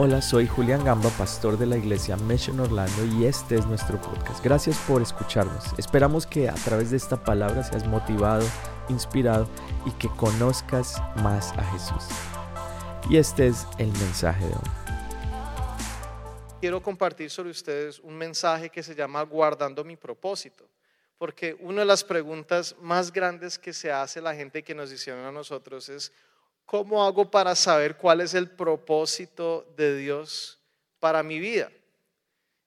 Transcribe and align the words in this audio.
Hola, 0.00 0.22
soy 0.22 0.46
Julián 0.46 0.84
Gamba, 0.84 1.10
pastor 1.18 1.58
de 1.58 1.66
la 1.66 1.76
iglesia 1.76 2.16
Mission 2.16 2.60
Orlando 2.60 3.04
y 3.04 3.24
este 3.24 3.56
es 3.56 3.66
nuestro 3.66 4.00
podcast. 4.00 4.44
Gracias 4.44 4.78
por 4.86 5.02
escucharnos. 5.02 5.76
Esperamos 5.76 6.24
que 6.24 6.48
a 6.48 6.54
través 6.54 6.92
de 6.92 6.96
esta 6.96 7.24
palabra 7.24 7.64
seas 7.64 7.84
motivado, 7.84 8.46
inspirado 8.88 9.48
y 9.84 9.90
que 9.90 10.08
conozcas 10.10 11.02
más 11.16 11.50
a 11.54 11.64
Jesús. 11.72 12.04
Y 13.10 13.16
este 13.16 13.48
es 13.48 13.66
el 13.78 13.88
mensaje 13.88 14.46
de 14.46 14.52
hoy. 14.52 14.70
Quiero 16.60 16.80
compartir 16.80 17.28
sobre 17.28 17.50
ustedes 17.50 17.98
un 17.98 18.16
mensaje 18.16 18.70
que 18.70 18.84
se 18.84 18.94
llama 18.94 19.22
Guardando 19.22 19.82
mi 19.82 19.96
propósito, 19.96 20.64
porque 21.18 21.56
una 21.58 21.80
de 21.80 21.86
las 21.86 22.04
preguntas 22.04 22.76
más 22.80 23.12
grandes 23.12 23.58
que 23.58 23.72
se 23.72 23.90
hace 23.90 24.20
la 24.20 24.32
gente 24.32 24.62
que 24.62 24.76
nos 24.76 24.92
hicieron 24.92 25.24
a 25.24 25.32
nosotros 25.32 25.88
es, 25.88 26.12
¿cómo 26.68 27.02
hago 27.02 27.30
para 27.30 27.54
saber 27.56 27.96
cuál 27.96 28.20
es 28.20 28.34
el 28.34 28.50
propósito 28.50 29.66
de 29.74 29.96
Dios 29.96 30.58
para 31.00 31.22
mi 31.22 31.40
vida? 31.40 31.72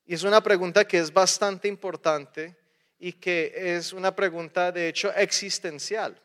Y 0.07 0.15
es 0.15 0.23
una 0.23 0.41
pregunta 0.41 0.85
que 0.85 0.97
es 0.97 1.13
bastante 1.13 1.67
importante 1.67 2.57
y 2.97 3.13
que 3.13 3.53
es 3.55 3.93
una 3.93 4.15
pregunta 4.15 4.71
de 4.71 4.87
hecho 4.87 5.13
existencial. 5.13 6.19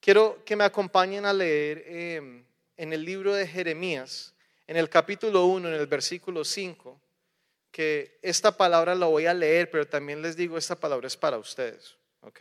Quiero 0.00 0.44
que 0.44 0.56
me 0.56 0.64
acompañen 0.64 1.26
a 1.26 1.32
leer 1.32 1.84
em, 1.86 2.44
en 2.76 2.92
el 2.92 3.04
libro 3.04 3.34
de 3.34 3.46
Jeremías, 3.46 4.34
en 4.66 4.76
el 4.76 4.88
capítulo 4.88 5.46
1, 5.46 5.68
en 5.68 5.74
el 5.74 5.86
versículo 5.86 6.44
5, 6.44 7.00
que 7.70 8.18
esta 8.20 8.56
palabra 8.56 8.96
la 8.96 9.06
voy 9.06 9.26
a 9.26 9.34
leer, 9.34 9.70
pero 9.70 9.86
también 9.86 10.22
les 10.22 10.34
digo, 10.34 10.58
esta 10.58 10.74
palabra 10.74 11.06
es 11.06 11.16
para 11.16 11.38
ustedes. 11.38 11.94
¿Ok? 12.22 12.40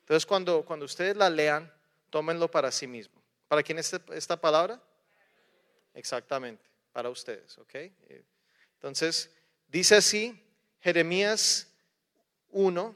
Entonces 0.00 0.26
cuando, 0.26 0.64
cuando 0.64 0.84
ustedes 0.84 1.16
la 1.16 1.30
lean, 1.30 1.72
tómenlo 2.10 2.50
para 2.50 2.72
sí 2.72 2.88
mismos. 2.88 3.17
¿Para 3.48 3.62
quién 3.62 3.78
es 3.78 3.92
esta 4.12 4.38
palabra? 4.38 4.80
Exactamente, 5.94 6.62
para 6.92 7.08
ustedes, 7.08 7.56
¿ok? 7.58 7.74
Entonces, 8.74 9.30
dice 9.66 9.96
así, 9.96 10.40
Jeremías 10.80 11.66
1, 12.50 12.94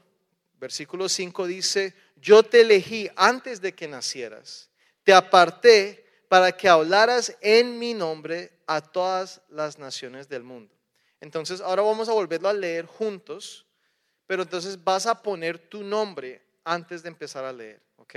versículo 0.59 1.09
5 1.09 1.47
dice, 1.47 1.93
yo 2.15 2.43
te 2.43 2.61
elegí 2.61 3.09
antes 3.15 3.59
de 3.59 3.73
que 3.73 3.87
nacieras, 3.87 4.69
te 5.03 5.13
aparté 5.13 6.05
para 6.29 6.51
que 6.51 6.69
hablaras 6.69 7.35
en 7.41 7.77
mi 7.77 7.93
nombre 7.93 8.51
a 8.65 8.79
todas 8.81 9.41
las 9.49 9.77
naciones 9.77 10.29
del 10.29 10.43
mundo. 10.43 10.73
Entonces, 11.19 11.61
ahora 11.61 11.81
vamos 11.81 12.09
a 12.09 12.13
volverlo 12.13 12.47
a 12.47 12.53
leer 12.53 12.85
juntos, 12.85 13.65
pero 14.25 14.43
entonces 14.43 14.81
vas 14.81 15.05
a 15.05 15.21
poner 15.21 15.57
tu 15.57 15.83
nombre 15.83 16.41
antes 16.63 17.03
de 17.03 17.09
empezar 17.09 17.43
a 17.43 17.51
leer, 17.51 17.81
¿ok? 17.97 18.15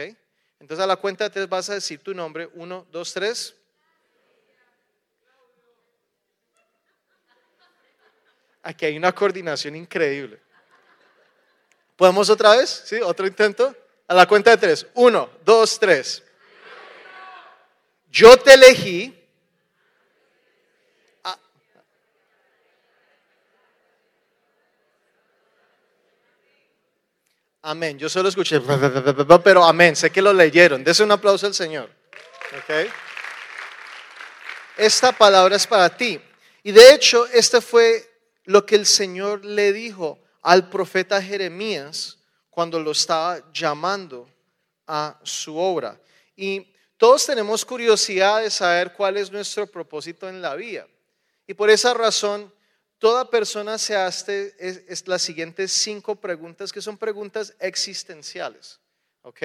Entonces 0.60 0.82
a 0.82 0.86
la 0.86 0.96
cuenta 0.96 1.24
de 1.24 1.30
tres 1.30 1.48
vas 1.48 1.68
a 1.70 1.74
decir 1.74 2.00
tu 2.00 2.14
nombre. 2.14 2.48
Uno, 2.54 2.86
dos, 2.90 3.12
tres. 3.12 3.54
Aquí 8.62 8.84
hay 8.84 8.96
una 8.96 9.14
coordinación 9.14 9.76
increíble. 9.76 10.40
¿Podemos 11.94 12.28
otra 12.28 12.56
vez? 12.56 12.82
¿Sí? 12.84 12.96
¿Otro 12.96 13.26
intento? 13.26 13.74
A 14.08 14.14
la 14.14 14.26
cuenta 14.26 14.50
de 14.50 14.56
tres. 14.56 14.86
Uno, 14.94 15.30
dos, 15.44 15.78
tres. 15.78 16.22
Yo 18.10 18.36
te 18.36 18.54
elegí 18.54 19.15
Amén. 27.68 27.98
Yo 27.98 28.08
solo 28.08 28.28
escuché, 28.28 28.60
pero 29.42 29.64
amén. 29.64 29.96
Sé 29.96 30.12
que 30.12 30.22
lo 30.22 30.32
leyeron. 30.32 30.84
Dese 30.84 31.02
un 31.02 31.10
aplauso 31.10 31.48
al 31.48 31.54
Señor. 31.54 31.90
Esta 34.76 35.10
palabra 35.10 35.56
es 35.56 35.66
para 35.66 35.88
ti. 35.88 36.20
Y 36.62 36.70
de 36.70 36.94
hecho, 36.94 37.26
este 37.26 37.60
fue 37.60 38.08
lo 38.44 38.64
que 38.64 38.76
el 38.76 38.86
Señor 38.86 39.44
le 39.44 39.72
dijo 39.72 40.20
al 40.42 40.68
profeta 40.68 41.20
Jeremías 41.20 42.18
cuando 42.50 42.78
lo 42.78 42.92
estaba 42.92 43.42
llamando 43.52 44.30
a 44.86 45.18
su 45.24 45.58
obra. 45.58 46.00
Y 46.36 46.72
todos 46.96 47.26
tenemos 47.26 47.64
curiosidad 47.64 48.42
de 48.42 48.50
saber 48.50 48.92
cuál 48.92 49.16
es 49.16 49.32
nuestro 49.32 49.66
propósito 49.66 50.28
en 50.28 50.40
la 50.40 50.54
vida. 50.54 50.86
Y 51.48 51.54
por 51.54 51.68
esa 51.68 51.94
razón 51.94 52.52
Toda 52.98 53.28
persona 53.28 53.76
se 53.76 53.94
hace 53.94 54.54
es, 54.58 55.06
las 55.06 55.20
siguientes 55.20 55.70
cinco 55.72 56.16
preguntas 56.16 56.72
que 56.72 56.80
son 56.80 56.96
preguntas 56.96 57.54
existenciales. 57.58 58.80
¿Ok? 59.22 59.42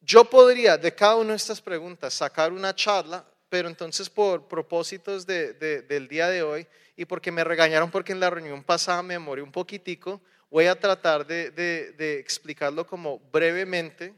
Yo 0.00 0.24
podría 0.24 0.78
de 0.78 0.94
cada 0.94 1.16
una 1.16 1.30
de 1.30 1.36
estas 1.36 1.60
preguntas 1.60 2.14
sacar 2.14 2.52
una 2.52 2.74
charla, 2.74 3.26
pero 3.48 3.68
entonces 3.68 4.08
por 4.08 4.48
propósitos 4.48 5.26
del 5.26 6.08
día 6.08 6.28
de 6.28 6.42
hoy 6.42 6.66
y 6.96 7.04
porque 7.04 7.30
me 7.30 7.44
regañaron 7.44 7.90
porque 7.90 8.12
en 8.12 8.20
la 8.20 8.30
reunión 8.30 8.62
pasada 8.62 9.02
me 9.02 9.18
morí 9.18 9.42
un 9.42 9.52
poquitico, 9.52 10.20
voy 10.50 10.66
a 10.66 10.78
tratar 10.78 11.26
de, 11.26 12.18
explicarlo 12.20 12.86
como 12.86 13.18
brevemente, 13.18 14.14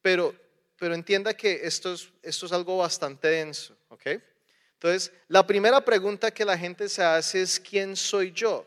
pero, 0.00 0.34
entienda 0.80 1.34
que 1.34 1.60
esto 1.62 1.92
es, 1.92 2.08
esto 2.22 2.46
es 2.46 2.52
algo 2.52 2.78
bastante 2.78 3.28
denso. 3.28 3.76
¿ok? 3.88 4.06
Entonces, 4.80 5.12
la 5.28 5.46
primera 5.46 5.84
pregunta 5.84 6.30
que 6.30 6.42
la 6.42 6.56
gente 6.56 6.88
se 6.88 7.02
hace 7.02 7.42
es, 7.42 7.60
¿quién 7.60 7.94
soy 7.94 8.32
yo? 8.32 8.66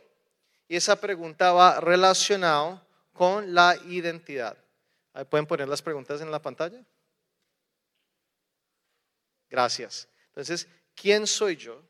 Y 0.67 0.75
esa 0.75 1.01
pregunta 1.01 1.51
va 1.53 1.79
relacionado 1.79 2.85
con 3.13 3.51
la 3.51 3.75
identidad. 3.87 4.55
¿Pueden 5.27 5.47
poner 5.47 5.67
las 5.67 5.81
preguntas 5.81 6.21
en 6.21 6.29
la 6.29 6.39
pantalla? 6.39 6.85
Gracias. 9.49 10.07
Entonces, 10.27 10.67
¿quién 10.93 11.25
soy 11.25 11.55
yo? 11.55 11.81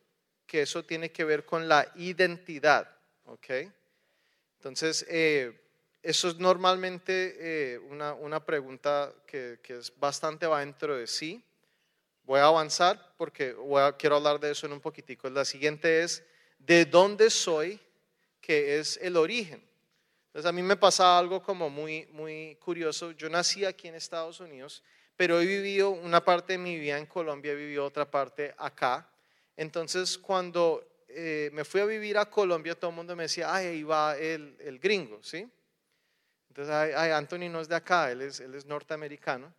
Que 0.47 0.61
eso 0.61 0.85
tiene 0.85 1.11
que 1.11 1.25
ver 1.25 1.45
con 1.45 1.67
la 1.67 1.91
identidad. 1.95 2.89
¿Ok? 3.25 3.49
Entonces, 4.55 5.05
eh, 5.09 5.67
eso 6.01 6.29
es 6.29 6.37
normalmente 6.37 7.73
eh, 7.73 7.77
una, 7.77 8.45
pregunta 8.45 9.13
que, 9.27 9.59
que, 9.61 9.79
es 9.79 9.91
bastante 9.99 10.47
va 10.47 10.61
dentro 10.61 10.95
de 10.95 11.07
sí. 11.07 11.43
Voy 12.23 12.39
a 12.39 12.45
avanzar 12.45 13.13
porque 13.17 13.55
quiero 13.97 14.15
hablar 14.15 14.39
de 14.39 14.51
eso 14.51 14.65
en 14.65 14.73
un 14.73 14.81
poquitico. 14.81 15.29
La 15.29 15.45
siguiente 15.45 16.03
es, 16.03 16.23
¿de 16.57 16.85
dónde 16.85 17.29
soy? 17.29 17.79
Que 18.39 18.79
es 18.79 18.97
el 19.01 19.17
origen. 19.17 19.63
Entonces 20.27 20.49
a 20.49 20.51
mí 20.51 20.63
me 20.63 20.75
pasa 20.75 21.17
algo 21.17 21.43
como 21.43 21.69
muy, 21.69 22.07
muy 22.07 22.55
curioso. 22.55 23.11
Yo 23.11 23.29
nací 23.29 23.65
aquí 23.65 23.87
en 23.87 23.95
Estados 23.95 24.39
Unidos, 24.39 24.83
pero 25.15 25.39
he 25.39 25.45
vivido 25.45 25.91
una 25.91 26.23
parte 26.23 26.53
de 26.53 26.59
mi 26.59 26.79
vida 26.79 26.97
en 26.97 27.05
Colombia, 27.05 27.51
he 27.51 27.55
vivido 27.55 27.85
otra 27.85 28.09
parte 28.09 28.53
acá. 28.57 29.07
Entonces 29.55 30.17
cuando 30.17 31.03
eh, 31.07 31.49
me 31.53 31.63
fui 31.63 31.81
a 31.81 31.85
vivir 31.85 32.17
a 32.17 32.25
Colombia, 32.29 32.73
todo 32.73 32.89
el 32.89 32.95
mundo 32.95 33.15
me 33.15 33.23
decía, 33.23 33.53
ay, 33.53 33.67
ahí 33.67 33.83
va 33.83 34.17
el, 34.17 34.55
el 34.59 34.79
gringo, 34.79 35.21
¿sí? 35.21 35.47
Entonces, 36.55 36.73
ay, 36.95 37.09
Anthony 37.09 37.49
no 37.49 37.61
es 37.61 37.67
de 37.67 37.75
acá, 37.75 38.11
él 38.11 38.21
es, 38.21 38.39
él 38.39 38.53
es 38.53 38.65
norteamericano. 38.67 39.51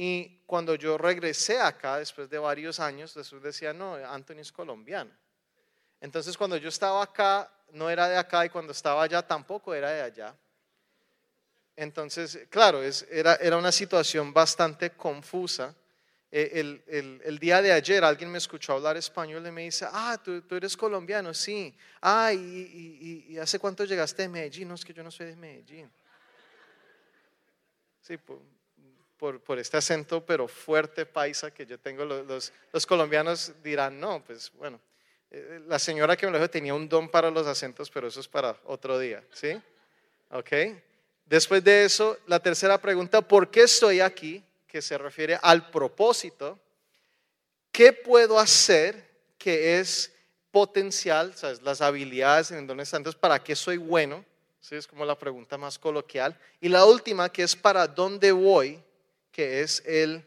Y 0.00 0.44
cuando 0.46 0.76
yo 0.76 0.96
regresé 0.96 1.58
acá, 1.58 1.98
después 1.98 2.30
de 2.30 2.38
varios 2.38 2.78
años, 2.78 3.12
Jesús 3.14 3.42
decía, 3.42 3.72
no, 3.72 3.94
Anthony 3.94 4.38
es 4.38 4.52
colombiano. 4.52 5.10
Entonces 6.00 6.36
cuando 6.36 6.56
yo 6.56 6.68
estaba 6.68 7.02
acá, 7.02 7.50
no 7.72 7.90
era 7.90 8.08
de 8.08 8.16
acá 8.16 8.46
y 8.46 8.48
cuando 8.48 8.70
estaba 8.70 9.02
allá 9.02 9.26
tampoco 9.26 9.74
era 9.74 9.90
de 9.90 10.02
allá. 10.02 10.36
Entonces, 11.74 12.46
claro, 12.48 12.80
es, 12.80 13.08
era, 13.10 13.34
era 13.40 13.56
una 13.56 13.72
situación 13.72 14.32
bastante 14.32 14.90
confusa. 14.90 15.74
Eh, 16.30 16.48
el, 16.52 16.84
el, 16.86 17.20
el, 17.24 17.38
día 17.40 17.60
de 17.60 17.72
ayer 17.72 18.04
alguien 18.04 18.30
me 18.30 18.38
escuchó 18.38 18.74
hablar 18.74 18.96
español 18.96 19.44
y 19.48 19.50
me 19.50 19.62
dice, 19.62 19.84
ah, 19.90 20.16
tú, 20.22 20.42
tú 20.42 20.54
eres 20.54 20.76
colombiano, 20.76 21.34
sí. 21.34 21.76
Ah, 22.00 22.32
y, 22.32 22.38
y, 22.38 23.26
y, 23.30 23.38
hace 23.38 23.58
cuánto 23.58 23.84
llegaste 23.84 24.22
de 24.22 24.28
Medellín? 24.28 24.68
No, 24.68 24.76
es 24.76 24.84
que 24.84 24.94
yo 24.94 25.02
no 25.02 25.10
soy 25.10 25.26
de 25.26 25.34
Medellín. 25.34 25.90
Sí, 28.00 28.16
pues, 28.16 28.38
por, 29.18 29.58
este 29.58 29.76
acento, 29.76 30.24
pero 30.24 30.46
fuerte 30.46 31.04
paisa 31.04 31.50
que 31.50 31.66
yo 31.66 31.78
tengo, 31.78 32.04
los, 32.04 32.52
los, 32.72 32.86
colombianos 32.86 33.52
dirán, 33.62 33.98
no, 33.98 34.22
pues 34.24 34.52
bueno, 34.52 34.80
eh, 35.30 35.60
la 35.66 35.78
señora 35.78 36.16
que 36.16 36.24
me 36.26 36.32
lo 36.32 36.38
dijo 36.38 36.48
tenía 36.48 36.72
un 36.72 36.88
don 36.88 37.08
para 37.08 37.30
los 37.30 37.46
acentos, 37.46 37.90
pero 37.90 38.06
eso 38.06 38.20
es 38.20 38.28
para 38.28 38.56
otro 38.64 38.98
día, 38.98 39.22
¿sí? 39.32 39.60
¿Ok? 40.30 40.52
Después 41.26 41.62
de 41.62 41.84
eso, 41.84 42.16
la 42.26 42.40
tercera 42.40 42.80
pregunta, 42.80 43.20
¿por 43.20 43.50
qué 43.50 43.62
estoy 43.62 44.00
aquí? 44.00 44.42
Que 44.66 44.80
se 44.80 44.96
refiere 44.96 45.38
al 45.42 45.70
propósito. 45.70 46.58
¿Qué 47.72 47.92
puedo 47.92 48.38
hacer 48.38 49.06
que 49.36 49.78
es 49.78 50.12
potencial, 50.50 51.34
¿sabes? 51.34 51.60
las 51.62 51.80
habilidades 51.80 52.50
en 52.50 52.66
donde 52.66 52.84
están, 52.84 53.00
entonces, 53.00 53.20
¿para 53.20 53.42
qué 53.42 53.54
soy 53.54 53.76
bueno? 53.76 54.24
¿Sí? 54.60 54.76
Es 54.76 54.86
como 54.86 55.04
la 55.04 55.18
pregunta 55.18 55.58
más 55.58 55.78
coloquial. 55.78 56.38
Y 56.60 56.68
la 56.68 56.84
última, 56.84 57.30
que 57.30 57.42
es 57.42 57.54
para 57.54 57.86
dónde 57.86 58.32
voy, 58.32 58.82
que 59.38 59.60
es 59.60 59.84
el 59.86 60.26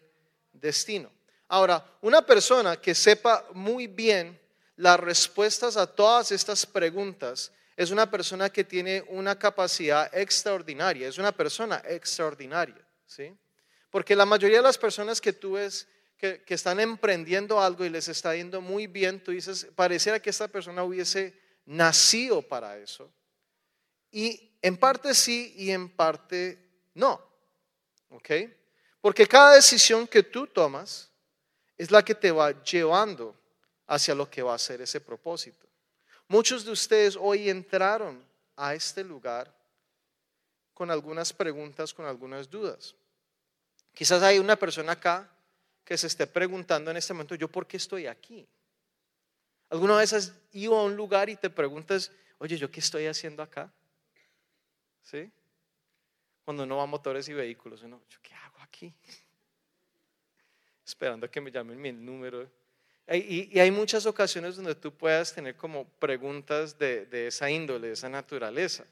destino. 0.53 1.11
Ahora, 1.49 1.85
una 1.99 2.25
persona 2.25 2.79
que 2.79 2.95
sepa 2.95 3.45
muy 3.51 3.87
bien 3.87 4.39
las 4.77 4.97
respuestas 4.97 5.75
a 5.75 5.85
todas 5.85 6.31
estas 6.31 6.65
preguntas 6.65 7.51
es 7.75 7.91
una 7.91 8.09
persona 8.09 8.49
que 8.49 8.63
tiene 8.63 9.03
una 9.09 9.37
capacidad 9.37 10.09
extraordinaria, 10.17 11.09
es 11.09 11.17
una 11.17 11.33
persona 11.33 11.83
extraordinaria, 11.85 12.87
¿sí? 13.05 13.37
Porque 13.89 14.15
la 14.15 14.25
mayoría 14.25 14.59
de 14.59 14.63
las 14.63 14.77
personas 14.77 15.19
que 15.19 15.33
tú 15.33 15.55
ves 15.55 15.89
que, 16.15 16.41
que 16.45 16.53
están 16.53 16.79
emprendiendo 16.79 17.61
algo 17.61 17.83
y 17.83 17.89
les 17.89 18.07
está 18.07 18.33
yendo 18.33 18.61
muy 18.61 18.87
bien, 18.87 19.21
tú 19.21 19.31
dices, 19.31 19.67
pareciera 19.75 20.21
que 20.21 20.29
esta 20.29 20.47
persona 20.47 20.85
hubiese 20.85 21.37
nacido 21.65 22.41
para 22.41 22.77
eso. 22.77 23.11
Y 24.09 24.57
en 24.61 24.77
parte 24.77 25.13
sí 25.13 25.53
y 25.57 25.71
en 25.71 25.89
parte 25.89 26.65
no. 26.93 27.19
¿Ok? 28.07 28.31
Porque 29.01 29.27
cada 29.27 29.55
decisión 29.55 30.07
que 30.07 30.21
tú 30.21 30.47
tomas 30.47 31.09
es 31.77 31.89
la 31.89 32.03
que 32.05 32.13
te 32.13 32.31
va 32.31 32.63
llevando 32.63 33.35
hacia 33.87 34.13
lo 34.13 34.29
que 34.29 34.43
va 34.43 34.53
a 34.53 34.59
ser 34.59 34.81
ese 34.81 35.01
propósito. 35.01 35.67
Muchos 36.27 36.63
de 36.63 36.71
ustedes 36.71 37.17
hoy 37.19 37.49
entraron 37.49 38.23
a 38.55 38.75
este 38.75 39.03
lugar 39.03 39.53
con 40.73 40.91
algunas 40.91 41.33
preguntas, 41.33 41.93
con 41.93 42.05
algunas 42.05 42.49
dudas. 42.49 42.95
Quizás 43.93 44.21
hay 44.23 44.39
una 44.39 44.55
persona 44.55 44.93
acá 44.93 45.29
que 45.83 45.97
se 45.97 46.07
esté 46.07 46.27
preguntando 46.27 46.91
en 46.91 46.97
este 46.97 47.13
momento, 47.13 47.35
¿yo 47.35 47.47
por 47.47 47.67
qué 47.67 47.77
estoy 47.77 48.07
aquí? 48.07 48.47
¿Alguna 49.69 49.97
vez 49.97 50.13
has 50.13 50.33
ido 50.51 50.77
a 50.77 50.83
un 50.83 50.95
lugar 50.95 51.29
y 51.29 51.35
te 51.35 51.49
preguntas, 51.49 52.11
oye, 52.37 52.57
¿yo 52.57 52.69
qué 52.69 52.79
estoy 52.79 53.07
haciendo 53.07 53.41
acá? 53.41 53.71
¿Sí? 55.01 55.31
Cuando 56.43 56.63
uno 56.63 56.77
va 56.77 56.83
a 56.83 56.87
motores 56.87 57.27
y 57.29 57.33
vehículos, 57.33 57.83
uno, 57.83 58.01
¿yo 58.09 58.19
qué 58.21 58.33
hago 58.33 58.59
aquí? 58.61 58.93
Esperando 60.85 61.25
a 61.25 61.31
que 61.31 61.41
me 61.41 61.51
llamen 61.51 61.79
mi 61.79 61.91
número. 61.91 62.49
Y, 63.07 63.59
hay 63.59 63.71
muchas 63.71 64.05
ocasiones 64.05 64.55
donde 64.55 64.75
tú 64.75 64.93
puedas 64.93 65.33
tener 65.33 65.55
como 65.55 65.85
preguntas 65.85 66.77
de, 66.77 67.05
de 67.05 67.27
esa 67.27 67.49
índole, 67.49 67.87
de 67.87 67.93
esa 67.93 68.09
naturaleza. 68.09 68.85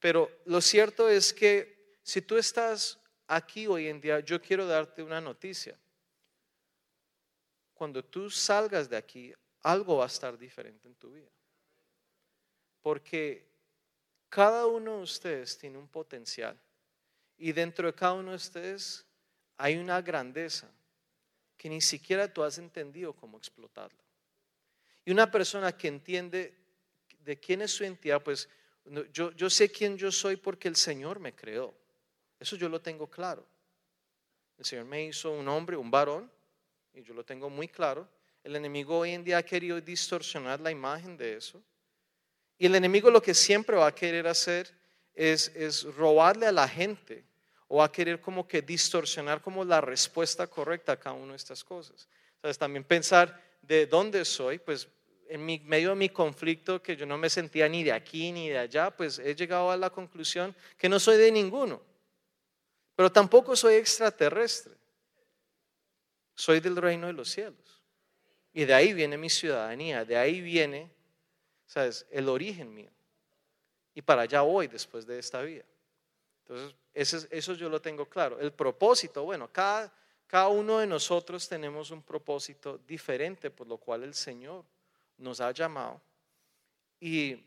Pero 0.00 0.30
lo 0.46 0.60
cierto 0.60 1.08
es 1.08 1.32
que 1.32 1.96
si 2.02 2.22
tú 2.22 2.36
estás 2.36 2.98
aquí 3.26 3.66
hoy 3.66 3.88
en 3.88 4.00
día, 4.00 4.20
yo 4.20 4.40
quiero 4.40 4.66
darte 4.66 5.02
una 5.02 5.20
noticia. 5.20 5.78
Cuando 7.74 8.04
tú 8.04 8.30
salgas 8.30 8.88
de 8.88 8.96
aquí, 8.96 9.32
algo 9.62 9.98
va 9.98 10.04
a 10.04 10.08
estar 10.08 10.36
diferente 10.36 10.88
en 10.88 10.94
tu 10.94 11.10
vida. 11.10 11.30
Porque 12.80 13.46
cada 14.28 14.66
uno 14.66 14.96
de 14.96 15.02
ustedes 15.02 15.56
tiene 15.56 15.78
un 15.78 15.88
potencial 15.88 16.58
y 17.42 17.50
dentro 17.50 17.88
de 17.88 17.92
cada 17.92 18.12
uno 18.12 18.30
de 18.30 18.36
ustedes 18.36 19.04
hay 19.56 19.76
una 19.76 20.00
grandeza 20.00 20.70
que 21.56 21.68
ni 21.68 21.80
siquiera 21.80 22.32
tú 22.32 22.44
has 22.44 22.56
entendido 22.58 23.12
cómo 23.12 23.36
explotarlo. 23.36 23.98
Y 25.04 25.10
una 25.10 25.28
persona 25.28 25.76
que 25.76 25.88
entiende 25.88 26.54
de 27.18 27.40
quién 27.40 27.62
es 27.62 27.72
su 27.72 27.82
entidad, 27.82 28.22
pues 28.22 28.48
yo, 29.12 29.32
yo 29.32 29.50
sé 29.50 29.72
quién 29.72 29.98
yo 29.98 30.12
soy 30.12 30.36
porque 30.36 30.68
el 30.68 30.76
Señor 30.76 31.18
me 31.18 31.34
creó. 31.34 31.74
Eso 32.38 32.54
yo 32.54 32.68
lo 32.68 32.80
tengo 32.80 33.08
claro. 33.08 33.44
El 34.56 34.64
Señor 34.64 34.84
me 34.84 35.04
hizo 35.04 35.32
un 35.32 35.48
hombre, 35.48 35.76
un 35.76 35.90
varón, 35.90 36.30
y 36.94 37.02
yo 37.02 37.12
lo 37.12 37.24
tengo 37.24 37.50
muy 37.50 37.66
claro. 37.66 38.08
El 38.44 38.54
enemigo 38.54 38.98
hoy 38.98 39.10
en 39.14 39.24
día 39.24 39.38
ha 39.38 39.42
querido 39.42 39.80
distorsionar 39.80 40.60
la 40.60 40.70
imagen 40.70 41.16
de 41.16 41.38
eso. 41.38 41.60
Y 42.56 42.66
el 42.66 42.76
enemigo 42.76 43.10
lo 43.10 43.20
que 43.20 43.34
siempre 43.34 43.76
va 43.76 43.88
a 43.88 43.94
querer 43.96 44.28
hacer 44.28 44.72
es, 45.12 45.48
es 45.56 45.82
robarle 45.96 46.46
a 46.46 46.52
la 46.52 46.68
gente 46.68 47.31
o 47.74 47.82
a 47.82 47.90
querer 47.90 48.20
como 48.20 48.46
que 48.46 48.60
distorsionar 48.60 49.40
como 49.40 49.64
la 49.64 49.80
respuesta 49.80 50.46
correcta 50.46 50.92
a 50.92 51.00
cada 51.00 51.14
una 51.14 51.32
de 51.32 51.38
estas 51.38 51.64
cosas. 51.64 52.06
Entonces 52.34 52.58
también 52.58 52.84
pensar 52.84 53.42
de 53.62 53.86
dónde 53.86 54.26
soy, 54.26 54.58
pues 54.58 54.86
en 55.26 55.42
mi, 55.46 55.58
medio 55.60 55.88
de 55.88 55.96
mi 55.96 56.10
conflicto 56.10 56.82
que 56.82 56.94
yo 56.94 57.06
no 57.06 57.16
me 57.16 57.30
sentía 57.30 57.66
ni 57.70 57.82
de 57.82 57.92
aquí 57.92 58.30
ni 58.30 58.50
de 58.50 58.58
allá, 58.58 58.94
pues 58.94 59.18
he 59.18 59.34
llegado 59.34 59.70
a 59.70 59.78
la 59.78 59.88
conclusión 59.88 60.54
que 60.76 60.86
no 60.86 61.00
soy 61.00 61.16
de 61.16 61.32
ninguno, 61.32 61.80
pero 62.94 63.10
tampoco 63.10 63.56
soy 63.56 63.76
extraterrestre, 63.76 64.74
soy 66.34 66.60
del 66.60 66.76
reino 66.76 67.06
de 67.06 67.14
los 67.14 67.30
cielos. 67.30 67.82
Y 68.52 68.66
de 68.66 68.74
ahí 68.74 68.92
viene 68.92 69.16
mi 69.16 69.30
ciudadanía, 69.30 70.04
de 70.04 70.18
ahí 70.18 70.42
viene 70.42 70.90
¿sabes? 71.64 72.04
El 72.10 72.28
origen 72.28 72.74
mío. 72.74 72.90
Y 73.94 74.02
para 74.02 74.22
allá 74.22 74.42
voy 74.42 74.66
después 74.66 75.06
de 75.06 75.18
esta 75.18 75.40
vida. 75.40 75.64
Entonces, 76.46 77.28
eso, 77.30 77.54
yo 77.54 77.68
lo 77.68 77.80
tengo 77.80 78.06
claro. 78.06 78.38
El 78.38 78.52
propósito, 78.52 79.24
bueno, 79.24 79.50
cada, 79.52 79.92
cada 80.26 80.48
uno 80.48 80.78
de 80.78 80.86
nosotros 80.86 81.48
tenemos 81.48 81.90
un 81.90 82.02
propósito 82.02 82.78
diferente 82.86 83.50
por 83.50 83.66
lo 83.66 83.78
cual 83.78 84.02
el 84.02 84.14
Señor 84.14 84.64
nos 85.18 85.40
ha 85.40 85.50
llamado. 85.52 86.00
Y 87.00 87.44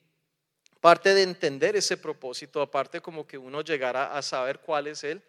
parte 0.80 1.14
de 1.14 1.24
entender 1.24 1.76
ese 1.76 1.98
propósito, 1.98 2.62
aparte 2.62 3.02
como 3.02 3.26
que 3.26 3.38
uno 3.38 3.62
llegara 3.62 4.16
a 4.16 4.22
saber 4.22 4.60
cuál 4.60 4.88
es 4.88 5.04
él, 5.04 5.22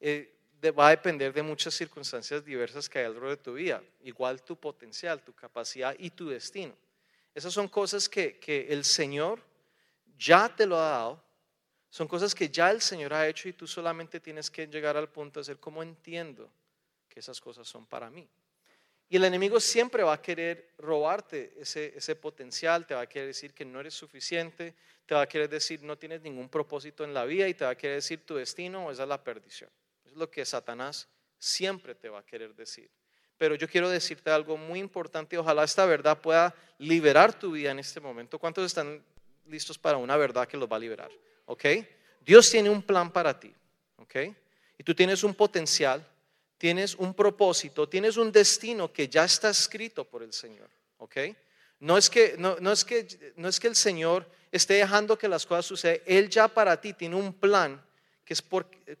eh, 0.00 0.34
va 0.70 0.88
a 0.88 0.90
depender 0.90 1.32
de 1.32 1.42
muchas 1.42 1.74
circunstancias 1.74 2.44
diversas 2.44 2.88
que 2.88 3.00
hay 3.00 3.06
alrededor 3.06 3.30
de 3.30 3.36
tu 3.42 3.54
vida. 3.54 3.82
Igual 4.02 4.42
tu 4.42 4.54
potencial, 4.56 5.22
tu 5.22 5.32
capacidad 5.32 5.96
y 5.98 6.10
tu 6.10 6.28
destino. 6.28 6.74
Esas 7.34 7.52
son 7.52 7.66
cosas 7.66 8.08
que, 8.08 8.66
el 8.68 8.84
Señor 8.84 9.40
ya 10.16 10.54
te 10.54 10.66
lo 10.66 10.76
ha 10.76 10.90
dado. 10.90 11.24
Son 11.92 12.08
cosas 12.08 12.34
que 12.34 12.48
ya 12.48 12.70
el 12.70 12.80
Señor 12.80 13.12
ha 13.12 13.28
hecho 13.28 13.50
y 13.50 13.52
tú 13.52 13.66
solamente 13.66 14.18
tienes 14.18 14.50
que 14.50 14.66
llegar 14.66 14.96
al 14.96 15.10
punto 15.10 15.40
de 15.40 15.44
ser 15.44 15.58
como 15.58 15.82
entiendo 15.82 16.50
que 17.06 17.20
esas 17.20 17.38
cosas 17.38 17.68
son 17.68 17.84
para 17.84 18.08
mí. 18.08 18.26
Y 19.10 19.16
el 19.16 19.24
enemigo 19.24 19.60
siempre 19.60 20.02
va 20.02 20.14
a 20.14 20.22
querer 20.22 20.70
robarte 20.78 21.52
ese, 21.58 21.92
ese, 21.94 22.16
potencial, 22.16 22.86
te 22.86 22.94
va 22.94 23.02
a 23.02 23.06
querer 23.06 23.26
decir 23.26 23.52
que 23.52 23.66
no 23.66 23.78
eres 23.78 23.92
suficiente, 23.92 24.74
te 25.04 25.14
va 25.14 25.20
a 25.20 25.28
querer 25.28 25.50
decir 25.50 25.82
no 25.82 25.98
tienes 25.98 26.22
ningún 26.22 26.48
propósito 26.48 27.04
en 27.04 27.12
la 27.12 27.26
vida 27.26 27.46
y 27.46 27.52
te 27.52 27.66
va 27.66 27.72
a 27.72 27.76
querer 27.76 27.96
decir 27.96 28.24
tu 28.24 28.36
destino 28.36 28.90
es 28.90 28.96
la 28.96 29.22
perdición. 29.22 29.68
Es 30.06 30.14
lo 30.14 30.30
que 30.30 30.46
Satanás 30.46 31.10
siempre 31.38 31.94
te 31.94 32.08
va 32.08 32.20
a 32.20 32.24
querer 32.24 32.54
decir 32.54 32.90
pero 33.36 33.56
yo 33.56 33.68
quiero 33.68 33.90
decirte 33.90 34.30
algo 34.30 34.56
muy 34.56 34.78
importante 34.78 35.34
y 35.34 35.38
ojalá 35.40 35.64
esta 35.64 35.84
verdad 35.84 36.20
pueda 36.20 36.54
liberar 36.78 37.36
tu 37.36 37.50
vida 37.50 37.72
en 37.72 37.80
este 37.80 37.98
momento. 37.98 38.38
¿Cuántos 38.38 38.64
están 38.64 39.02
listos 39.46 39.76
para 39.76 39.96
una 39.96 40.16
verdad 40.16 40.46
que 40.46 40.56
los 40.56 40.70
va 40.70 40.76
a 40.76 40.78
liberar? 40.78 41.10
¿Ok? 41.46 41.64
Dios 42.20 42.50
tiene 42.50 42.70
un 42.70 42.82
plan 42.82 43.12
para 43.12 43.38
ti. 43.38 43.52
¿Ok? 43.96 44.16
Y 44.78 44.84
tú 44.84 44.94
tienes 44.94 45.22
un 45.24 45.34
potencial, 45.34 46.06
tienes 46.58 46.94
un 46.94 47.14
propósito, 47.14 47.88
tienes 47.88 48.16
un 48.16 48.32
destino 48.32 48.92
que 48.92 49.08
ya 49.08 49.24
está 49.24 49.50
escrito 49.50 50.04
por 50.04 50.22
el 50.22 50.32
Señor. 50.32 50.68
¿Ok? 50.98 51.16
No 51.80 51.98
es 51.98 52.08
que, 52.08 52.36
no, 52.38 52.56
no 52.60 52.72
es 52.72 52.84
que, 52.84 53.32
no 53.36 53.48
es 53.48 53.58
que 53.58 53.68
el 53.68 53.76
Señor 53.76 54.26
esté 54.52 54.74
dejando 54.74 55.18
que 55.18 55.28
las 55.28 55.44
cosas 55.44 55.66
sucedan. 55.66 56.00
Él 56.06 56.28
ya 56.28 56.46
para 56.46 56.80
ti 56.80 56.92
tiene 56.92 57.16
un 57.16 57.32
plan 57.32 57.84
que 58.24 58.34
es 58.34 58.42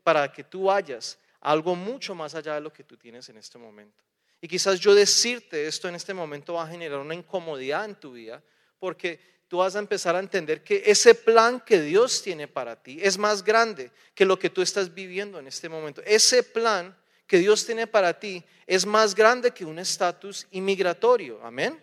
para 0.02 0.32
que 0.32 0.44
tú 0.44 0.64
vayas 0.64 1.18
a 1.40 1.52
algo 1.52 1.76
mucho 1.76 2.14
más 2.14 2.34
allá 2.34 2.54
de 2.54 2.60
lo 2.60 2.72
que 2.72 2.84
tú 2.84 2.96
tienes 2.96 3.28
en 3.28 3.36
este 3.36 3.58
momento. 3.58 4.02
Y 4.40 4.48
quizás 4.48 4.80
yo 4.80 4.94
decirte 4.94 5.68
esto 5.68 5.88
en 5.88 5.94
este 5.94 6.12
momento 6.12 6.54
va 6.54 6.64
a 6.64 6.68
generar 6.68 6.98
una 6.98 7.14
incomodidad 7.14 7.84
en 7.84 7.94
tu 7.94 8.12
vida, 8.12 8.42
porque 8.80 9.20
tú 9.52 9.58
vas 9.58 9.76
a 9.76 9.80
empezar 9.80 10.16
a 10.16 10.18
entender 10.18 10.64
que 10.64 10.82
ese 10.86 11.14
plan 11.14 11.60
que 11.60 11.78
Dios 11.78 12.22
tiene 12.22 12.48
para 12.48 12.74
ti 12.74 12.98
es 13.02 13.18
más 13.18 13.44
grande 13.44 13.90
que 14.14 14.24
lo 14.24 14.38
que 14.38 14.48
tú 14.48 14.62
estás 14.62 14.94
viviendo 14.94 15.38
en 15.38 15.46
este 15.46 15.68
momento. 15.68 16.00
Ese 16.06 16.42
plan 16.42 16.96
que 17.26 17.36
Dios 17.36 17.66
tiene 17.66 17.86
para 17.86 18.18
ti 18.18 18.42
es 18.66 18.86
más 18.86 19.14
grande 19.14 19.50
que 19.50 19.66
un 19.66 19.78
estatus 19.78 20.46
inmigratorio. 20.52 21.38
Amén. 21.44 21.78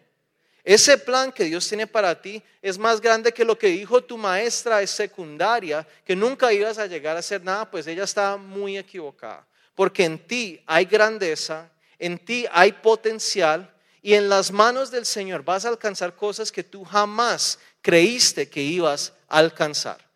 Ese 0.63 0.97
plan 0.97 1.31
que 1.31 1.43
Dios 1.43 1.67
tiene 1.69 1.85
para 1.85 2.19
ti 2.19 2.41
es 2.59 2.79
más 2.79 2.99
grande 2.99 3.31
que 3.31 3.45
lo 3.45 3.55
que 3.55 3.67
dijo 3.67 4.03
tu 4.03 4.17
maestra 4.17 4.79
de 4.79 4.87
secundaria, 4.87 5.87
que 6.03 6.15
nunca 6.15 6.51
ibas 6.51 6.79
a 6.79 6.87
llegar 6.87 7.17
a 7.17 7.19
hacer 7.19 7.43
nada, 7.43 7.69
pues 7.69 7.85
ella 7.85 8.05
estaba 8.05 8.35
muy 8.37 8.79
equivocada. 8.79 9.45
Porque 9.75 10.05
en 10.05 10.17
ti 10.17 10.59
hay 10.65 10.85
grandeza, 10.85 11.69
en 11.99 12.17
ti 12.17 12.47
hay 12.51 12.71
potencial 12.71 13.71
y 14.01 14.13
en 14.13 14.29
las 14.29 14.51
manos 14.51 14.91
del 14.91 15.05
Señor 15.05 15.43
vas 15.43 15.65
a 15.65 15.69
alcanzar 15.69 16.15
cosas 16.15 16.51
que 16.51 16.63
tú 16.63 16.85
jamás 16.85 17.59
creíste 17.81 18.49
que 18.49 18.61
ibas 18.61 19.13
a 19.27 19.39
alcanzar. 19.39 20.09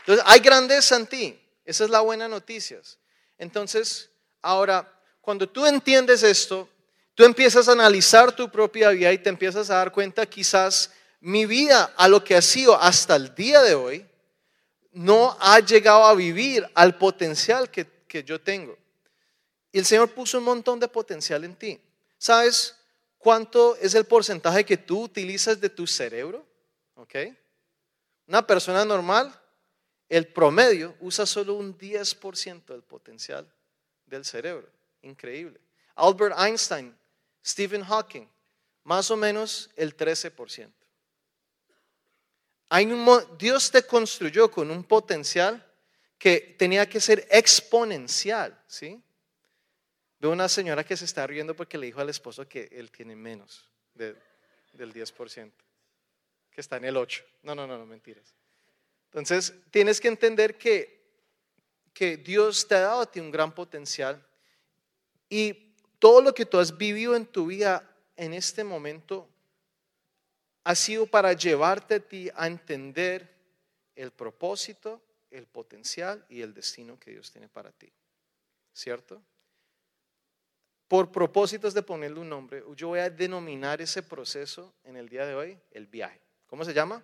Entonces, 0.00 0.24
hay 0.26 0.40
grandeza 0.40 0.96
en 0.96 1.06
ti. 1.06 1.40
Esa 1.66 1.84
es 1.84 1.90
la 1.90 2.00
buena 2.00 2.26
noticia. 2.28 2.80
Entonces, 3.36 4.08
ahora, 4.40 4.90
cuando 5.20 5.46
tú 5.46 5.66
entiendes 5.66 6.22
esto, 6.22 6.66
tú 7.14 7.24
empiezas 7.24 7.68
a 7.68 7.72
analizar 7.72 8.32
tu 8.32 8.50
propia 8.50 8.88
vida 8.88 9.12
y 9.12 9.18
te 9.18 9.28
empiezas 9.28 9.68
a 9.68 9.74
dar 9.74 9.92
cuenta 9.92 10.24
quizás 10.24 10.90
mi 11.20 11.44
vida 11.44 11.92
a 11.96 12.08
lo 12.08 12.24
que 12.24 12.36
ha 12.36 12.42
sido 12.42 12.80
hasta 12.80 13.16
el 13.16 13.34
día 13.34 13.60
de 13.62 13.74
hoy 13.74 14.06
no 14.98 15.36
ha 15.38 15.60
llegado 15.60 16.04
a 16.04 16.14
vivir 16.14 16.68
al 16.74 16.98
potencial 16.98 17.70
que, 17.70 17.86
yo 18.24 18.40
tengo. 18.40 18.76
Y 19.70 19.78
el 19.78 19.84
Señor 19.84 20.12
puso 20.12 20.38
un 20.38 20.44
montón 20.44 20.80
de 20.80 20.88
potencial 20.88 21.44
en 21.44 21.54
ti. 21.54 21.80
¿Sabes 22.16 22.74
cuánto 23.16 23.76
es 23.76 23.94
el 23.94 24.06
porcentaje 24.06 24.64
que 24.64 24.76
tú 24.76 25.04
utilizas 25.04 25.60
de 25.60 25.68
tu 25.68 25.86
cerebro? 25.86 26.44
¿Ok? 26.94 27.14
Una 28.26 28.44
persona 28.44 28.84
normal, 28.84 29.32
el 30.08 30.26
promedio, 30.26 30.96
usa 30.98 31.26
solo 31.26 31.54
un 31.54 31.78
10% 31.78 32.64
del 32.66 32.82
potencial 32.82 33.48
del 34.04 34.24
cerebro. 34.24 34.68
Increíble. 35.02 35.60
Albert 35.94 36.36
Einstein, 36.36 36.98
Stephen 37.46 37.84
Hawking, 37.84 38.28
más 38.82 39.12
o 39.12 39.16
menos 39.16 39.70
el 39.76 39.96
13%. 39.96 40.72
Hay 42.68 42.86
un, 42.86 43.38
Dios 43.38 43.70
te 43.70 43.82
construyó 43.84 44.50
con 44.50 44.70
un 44.70 44.84
potencial 44.84 45.64
que 46.18 46.56
tenía 46.58 46.88
que 46.88 47.00
ser 47.00 47.26
exponencial, 47.30 48.60
¿sí? 48.66 49.00
Veo 50.18 50.32
una 50.32 50.48
señora 50.48 50.84
que 50.84 50.96
se 50.96 51.04
está 51.04 51.26
riendo 51.26 51.54
porque 51.54 51.78
le 51.78 51.86
dijo 51.86 52.00
al 52.00 52.08
esposo 52.08 52.46
que 52.48 52.68
él 52.72 52.90
tiene 52.90 53.14
menos 53.14 53.64
del 53.94 54.16
10%, 54.92 55.52
que 56.50 56.60
está 56.60 56.76
en 56.76 56.86
el 56.86 56.96
8%. 56.96 57.24
No, 57.44 57.54
no, 57.54 57.66
no, 57.66 57.78
no, 57.78 57.86
mentiras. 57.86 58.34
Entonces, 59.06 59.54
tienes 59.70 60.00
que 60.00 60.08
entender 60.08 60.58
que, 60.58 61.00
que 61.94 62.16
Dios 62.16 62.66
te 62.66 62.74
ha 62.74 62.80
dado 62.80 63.00
a 63.02 63.10
ti 63.10 63.20
un 63.20 63.30
gran 63.30 63.54
potencial 63.54 64.22
y 65.30 65.72
todo 65.98 66.20
lo 66.20 66.34
que 66.34 66.44
tú 66.44 66.58
has 66.58 66.76
vivido 66.76 67.14
en 67.14 67.26
tu 67.26 67.46
vida 67.46 67.88
en 68.16 68.34
este 68.34 68.64
momento 68.64 69.28
ha 70.68 70.74
sido 70.74 71.06
para 71.06 71.32
llevarte 71.32 71.94
a 71.94 71.98
ti 71.98 72.28
a 72.34 72.46
entender 72.46 73.26
el 73.96 74.10
propósito, 74.10 75.00
el 75.30 75.46
potencial 75.46 76.22
y 76.28 76.42
el 76.42 76.52
destino 76.52 77.00
que 77.00 77.10
Dios 77.10 77.32
tiene 77.32 77.48
para 77.48 77.72
ti. 77.72 77.90
¿Cierto? 78.74 79.18
Por 80.86 81.10
propósitos 81.10 81.72
de 81.72 81.80
ponerle 81.80 82.20
un 82.20 82.28
nombre, 82.28 82.62
yo 82.76 82.88
voy 82.88 82.98
a 82.98 83.08
denominar 83.08 83.80
ese 83.80 84.02
proceso 84.02 84.74
en 84.84 84.98
el 84.98 85.08
día 85.08 85.24
de 85.24 85.34
hoy 85.34 85.58
el 85.70 85.86
viaje. 85.86 86.20
¿Cómo 86.46 86.66
se 86.66 86.74
llama? 86.74 87.02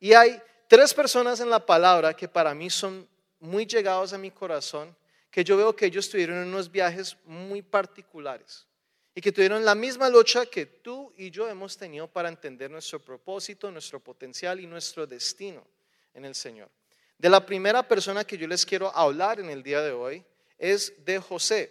Y 0.00 0.12
hay 0.12 0.42
tres 0.66 0.92
personas 0.92 1.38
en 1.38 1.48
la 1.48 1.64
palabra 1.64 2.12
que 2.12 2.26
para 2.26 2.56
mí 2.56 2.70
son 2.70 3.08
muy 3.38 3.66
llegados 3.66 4.12
a 4.14 4.18
mi 4.18 4.32
corazón, 4.32 4.96
que 5.30 5.44
yo 5.44 5.56
veo 5.56 5.76
que 5.76 5.86
ellos 5.86 6.10
tuvieron 6.10 6.38
unos 6.38 6.68
viajes 6.68 7.16
muy 7.24 7.62
particulares 7.62 8.66
y 9.14 9.20
que 9.20 9.32
tuvieron 9.32 9.64
la 9.64 9.74
misma 9.74 10.08
lucha 10.08 10.46
que 10.46 10.66
tú 10.66 11.12
y 11.16 11.30
yo 11.30 11.48
hemos 11.48 11.76
tenido 11.76 12.08
para 12.08 12.28
entender 12.28 12.70
nuestro 12.70 13.00
propósito, 13.00 13.70
nuestro 13.70 14.00
potencial 14.00 14.60
y 14.60 14.66
nuestro 14.66 15.06
destino 15.06 15.66
en 16.14 16.24
el 16.24 16.34
Señor. 16.34 16.70
De 17.18 17.28
la 17.28 17.44
primera 17.44 17.86
persona 17.86 18.24
que 18.24 18.38
yo 18.38 18.48
les 18.48 18.64
quiero 18.64 18.94
hablar 18.96 19.38
en 19.38 19.50
el 19.50 19.62
día 19.62 19.82
de 19.82 19.92
hoy 19.92 20.24
es 20.58 21.04
de 21.04 21.18
José. 21.18 21.70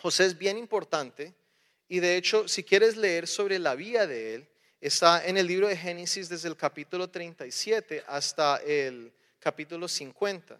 José 0.00 0.26
es 0.26 0.38
bien 0.38 0.56
importante 0.56 1.34
y 1.86 2.00
de 2.00 2.16
hecho 2.16 2.48
si 2.48 2.64
quieres 2.64 2.96
leer 2.96 3.26
sobre 3.26 3.58
la 3.58 3.74
vida 3.74 4.06
de 4.06 4.34
él, 4.34 4.48
está 4.80 5.26
en 5.26 5.36
el 5.36 5.46
libro 5.46 5.68
de 5.68 5.76
Génesis 5.76 6.28
desde 6.28 6.48
el 6.48 6.56
capítulo 6.56 7.08
37 7.08 8.04
hasta 8.06 8.56
el 8.58 9.12
capítulo 9.38 9.86
50. 9.86 10.58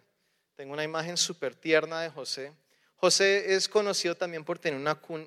Tengo 0.55 0.73
una 0.73 0.83
imagen 0.83 1.17
súper 1.17 1.55
tierna 1.55 2.01
de 2.01 2.09
José. 2.09 2.51
José 2.99 3.55
es 3.55 3.69
conocido 3.69 4.15
también 4.15 4.43
por 4.43 4.59
tener 4.59 4.77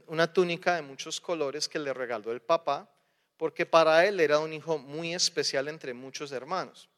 una, 0.06 0.32
túnica 0.32 0.76
de 0.76 0.82
muchos 0.82 1.18
colores 1.18 1.68
que 1.70 1.78
le 1.78 1.94
regaló 1.94 2.30
el 2.30 2.42
papá, 2.42 2.86
porque 3.38 3.64
para 3.64 4.04
él 4.04 4.20
era 4.20 4.40
un 4.40 4.52
hijo 4.52 4.76
muy 4.76 5.14
especial 5.14 5.68
entre 5.68 5.94
muchos 5.94 6.32
hermanos. 6.32 6.90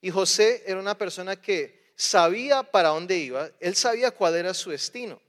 Y 0.00 0.10
José 0.10 0.64
era 0.66 0.80
una 0.80 0.98
persona 0.98 1.36
que 1.36 1.92
sabía 1.94 2.64
para 2.64 2.88
dónde 2.88 3.16
iba, 3.16 3.48
él 3.60 3.76
sabía 3.76 4.10
cuál 4.10 4.34
era 4.34 4.52
su 4.52 4.70
destino, 4.70 5.22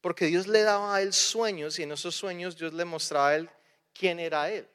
porque 0.00 0.26
Dios 0.26 0.46
le 0.46 0.62
daba 0.62 0.94
a 0.94 1.02
él 1.02 1.12
sueños 1.12 1.76
y 1.80 1.82
en 1.82 1.90
esos 1.90 2.14
sueños 2.14 2.56
Dios 2.56 2.72
le 2.72 2.84
mostraba 2.84 3.30
a 3.30 3.36
él 3.36 3.50
quién 3.92 4.20
era 4.20 4.50
él. 4.52 4.68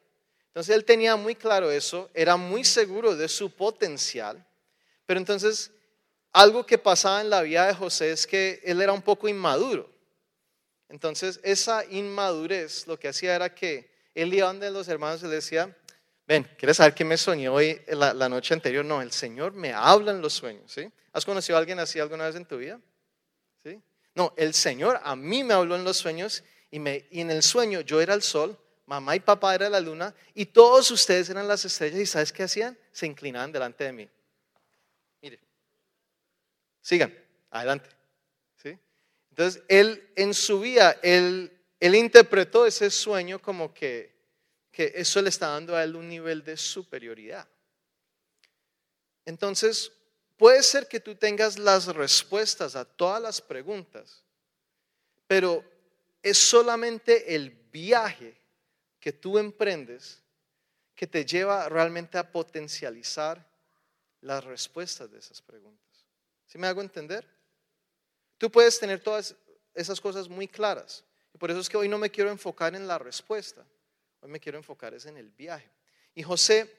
Entonces 0.47 0.75
él 0.75 0.83
tenía 0.83 1.15
muy 1.15 1.35
claro 1.35 1.71
eso, 1.71 2.09
era 2.13 2.35
muy 2.35 2.65
seguro 2.65 3.15
de 3.15 3.29
su 3.29 3.49
potencial, 3.49 4.45
pero 5.05 5.21
entonces 5.21 5.71
algo 6.33 6.65
que 6.65 6.79
pasaba 6.79 7.21
en 7.21 7.29
la 7.29 7.43
vida 7.43 7.67
de 7.67 7.75
José 7.75 8.11
es 8.11 8.25
que 8.25 8.59
él 8.63 8.81
era 8.81 8.91
un 8.91 9.03
poco 9.03 9.29
inmaduro. 9.29 9.89
Entonces, 10.89 11.39
esa 11.43 11.85
inmadurez 11.85 12.87
lo 12.87 12.99
que 12.99 13.07
hacía 13.07 13.35
era 13.35 13.53
que 13.53 13.91
él 14.15 14.33
iba 14.33 14.47
donde 14.47 14.69
los 14.71 14.87
hermanos 14.87 15.21
y 15.21 15.27
le 15.27 15.35
decía, 15.35 15.75
ven, 16.27 16.47
¿quieres 16.57 16.77
saber 16.77 16.93
qué 16.93 17.05
me 17.05 17.17
soñó 17.17 17.53
hoy 17.53 17.81
la, 17.87 18.29
noche 18.29 18.53
anterior? 18.53 18.83
No, 18.83 19.01
el 19.01 19.11
Señor 19.11 19.53
me 19.53 19.73
habla 19.73 20.11
en 20.11 20.21
los 20.21 20.33
sueños, 20.33 20.71
¿sí? 20.71 20.91
¿Has 21.11 21.25
conocido 21.25 21.55
a 21.55 21.59
alguien 21.59 21.79
así 21.79 21.99
alguna 21.99 22.25
vez 22.25 22.35
en 22.35 22.45
tu 22.45 22.57
vida? 22.57 22.79
¿Sí? 23.63 23.79
No, 24.15 24.33
el 24.35 24.53
Señor 24.53 24.99
a 25.03 25.15
mí 25.15 25.43
me 25.43 25.53
habló 25.53 25.75
en 25.75 25.83
los 25.83 25.97
sueños 25.97 26.43
y, 26.71 26.79
me, 26.79 27.07
y 27.11 27.21
en 27.21 27.29
el 27.29 27.43
sueño 27.43 27.81
yo 27.81 28.01
era 28.01 28.15
el 28.15 28.23
sol, 28.23 28.57
mamá 28.87 29.15
y 29.15 29.19
papá 29.19 29.53
era 29.53 29.69
la 29.69 29.79
luna 29.79 30.13
y 30.33 30.47
todos 30.47 30.89
ustedes 30.91 31.29
eran 31.29 31.47
las 31.47 31.63
estrellas 31.65 31.99
y 31.99 32.05
¿sabes 32.05 32.33
qué 32.33 32.43
hacían? 32.43 32.77
Se 32.91 33.05
inclinaban 33.05 33.51
delante 33.51 33.83
de 33.83 33.93
mí. 33.93 34.09
Sigan, 36.83 37.17
adelante. 37.49 37.89
¿Sí? 38.61 38.77
Entonces, 39.29 39.63
él 39.69 40.11
en 40.15 40.33
su 40.33 40.59
vida, 40.59 40.99
él, 41.01 41.51
él 41.79 41.95
interpretó 41.95 42.67
ese 42.67 42.91
sueño 42.91 43.41
como 43.41 43.73
que, 43.73 44.13
que 44.69 44.91
eso 44.93 45.21
le 45.21 45.29
está 45.29 45.47
dando 45.47 45.75
a 45.75 45.83
él 45.83 45.95
un 45.95 46.09
nivel 46.09 46.43
de 46.43 46.57
superioridad. 46.57 47.47
Entonces, 49.25 49.91
puede 50.35 50.61
ser 50.61 50.89
que 50.89 50.99
tú 50.99 51.15
tengas 51.15 51.57
las 51.57 51.87
respuestas 51.87 52.75
a 52.75 52.83
todas 52.83 53.21
las 53.21 53.41
preguntas, 53.41 54.21
pero 55.25 55.63
es 56.21 56.37
solamente 56.37 57.33
el 57.33 57.49
viaje 57.49 58.35
que 58.99 59.13
tú 59.13 59.37
emprendes 59.37 60.21
que 60.95 61.07
te 61.07 61.25
lleva 61.25 61.69
realmente 61.69 62.17
a 62.17 62.29
potencializar 62.29 63.45
las 64.21 64.43
respuestas 64.43 65.09
de 65.11 65.19
esas 65.19 65.41
preguntas. 65.41 65.82
¿Sí 66.45 66.57
me 66.57 66.67
hago 66.67 66.81
entender? 66.81 67.27
Tú 68.37 68.51
puedes 68.51 68.79
tener 68.79 68.99
todas 68.99 69.35
esas 69.73 69.99
cosas 69.99 70.27
muy 70.29 70.47
claras. 70.47 71.03
Y 71.33 71.37
por 71.37 71.49
eso 71.49 71.59
es 71.59 71.69
que 71.69 71.77
hoy 71.77 71.87
no 71.87 71.97
me 71.97 72.09
quiero 72.09 72.29
enfocar 72.29 72.75
en 72.75 72.87
la 72.87 72.97
respuesta. 72.97 73.65
Hoy 74.21 74.29
me 74.29 74.39
quiero 74.39 74.57
enfocar 74.57 74.93
es 74.93 75.05
en 75.05 75.17
el 75.17 75.29
viaje. 75.29 75.69
Y 76.15 76.23
José, 76.23 76.71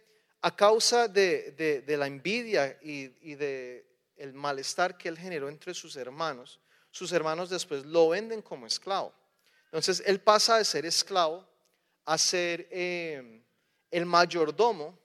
a 0.43 0.55
causa 0.55 1.09
de, 1.09 1.85
la 1.87 2.07
envidia 2.07 2.79
y, 2.83 3.11
y 3.21 3.35
de 3.35 3.87
el 4.17 4.33
malestar 4.33 4.97
que 4.97 5.09
él 5.09 5.19
generó 5.19 5.49
entre 5.49 5.75
sus 5.75 5.97
hermanos, 5.97 6.61
sus 6.91 7.13
hermanos 7.13 7.51
después 7.51 7.85
lo 7.85 8.11
venden 8.11 8.43
como 8.43 8.67
esclavo. 8.67 9.13
Entonces 9.67 10.03
él 10.07 10.21
pasa 10.21 10.59
de 10.59 10.65
ser 10.65 10.87
esclavo 10.87 11.45
a 12.05 12.17
ser 12.17 12.69
eh, 12.71 13.43
el 13.91 14.07
mayordomo 14.07 14.97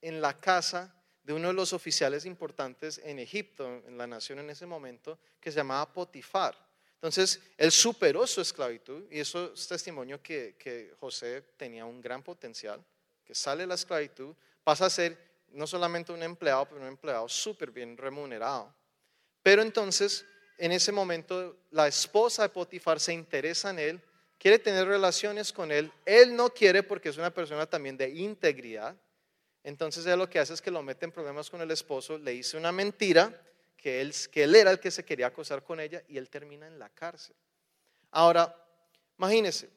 en 0.00 0.20
la 0.20 0.36
casa 0.36 0.92
de 1.26 1.32
uno 1.32 1.48
de 1.48 1.54
los 1.54 1.72
oficiales 1.72 2.24
importantes 2.24 3.00
en 3.02 3.18
Egipto, 3.18 3.82
en 3.84 3.98
la 3.98 4.06
nación 4.06 4.38
en 4.38 4.48
ese 4.48 4.64
momento, 4.64 5.18
que 5.40 5.50
se 5.50 5.56
llamaba 5.56 5.92
Potifar. 5.92 6.56
Entonces, 6.94 7.42
él 7.58 7.72
superó 7.72 8.24
su 8.28 8.40
esclavitud 8.40 9.10
y 9.10 9.18
eso 9.18 9.52
es 9.52 9.66
testimonio 9.66 10.22
que, 10.22 10.54
que 10.56 10.94
José 11.00 11.42
tenía 11.56 11.84
un 11.84 12.00
gran 12.00 12.22
potencial, 12.22 12.80
que 13.24 13.34
sale 13.34 13.64
de 13.64 13.66
la 13.66 13.74
esclavitud, 13.74 14.36
pasa 14.62 14.86
a 14.86 14.90
ser 14.90 15.18
no 15.48 15.66
solamente 15.66 16.12
un 16.12 16.22
empleado, 16.22 16.64
pero 16.66 16.80
un 16.80 16.86
empleado 16.86 17.28
súper 17.28 17.72
bien 17.72 17.96
remunerado. 17.96 18.72
Pero 19.42 19.62
entonces, 19.62 20.24
en 20.58 20.70
ese 20.70 20.92
momento, 20.92 21.56
la 21.72 21.88
esposa 21.88 22.44
de 22.44 22.50
Potifar 22.50 23.00
se 23.00 23.12
interesa 23.12 23.70
en 23.70 23.80
él, 23.80 24.00
quiere 24.38 24.60
tener 24.60 24.86
relaciones 24.86 25.52
con 25.52 25.72
él. 25.72 25.90
Él 26.04 26.36
no 26.36 26.50
quiere 26.50 26.84
porque 26.84 27.08
es 27.08 27.16
una 27.16 27.34
persona 27.34 27.66
también 27.66 27.96
de 27.96 28.10
integridad. 28.10 28.94
Entonces 29.66 30.06
él 30.06 30.16
lo 30.16 30.30
que 30.30 30.38
hace 30.38 30.54
es 30.54 30.62
que 30.62 30.70
lo 30.70 30.80
mete 30.80 31.06
en 31.06 31.10
problemas 31.10 31.50
con 31.50 31.60
el 31.60 31.72
esposo, 31.72 32.16
le 32.18 32.30
dice 32.30 32.56
una 32.56 32.70
mentira, 32.70 33.36
que 33.76 34.00
él, 34.00 34.54
era 34.54 34.70
el 34.70 34.78
que 34.78 34.92
se 34.92 35.04
quería 35.04 35.26
acosar 35.26 35.64
con 35.64 35.80
ella 35.80 36.04
y 36.06 36.18
él 36.18 36.30
termina 36.30 36.68
en 36.68 36.78
la 36.78 36.88
cárcel. 36.88 37.34
Ahora, 38.12 38.54
imagínese, 39.18 39.68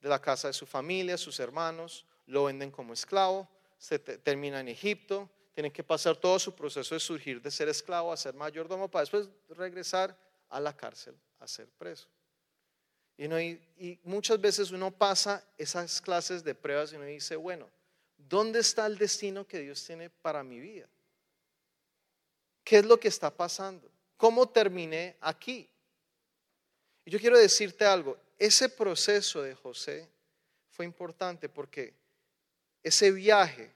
de 0.00 0.08
la 0.08 0.20
casa 0.20 0.46
de 0.46 0.54
su 0.54 0.66
familia, 0.66 1.18
sus 1.18 1.40
hermanos, 1.40 2.06
lo 2.26 2.44
venden 2.44 2.70
como 2.70 2.92
esclavo, 2.92 3.48
se 3.76 3.98
termina 3.98 4.60
en 4.60 4.68
Egipto, 4.68 5.28
tiene 5.52 5.72
que 5.72 5.82
pasar 5.82 6.16
todo 6.16 6.38
su 6.38 6.54
proceso 6.54 6.94
de 6.94 7.00
surgir 7.00 7.42
de 7.42 7.50
ser 7.50 7.68
esclavo 7.68 8.12
a 8.12 8.16
ser 8.16 8.34
mayordomo 8.34 8.88
para 8.88 9.02
después 9.02 9.28
regresar 9.48 10.16
a 10.48 10.60
la 10.60 10.76
cárcel 10.76 11.16
a 11.40 11.48
ser 11.48 11.66
preso. 11.76 12.06
Y, 13.18 13.24
y 13.24 13.98
muchas 14.04 14.40
veces 14.40 14.70
uno 14.70 14.92
pasa 14.92 15.44
esas 15.58 16.00
clases 16.00 16.44
de 16.44 16.54
pruebas 16.54 16.92
y 16.92 16.96
uno 16.96 17.06
dice, 17.06 17.34
bueno, 17.34 17.68
¿Dónde 18.28 18.60
está 18.60 18.86
el 18.86 18.96
destino 18.96 19.46
que 19.46 19.60
Dios 19.60 19.84
tiene 19.84 20.08
para 20.08 20.42
mi 20.42 20.58
vida? 20.58 20.88
¿Qué 22.62 22.78
es 22.78 22.84
lo 22.86 22.98
que 22.98 23.08
está 23.08 23.30
pasando? 23.30 23.90
¿Cómo 24.16 24.48
terminé 24.48 25.16
aquí? 25.20 25.68
Y 27.04 27.10
yo 27.10 27.18
quiero 27.20 27.38
decirte 27.38 27.84
algo, 27.84 28.16
ese 28.38 28.68
proceso 28.70 29.42
de 29.42 29.54
José 29.54 30.08
fue 30.70 30.86
importante 30.86 31.48
porque 31.48 31.92
ese 32.82 33.10
viaje, 33.10 33.70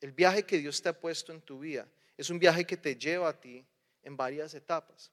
el 0.00 0.12
viaje 0.12 0.44
que 0.44 0.58
Dios 0.58 0.82
te 0.82 0.90
ha 0.90 0.98
puesto 0.98 1.32
en 1.32 1.40
tu 1.40 1.60
vida, 1.60 1.88
es 2.16 2.28
un 2.28 2.38
viaje 2.38 2.66
que 2.66 2.76
te 2.76 2.96
lleva 2.96 3.30
a 3.30 3.40
ti 3.40 3.64
en 4.02 4.16
varias 4.16 4.54
etapas. 4.54 5.10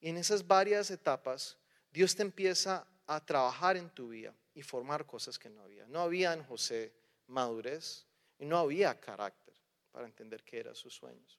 Y 0.00 0.08
en 0.08 0.16
esas 0.16 0.44
varias 0.44 0.90
etapas, 0.90 1.56
Dios 1.92 2.16
te 2.16 2.22
empieza 2.22 2.84
a 3.06 3.24
trabajar 3.24 3.76
en 3.76 3.88
tu 3.90 4.08
vida 4.08 4.34
y 4.54 4.62
formar 4.62 5.06
cosas 5.06 5.38
que 5.38 5.48
no 5.48 5.62
había. 5.62 5.86
No 5.86 6.00
había 6.00 6.32
en 6.32 6.42
José 6.42 6.92
madurez 7.26 8.06
y 8.38 8.44
no 8.44 8.58
había 8.58 8.98
carácter 8.98 9.54
para 9.90 10.06
entender 10.06 10.42
qué 10.42 10.60
eran 10.60 10.74
sus 10.74 10.94
sueños. 10.94 11.38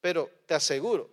Pero 0.00 0.30
te 0.46 0.54
aseguro, 0.54 1.10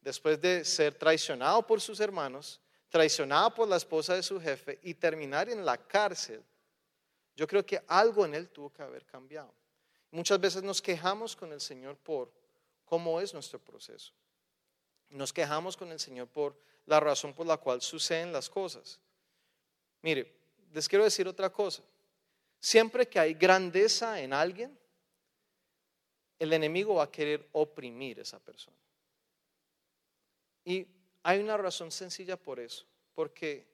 después 0.00 0.40
de 0.40 0.64
ser 0.64 0.94
traicionado 0.94 1.66
por 1.66 1.80
sus 1.80 2.00
hermanos, 2.00 2.60
traicionado 2.88 3.54
por 3.54 3.68
la 3.68 3.76
esposa 3.76 4.14
de 4.14 4.22
su 4.22 4.40
jefe 4.40 4.78
y 4.82 4.94
terminar 4.94 5.48
en 5.48 5.64
la 5.64 5.76
cárcel, 5.76 6.42
yo 7.36 7.46
creo 7.46 7.64
que 7.64 7.82
algo 7.86 8.24
en 8.24 8.34
él 8.34 8.48
tuvo 8.48 8.72
que 8.72 8.82
haber 8.82 9.04
cambiado. 9.04 9.52
Muchas 10.10 10.40
veces 10.40 10.62
nos 10.62 10.80
quejamos 10.80 11.36
con 11.36 11.52
el 11.52 11.60
Señor 11.60 11.96
por 11.98 12.32
cómo 12.84 13.20
es 13.20 13.34
nuestro 13.34 13.58
proceso. 13.58 14.12
Nos 15.10 15.32
quejamos 15.32 15.76
con 15.76 15.92
el 15.92 16.00
Señor 16.00 16.28
por 16.28 16.56
la 16.86 16.98
razón 17.00 17.34
por 17.34 17.46
la 17.46 17.58
cual 17.58 17.82
suceden 17.82 18.32
las 18.32 18.48
cosas. 18.48 18.98
Mire, 20.02 20.32
les 20.72 20.88
quiero 20.88 21.04
decir 21.04 21.28
otra 21.28 21.50
cosa. 21.50 21.82
Siempre 22.66 23.06
que 23.06 23.20
hay 23.20 23.34
grandeza 23.34 24.20
en 24.20 24.32
alguien, 24.32 24.76
el 26.36 26.52
enemigo 26.52 26.96
va 26.96 27.04
a 27.04 27.12
querer 27.12 27.48
oprimir 27.52 28.18
esa 28.18 28.40
persona. 28.40 28.76
Y 30.64 30.84
hay 31.22 31.38
una 31.38 31.56
razón 31.56 31.92
sencilla 31.92 32.36
por 32.36 32.58
eso, 32.58 32.84
porque 33.14 33.68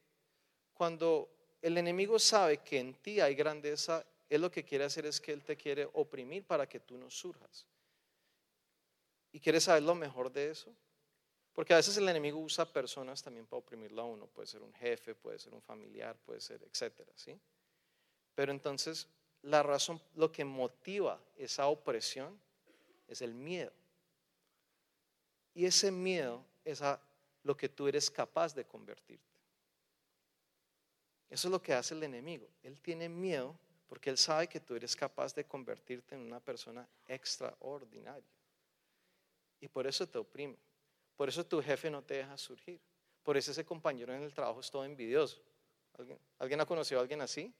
cuando 0.75 1.31
el 1.63 1.79
enemigo 1.79 2.19
sabe 2.19 2.59
que 2.59 2.81
en 2.81 2.93
ti 2.93 3.19
hay 3.19 3.35
grandeza, 3.35 4.05
él 4.29 4.43
lo 4.43 4.51
que 4.51 4.63
quiere 4.63 4.85
hacer 4.85 5.07
es 5.07 5.23
que 5.23 5.33
él 5.33 5.43
te 5.43 5.57
quiere 5.57 5.89
oprimir 5.95 6.45
para 6.45 6.69
que 6.69 6.81
tú 6.81 6.99
no 6.99 7.09
surjas. 7.09 7.67
¿Y 9.33 9.41
quieres 9.41 9.65
saber 9.65 9.85
lo 9.85 9.95
mejor 9.95 10.31
de 10.31 10.51
eso? 10.51 10.71
Porque 11.55 11.73
a 11.73 11.79
veces 11.79 11.97
el 11.97 12.07
enemigo 12.11 12.39
usa 12.39 12.71
personas 12.71 13.23
también 13.23 13.47
para 13.47 13.61
oprimirlo 13.61 14.03
a 14.03 14.05
uno. 14.05 14.27
Puede 14.27 14.49
ser 14.49 14.61
un 14.61 14.75
jefe, 14.75 15.15
puede 15.15 15.39
ser 15.39 15.55
un 15.55 15.63
familiar, 15.63 16.15
puede 16.27 16.43
ser, 16.43 16.63
etcétera, 16.63 17.11
¿sí? 17.17 17.41
Pero 18.35 18.53
entonces, 18.53 19.09
la 19.43 19.63
razón, 19.63 20.01
lo 20.15 20.31
que 20.33 20.45
motiva 20.45 21.21
esa 21.37 21.67
opresión 21.67 22.39
es 23.09 23.23
el 23.23 23.35
miedo. 23.35 23.73
Y 25.55 25.67
ese 25.67 25.91
miedo 25.91 26.45
es 26.65 26.81
a 26.83 27.01
lo 27.43 27.57
que 27.57 27.69
tú 27.69 27.89
eres 27.89 28.11
capaz 28.11 28.55
de 28.55 28.65
convertirte. 28.65 29.33
Eso 31.29 31.49
es 31.49 31.53
lo 31.53 31.63
que 31.63 31.73
hace 31.73 31.95
el 31.95 32.03
enemigo. 32.03 32.49
Él 32.63 32.81
tiene 32.81 33.09
miedo 33.09 33.59
porque 33.89 34.11
él 34.11 34.19
sabe 34.19 34.49
que 34.49 34.61
tú 34.61 34.75
eres 34.75 34.97
capaz 34.97 35.35
de 35.35 35.45
convertirte 35.45 36.15
en 36.15 36.23
una 36.23 36.41
persona 36.41 36.89
extraordinaria. 37.07 38.31
Y 39.61 39.69
por 39.69 39.87
eso 39.87 40.09
te 40.09 40.19
oprime. 40.19 40.57
Por 41.17 41.29
eso 41.29 41.45
tu 41.45 41.63
jefe 41.63 41.91
no 41.91 42.03
te 42.03 42.15
deja 42.15 42.37
surgir. 42.37 42.81
Por 43.23 43.37
eso 43.37 43.51
ese 43.51 43.65
compañero 43.65 44.15
en 44.15 44.23
el 44.23 44.35
trabajo 44.35 44.61
es 44.61 44.71
todo 44.71 44.85
envidioso. 44.85 45.41
¿Alguien, 46.39 46.61
ha 46.61 46.67
conocido 46.67 47.01
a 47.01 47.03
alguien 47.03 47.21
así? 47.21 47.53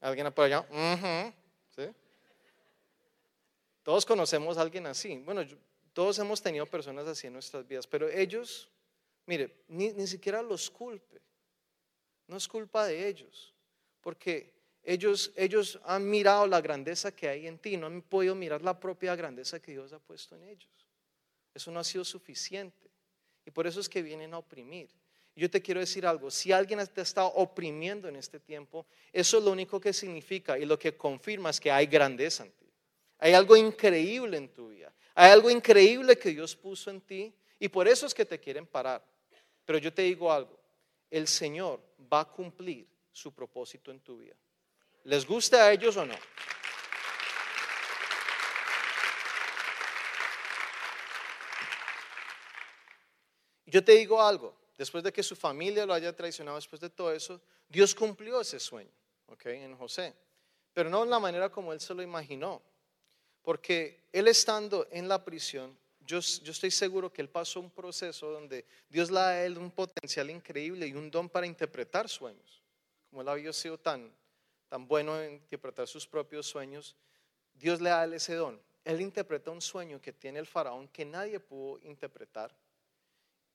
¿Alguien 0.00 0.32
por 0.32 0.44
allá? 0.44 0.66
¿Sí? 1.76 1.82
Todos 3.82 4.04
conocemos 4.04 4.58
a 4.58 4.62
alguien 4.62 4.86
así. 4.86 5.16
Bueno, 5.18 5.42
todos 5.92 6.18
hemos 6.18 6.42
tenido 6.42 6.66
personas 6.66 7.06
así 7.06 7.26
en 7.26 7.34
nuestras 7.34 7.66
vidas, 7.66 7.86
pero 7.86 8.08
ellos, 8.08 8.68
mire, 9.26 9.62
ni, 9.68 9.92
ni 9.92 10.06
siquiera 10.06 10.42
los 10.42 10.70
culpe. 10.70 11.20
No 12.26 12.36
es 12.36 12.48
culpa 12.48 12.86
de 12.86 13.06
ellos, 13.06 13.54
porque 14.00 14.52
ellos, 14.82 15.32
ellos 15.36 15.78
han 15.84 16.08
mirado 16.08 16.46
la 16.46 16.60
grandeza 16.60 17.14
que 17.14 17.28
hay 17.28 17.46
en 17.46 17.58
ti, 17.58 17.76
no 17.76 17.86
han 17.86 18.02
podido 18.02 18.34
mirar 18.34 18.62
la 18.62 18.78
propia 18.78 19.14
grandeza 19.14 19.60
que 19.60 19.72
Dios 19.72 19.92
ha 19.92 19.98
puesto 19.98 20.34
en 20.36 20.44
ellos. 20.44 20.70
Eso 21.54 21.70
no 21.70 21.80
ha 21.80 21.84
sido 21.84 22.04
suficiente. 22.04 22.90
Y 23.44 23.50
por 23.50 23.66
eso 23.66 23.80
es 23.80 23.88
que 23.88 24.02
vienen 24.02 24.34
a 24.34 24.38
oprimir. 24.38 24.88
Yo 25.34 25.50
te 25.50 25.62
quiero 25.62 25.80
decir 25.80 26.06
algo, 26.06 26.30
si 26.30 26.52
alguien 26.52 26.86
te 26.88 27.00
está 27.00 27.24
oprimiendo 27.24 28.06
en 28.06 28.16
este 28.16 28.38
tiempo, 28.38 28.86
eso 29.12 29.38
es 29.38 29.44
lo 29.44 29.50
único 29.50 29.80
que 29.80 29.92
significa 29.92 30.58
y 30.58 30.66
lo 30.66 30.78
que 30.78 30.96
confirma 30.96 31.50
es 31.50 31.58
que 31.58 31.70
hay 31.70 31.86
grandeza 31.86 32.44
en 32.44 32.52
ti. 32.52 32.70
Hay 33.18 33.32
algo 33.32 33.56
increíble 33.56 34.36
en 34.36 34.52
tu 34.52 34.68
vida. 34.68 34.92
Hay 35.14 35.30
algo 35.30 35.48
increíble 35.48 36.18
que 36.18 36.30
Dios 36.30 36.54
puso 36.54 36.90
en 36.90 37.00
ti 37.00 37.34
y 37.58 37.68
por 37.68 37.88
eso 37.88 38.06
es 38.06 38.12
que 38.12 38.26
te 38.26 38.38
quieren 38.38 38.66
parar. 38.66 39.02
Pero 39.64 39.78
yo 39.78 39.92
te 39.92 40.02
digo 40.02 40.30
algo, 40.30 40.60
el 41.10 41.26
Señor 41.26 41.80
va 42.12 42.20
a 42.20 42.24
cumplir 42.28 42.86
su 43.10 43.32
propósito 43.32 43.90
en 43.90 44.00
tu 44.00 44.18
vida. 44.18 44.34
¿Les 45.04 45.26
gusta 45.26 45.64
a 45.64 45.72
ellos 45.72 45.96
o 45.96 46.04
no? 46.04 46.14
Yo 53.66 53.82
te 53.82 53.92
digo 53.92 54.20
algo, 54.20 54.54
después 54.82 55.04
de 55.04 55.12
que 55.12 55.22
su 55.22 55.36
familia 55.36 55.86
lo 55.86 55.94
haya 55.94 56.12
traicionado, 56.12 56.56
después 56.56 56.80
de 56.80 56.90
todo 56.90 57.12
eso, 57.12 57.40
Dios 57.68 57.94
cumplió 57.94 58.40
ese 58.40 58.58
sueño, 58.58 58.90
¿ok? 59.26 59.46
En 59.46 59.76
José. 59.76 60.12
Pero 60.74 60.90
no 60.90 61.04
en 61.04 61.10
la 61.10 61.20
manera 61.20 61.50
como 61.50 61.72
él 61.72 61.80
se 61.80 61.94
lo 61.94 62.02
imaginó. 62.02 62.60
Porque 63.42 64.00
él 64.12 64.26
estando 64.26 64.88
en 64.90 65.06
la 65.06 65.24
prisión, 65.24 65.78
yo, 66.00 66.18
yo, 66.18 66.50
estoy 66.50 66.72
seguro 66.72 67.12
que 67.12 67.22
él 67.22 67.28
pasó 67.28 67.60
un 67.60 67.70
proceso 67.70 68.32
donde 68.32 68.64
Dios 68.88 69.08
le 69.08 69.20
da 69.20 69.28
a 69.28 69.44
él 69.44 69.56
un 69.56 69.70
potencial 69.70 70.28
increíble 70.30 70.88
y 70.88 70.94
un 70.94 71.12
don 71.12 71.28
para 71.28 71.46
interpretar 71.46 72.08
sueños. 72.08 72.60
Como 73.08 73.22
él 73.22 73.28
había 73.28 73.52
sido 73.52 73.78
tan, 73.78 74.12
tan 74.68 74.88
bueno 74.88 75.20
en 75.22 75.34
interpretar 75.34 75.86
sus 75.86 76.08
propios 76.08 76.46
sueños, 76.46 76.96
Dios 77.54 77.80
le 77.80 77.90
da 77.90 78.00
a 78.00 78.04
él 78.04 78.14
ese 78.14 78.34
don. 78.34 78.60
Él 78.84 79.00
interpreta 79.00 79.52
un 79.52 79.62
sueño 79.62 80.00
que 80.00 80.12
tiene 80.12 80.40
el 80.40 80.46
faraón 80.46 80.88
que 80.88 81.04
nadie 81.04 81.38
pudo 81.38 81.78
interpretar 81.84 82.52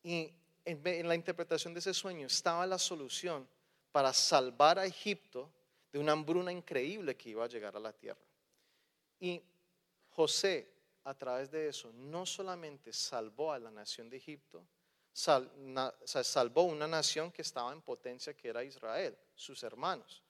y 0.04 0.32
en, 0.68 1.08
la 1.08 1.16
interpretación 1.16 1.74
de 1.74 1.80
ese 1.80 1.94
sueño 1.94 2.28
estaba 2.28 2.66
la 2.66 2.78
solución 2.78 3.48
para 3.92 4.12
salvar 4.14 4.78
a 4.78 4.86
Egipto 4.86 5.52
de 5.92 6.00
una 6.00 6.12
hambruna 6.12 6.52
increíble 6.52 7.16
que 7.16 7.30
iba 7.30 7.46
a 7.46 7.48
llegar 7.48 7.76
a 7.76 7.80
la 7.80 7.94
tierra. 7.94 8.20
Y 9.20 9.42
José, 10.10 10.70
a 11.06 11.14
través 11.14 11.50
de 11.50 11.70
eso, 11.70 11.92
no 11.94 12.26
solamente 12.26 12.92
salvó 12.92 13.54
a 13.54 13.60
la 13.60 13.72
nación 13.72 14.10
de 14.10 14.18
Egipto, 14.18 14.68
salvó 15.14 16.64
una 16.64 16.88
nación 16.88 17.32
que 17.32 17.42
estaba 17.42 17.72
en 17.72 17.82
potencia, 17.82 18.36
que 18.36 18.50
era 18.50 18.64
Israel, 18.64 19.18
sus 19.34 19.64
hermanos. 19.64 20.22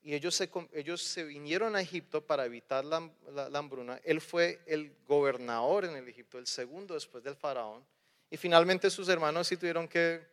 Y 0.00 0.14
ellos 0.14 0.34
se, 0.34 0.50
ellos 0.72 1.02
se 1.02 1.24
vinieron 1.24 1.76
a 1.76 1.80
Egipto 1.80 2.24
para 2.24 2.46
evitar 2.46 2.84
la, 2.84 3.10
la 3.30 3.58
hambruna. 3.58 4.00
Él 4.04 4.20
fue 4.20 4.60
el 4.66 4.96
gobernador 5.06 5.84
en 5.84 5.96
el 5.96 6.08
Egipto, 6.08 6.38
el 6.38 6.46
segundo 6.46 6.94
después 6.94 7.22
del 7.22 7.36
faraón. 7.36 7.84
Y 8.32 8.38
finalmente 8.38 8.88
sus 8.88 9.10
hermanos 9.10 9.46
sí 9.46 9.58
tuvieron 9.58 9.86
que 9.86 10.26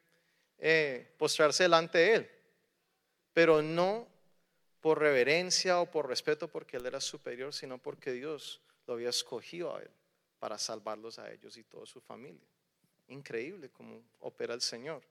eh, 0.57 1.13
postrarse 1.17 1.63
delante 1.63 1.97
de 1.97 2.15
él, 2.15 2.31
pero 3.33 3.61
no 3.61 4.07
por 4.79 4.99
reverencia 4.99 5.81
o 5.81 5.91
por 5.91 6.07
respeto 6.07 6.47
porque 6.47 6.77
él 6.77 6.85
era 6.85 7.01
superior, 7.01 7.53
sino 7.53 7.77
porque 7.77 8.13
Dios 8.13 8.61
lo 8.87 8.93
había 8.93 9.09
escogido 9.09 9.75
a 9.75 9.81
él 9.81 9.91
para 10.39 10.57
salvarlos 10.57 11.19
a 11.19 11.29
ellos 11.29 11.57
y 11.57 11.65
toda 11.65 11.85
su 11.85 11.99
familia. 11.99 12.47
Increíble 13.09 13.69
cómo 13.69 14.01
opera 14.21 14.53
el 14.53 14.61
Señor. 14.61 15.03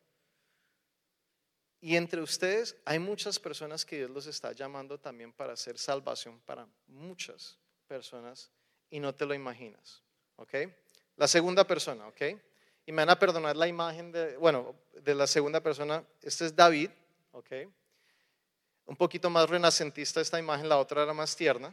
Y 1.82 1.94
entre 1.94 2.22
ustedes 2.22 2.74
hay 2.86 2.98
muchas 2.98 3.38
personas 3.38 3.84
que 3.84 3.98
Dios 3.98 4.08
los 4.08 4.26
está 4.26 4.52
llamando 4.52 4.98
también 4.98 5.34
para 5.34 5.52
hacer 5.52 5.76
salvación 5.76 6.40
para 6.40 6.66
muchas 6.86 7.58
personas 7.86 8.50
y 8.88 8.98
no 8.98 9.14
te 9.14 9.26
lo 9.26 9.34
imaginas. 9.34 10.02
¿Ok? 10.36 10.54
La 11.16 11.28
segunda 11.28 11.66
persona, 11.66 12.06
¿ok? 12.08 12.22
Y 12.88 12.92
me 12.92 13.02
van 13.02 13.10
a 13.10 13.18
perdonar 13.18 13.54
la 13.54 13.68
imagen 13.68 14.10
de, 14.10 14.38
bueno, 14.38 14.74
de 14.94 15.14
la 15.14 15.26
segunda 15.26 15.60
persona. 15.60 16.02
Este 16.22 16.46
es 16.46 16.56
David, 16.56 16.88
¿ok? 17.32 17.50
Un 18.86 18.96
poquito 18.96 19.28
más 19.28 19.46
renacentista 19.46 20.22
esta 20.22 20.38
imagen, 20.38 20.70
la 20.70 20.78
otra 20.78 21.02
era 21.02 21.12
más 21.12 21.36
tierna, 21.36 21.70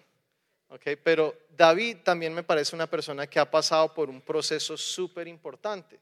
¿ok? 0.67 0.87
Pero 1.01 1.33
David 1.55 1.99
también 2.03 2.33
me 2.33 2.43
parece 2.43 2.75
una 2.75 2.85
persona 2.85 3.27
que 3.27 3.39
ha 3.39 3.49
pasado 3.49 3.93
por 3.93 4.09
un 4.09 4.19
proceso 4.19 4.75
súper 4.75 5.29
importante. 5.29 6.01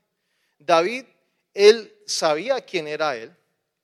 David, 0.58 1.06
él 1.54 1.96
sabía 2.08 2.60
quién 2.62 2.88
era 2.88 3.16
él, 3.16 3.32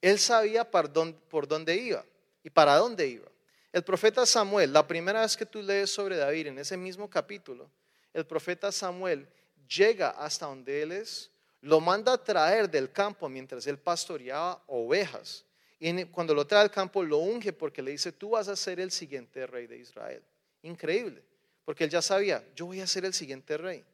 él 0.01 0.17
sabía 0.17 0.63
por 0.63 0.91
dónde, 0.91 1.19
por 1.29 1.47
dónde 1.47 1.75
iba 1.75 2.03
y 2.43 2.49
para 2.49 2.75
dónde 2.77 3.05
iba. 3.05 3.27
El 3.71 3.83
profeta 3.83 4.25
Samuel, 4.25 4.73
la 4.73 4.87
primera 4.87 5.21
vez 5.21 5.37
que 5.37 5.45
tú 5.45 5.61
lees 5.61 5.91
sobre 5.91 6.17
David 6.17 6.47
en 6.47 6.57
ese 6.57 6.75
mismo 6.75 7.07
capítulo, 7.07 7.69
el 8.13 8.25
profeta 8.25 8.71
Samuel 8.71 9.27
llega 9.69 10.09
hasta 10.09 10.47
donde 10.47 10.81
él 10.81 10.91
es, 10.91 11.29
lo 11.61 11.79
manda 11.79 12.13
a 12.13 12.23
traer 12.23 12.69
del 12.69 12.91
campo 12.91 13.29
mientras 13.29 13.67
él 13.67 13.77
pastoreaba 13.77 14.61
ovejas. 14.67 15.45
Y 15.79 16.05
cuando 16.05 16.33
lo 16.33 16.45
trae 16.45 16.61
al 16.61 16.71
campo 16.71 17.03
lo 17.03 17.19
unge 17.19 17.53
porque 17.53 17.81
le 17.81 17.91
dice, 17.91 18.11
tú 18.11 18.31
vas 18.31 18.47
a 18.47 18.55
ser 18.55 18.79
el 18.79 18.91
siguiente 18.91 19.45
rey 19.47 19.67
de 19.67 19.77
Israel. 19.77 20.23
Increíble, 20.63 21.23
porque 21.63 21.85
él 21.85 21.89
ya 21.89 22.01
sabía, 22.01 22.43
yo 22.55 22.65
voy 22.65 22.81
a 22.81 22.87
ser 22.87 23.05
el 23.05 23.13
siguiente 23.13 23.57
rey. 23.57 23.85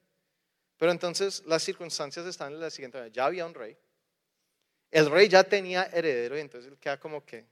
Pero 0.78 0.92
entonces 0.92 1.44
las 1.46 1.64
circunstancias 1.64 2.26
están 2.26 2.54
en 2.54 2.60
la 2.60 2.70
siguiente 2.70 2.98
manera. 2.98 3.14
Ya 3.14 3.26
había 3.26 3.46
un 3.46 3.54
rey. 3.54 3.78
El 4.92 5.10
rey 5.10 5.28
ya 5.28 5.44
tenía 5.44 5.84
heredero 5.86 6.38
y 6.38 6.42
entonces 6.42 6.72
él 6.72 6.78
queda 6.78 7.00
como 7.00 7.26
que, 7.26 7.46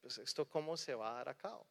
pues 0.00 0.18
esto 0.18 0.44
cómo 0.48 0.76
se 0.76 0.94
va 0.94 1.12
a 1.12 1.14
dar 1.14 1.28
a 1.28 1.34
cabo. 1.34 1.66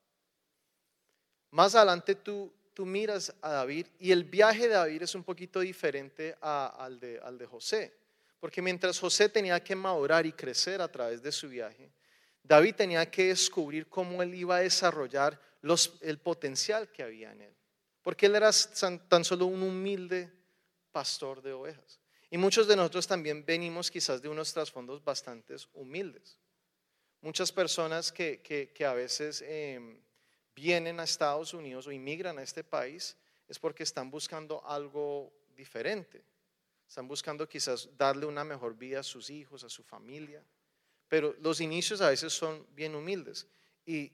Más 1.52 1.76
adelante 1.76 2.16
tú 2.16 2.52
tú 2.74 2.86
miras 2.86 3.34
a 3.42 3.52
David 3.52 3.88
y 4.00 4.12
el 4.12 4.24
viaje 4.24 4.68
de 4.68 4.76
David 4.76 5.04
es 5.04 5.16
un 5.16 5.24
poquito 5.24 5.60
diferente 5.60 6.36
al, 6.42 7.00
de, 7.00 7.20
al 7.20 7.38
de 7.38 7.46
José. 7.46 7.94
Porque 8.40 8.62
mientras 8.62 9.00
José 9.00 9.30
tenía 9.30 9.64
que 9.64 9.76
madurar 9.76 10.26
y 10.26 10.34
crecer 10.34 10.82
a 10.82 10.92
través 10.92 11.22
de 11.22 11.32
su 11.32 11.48
viaje, 11.48 11.92
David 12.44 12.76
tenía 12.76 13.10
que 13.10 13.28
descubrir 13.28 13.88
cómo 13.88 14.22
él 14.22 14.34
iba 14.34 14.58
a 14.58 14.60
desarrollar 14.60 15.40
los, 15.62 15.98
el 16.02 16.20
potencial 16.20 16.92
que 16.92 17.04
había 17.04 17.32
en 17.32 17.42
él. 17.42 17.56
Porque 18.02 18.26
él 18.26 18.36
era 18.36 18.52
tan 19.08 19.24
solo 19.24 19.46
un 19.46 19.64
humilde 19.64 20.30
pastor 20.92 21.42
de 21.42 21.54
ovejas. 21.54 22.02
Y 22.30 22.38
muchos 22.38 22.68
de 22.68 22.76
nosotros 22.76 23.08
también 23.08 23.46
venimos 23.46 23.90
quizás 23.90 24.22
de 24.22 24.28
unos 24.28 24.52
trasfondos 24.52 25.04
bastante 25.04 25.56
humildes. 25.74 26.38
Muchas 27.22 27.52
personas 27.52 28.12
que, 28.12 28.42
que, 28.42 28.86
a 28.86 28.94
veces... 28.94 29.42
Em, 29.46 30.02
vienen 30.56 31.00
a 31.00 31.04
Estados 31.04 31.54
Unidos 31.54 31.88
o 31.88 31.92
inmigran 31.92 32.38
a 32.40 32.44
este 32.44 32.64
país 32.64 33.18
es 33.48 33.60
porque 33.60 33.84
están 33.84 34.10
buscando 34.10 34.66
algo 34.66 35.32
diferente. 35.56 36.24
Están 36.88 37.08
buscando 37.08 37.48
quizás 37.48 37.90
darle 37.98 38.26
una 38.26 38.44
mejor 38.44 38.76
vida 38.76 39.00
a 39.00 39.04
sus 39.04 39.30
hijos, 39.30 39.64
a 39.64 39.70
su 39.70 39.84
familia. 39.84 40.44
Pero 41.08 41.36
los 41.42 41.62
inicios 41.62 42.02
a 42.02 42.10
veces 42.10 42.34
son 42.34 42.66
bien 42.76 42.96
humildes. 42.96 43.48
Y 43.86 44.12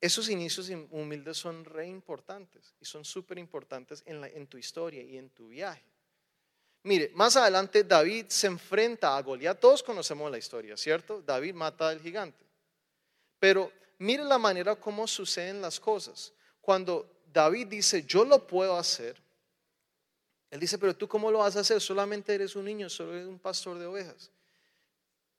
esos 0.00 0.28
inicios 0.28 0.70
humildes 0.90 1.36
son 1.36 1.64
re 1.64 1.86
importantes 1.86 2.74
y 2.80 2.84
son 2.84 3.04
súper 3.04 3.38
importantes 3.38 4.02
en, 4.06 4.24
en 4.24 4.46
tu 4.46 4.58
historia 4.58 5.02
y 5.02 5.16
en 5.16 5.30
tu 5.30 5.48
viaje. 5.48 5.84
Mire, 6.84 7.10
más 7.14 7.36
adelante 7.36 7.84
David 7.84 8.26
se 8.28 8.48
enfrenta 8.48 9.16
a 9.16 9.22
Goliat. 9.22 9.60
Todos 9.60 9.82
conocemos 9.82 10.30
la 10.30 10.38
historia, 10.38 10.76
¿cierto? 10.76 11.22
David 11.22 11.54
mata 11.54 11.88
al 11.88 12.00
gigante. 12.00 12.44
Pero 13.42 13.72
mire 13.98 14.22
la 14.22 14.38
manera 14.38 14.76
como 14.76 15.04
suceden 15.08 15.60
las 15.60 15.80
cosas. 15.80 16.32
Cuando 16.60 17.24
David 17.26 17.66
dice, 17.66 18.04
yo 18.04 18.24
lo 18.24 18.46
puedo 18.46 18.76
hacer, 18.76 19.20
él 20.48 20.60
dice, 20.60 20.78
pero 20.78 20.94
tú 20.94 21.08
cómo 21.08 21.28
lo 21.28 21.38
vas 21.38 21.56
a 21.56 21.60
hacer? 21.60 21.80
Solamente 21.80 22.32
eres 22.32 22.54
un 22.54 22.66
niño, 22.66 22.88
solo 22.88 23.14
eres 23.14 23.26
un 23.26 23.40
pastor 23.40 23.80
de 23.80 23.86
ovejas. 23.86 24.30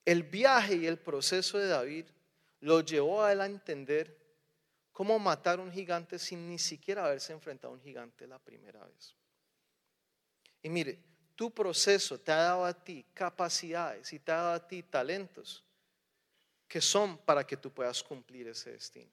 El 0.04 0.24
viaje 0.24 0.76
y 0.76 0.86
el 0.86 0.98
proceso 0.98 1.58
de 1.58 1.68
David 1.68 2.08
lo 2.60 2.82
llevó 2.82 3.24
a 3.24 3.32
él 3.32 3.39
a 3.39 3.46
entender 3.46 4.13
cómo 4.92 5.18
matar 5.18 5.60
a 5.60 5.62
un 5.62 5.72
gigante 5.72 6.20
sin 6.20 6.50
ni 6.50 6.60
siquiera 6.60 7.06
haberse 7.06 7.32
enfrentado 7.32 7.74
a 7.74 7.78
un 7.78 7.82
gigante 7.82 8.28
la 8.28 8.38
primera 8.38 8.84
vez. 8.86 9.16
Y 10.62 10.68
mire, 10.68 11.00
tu 11.36 11.52
proceso 11.52 12.20
te 12.20 12.34
ha 12.34 12.36
dado 12.36 12.66
a 12.66 12.74
ti 12.74 13.06
capacidades 13.13 14.12
y 14.12 14.20
te 14.20 14.34
ha 14.34 14.36
dado 14.36 14.54
a 14.56 14.68
ti 14.68 14.84
talentos 14.84 15.63
que 16.73 16.81
son 16.81 17.19
para 17.19 17.45
que 17.45 17.55
tú 17.55 17.71
puedas 17.71 18.01
cumplir 18.01 18.47
ese 18.47 18.71
destino. 18.71 19.12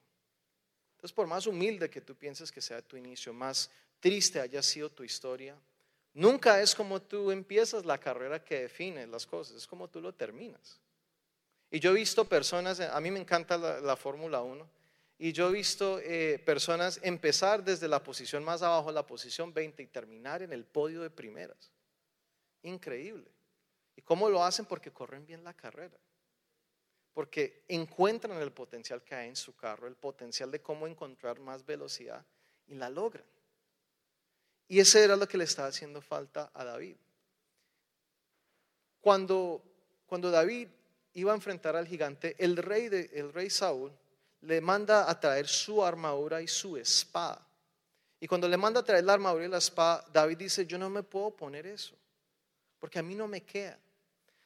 Entonces, 0.95 1.13
por 1.13 1.27
más 1.27 1.45
humilde 1.45 1.91
que 1.91 2.01
tú 2.01 2.15
pienses 2.15 2.51
que 2.51 2.59
sea 2.59 2.81
tu 2.81 2.97
inicio, 2.97 3.33
más 3.33 3.69
triste 3.99 4.39
haya 4.39 4.63
sido 4.63 4.89
tu 4.89 5.03
historia, 5.03 5.55
Nunca 6.13 6.61
es 6.61 6.75
como 6.75 7.01
tú 7.01 7.31
empiezas 7.31 7.85
la 7.85 7.97
carrera 7.97 8.43
que 8.43 8.61
define 8.61 9.07
las 9.07 9.25
cosas, 9.25 9.57
es 9.57 9.67
como 9.67 9.87
tú 9.87 10.01
lo 10.01 10.13
terminas. 10.13 10.79
Y 11.69 11.79
yo 11.79 11.91
he 11.91 11.93
visto 11.93 12.25
personas, 12.25 12.81
a 12.81 12.99
mí 12.99 13.11
me 13.11 13.19
encanta 13.19 13.57
la, 13.57 13.95
Fórmula 13.95 14.41
1, 14.41 14.67
y 15.19 15.31
yo 15.31 15.49
he 15.49 15.53
visto 15.53 15.99
eh, 15.99 16.41
personas 16.45 16.99
empezar 17.03 17.63
desde 17.63 17.87
la 17.87 18.03
posición 18.03 18.43
más 18.43 18.61
abajo, 18.61 18.91
la 18.91 19.05
posición 19.05 19.53
20, 19.53 19.83
y 19.83 19.87
terminar 19.87 20.41
en 20.41 20.51
el 20.51 20.65
podio 20.65 21.01
de 21.01 21.09
primeras. 21.09 21.71
Increíble. 22.63 23.31
¿Y 23.95 24.01
cómo 24.01 24.29
lo 24.29 24.43
hacen? 24.43 24.65
Porque 24.65 24.91
corren 24.91 25.25
bien 25.25 25.45
la 25.45 25.53
carrera. 25.53 25.97
Porque 27.13 27.63
encuentran 27.67 28.41
el 28.41 28.51
potencial 28.51 29.01
que 29.03 29.15
hay 29.15 29.29
en 29.29 29.35
su 29.35 29.55
carro, 29.55 29.87
el 29.87 29.95
potencial 29.95 30.49
de 30.49 30.61
cómo 30.61 30.87
encontrar 30.87 31.39
más 31.39 31.65
velocidad 31.65 32.25
y 32.67 32.75
la 32.75 32.89
logran. 32.89 33.25
Y 34.67 34.79
ese 34.79 35.03
era 35.03 35.17
lo 35.17 35.27
que 35.27 35.37
le 35.37 35.43
estaba 35.43 35.67
haciendo 35.67 36.01
falta 36.01 36.49
a 36.53 36.63
David. 36.63 36.95
Cuando, 39.01 39.61
cuando 40.05 40.31
David 40.31 40.69
iba 41.13 41.33
a 41.33 41.35
enfrentar 41.35 41.75
al 41.75 41.87
gigante, 41.87 42.35
el 42.39 42.55
rey, 42.55 42.85
el 43.11 43.33
rey 43.33 43.49
Saúl 43.49 43.91
le 44.41 44.61
manda 44.61 45.09
a 45.09 45.19
traer 45.19 45.47
su 45.47 45.83
armadura 45.83 46.41
y 46.41 46.47
su 46.47 46.77
espada. 46.77 47.45
Y 48.19 48.27
cuando 48.27 48.47
le 48.47 48.55
manda 48.55 48.79
a 48.79 48.83
traer 48.83 49.03
la 49.03 49.13
armadura 49.13 49.45
y 49.45 49.49
la 49.49 49.57
espada, 49.57 50.05
David 50.13 50.37
dice, 50.37 50.65
yo 50.65 50.77
no 50.77 50.89
me 50.89 51.03
puedo 51.03 51.31
poner 51.31 51.65
eso, 51.65 51.95
porque 52.79 52.99
a 52.99 53.03
mí 53.03 53.15
no 53.15 53.27
me 53.27 53.41
queda. 53.41 53.77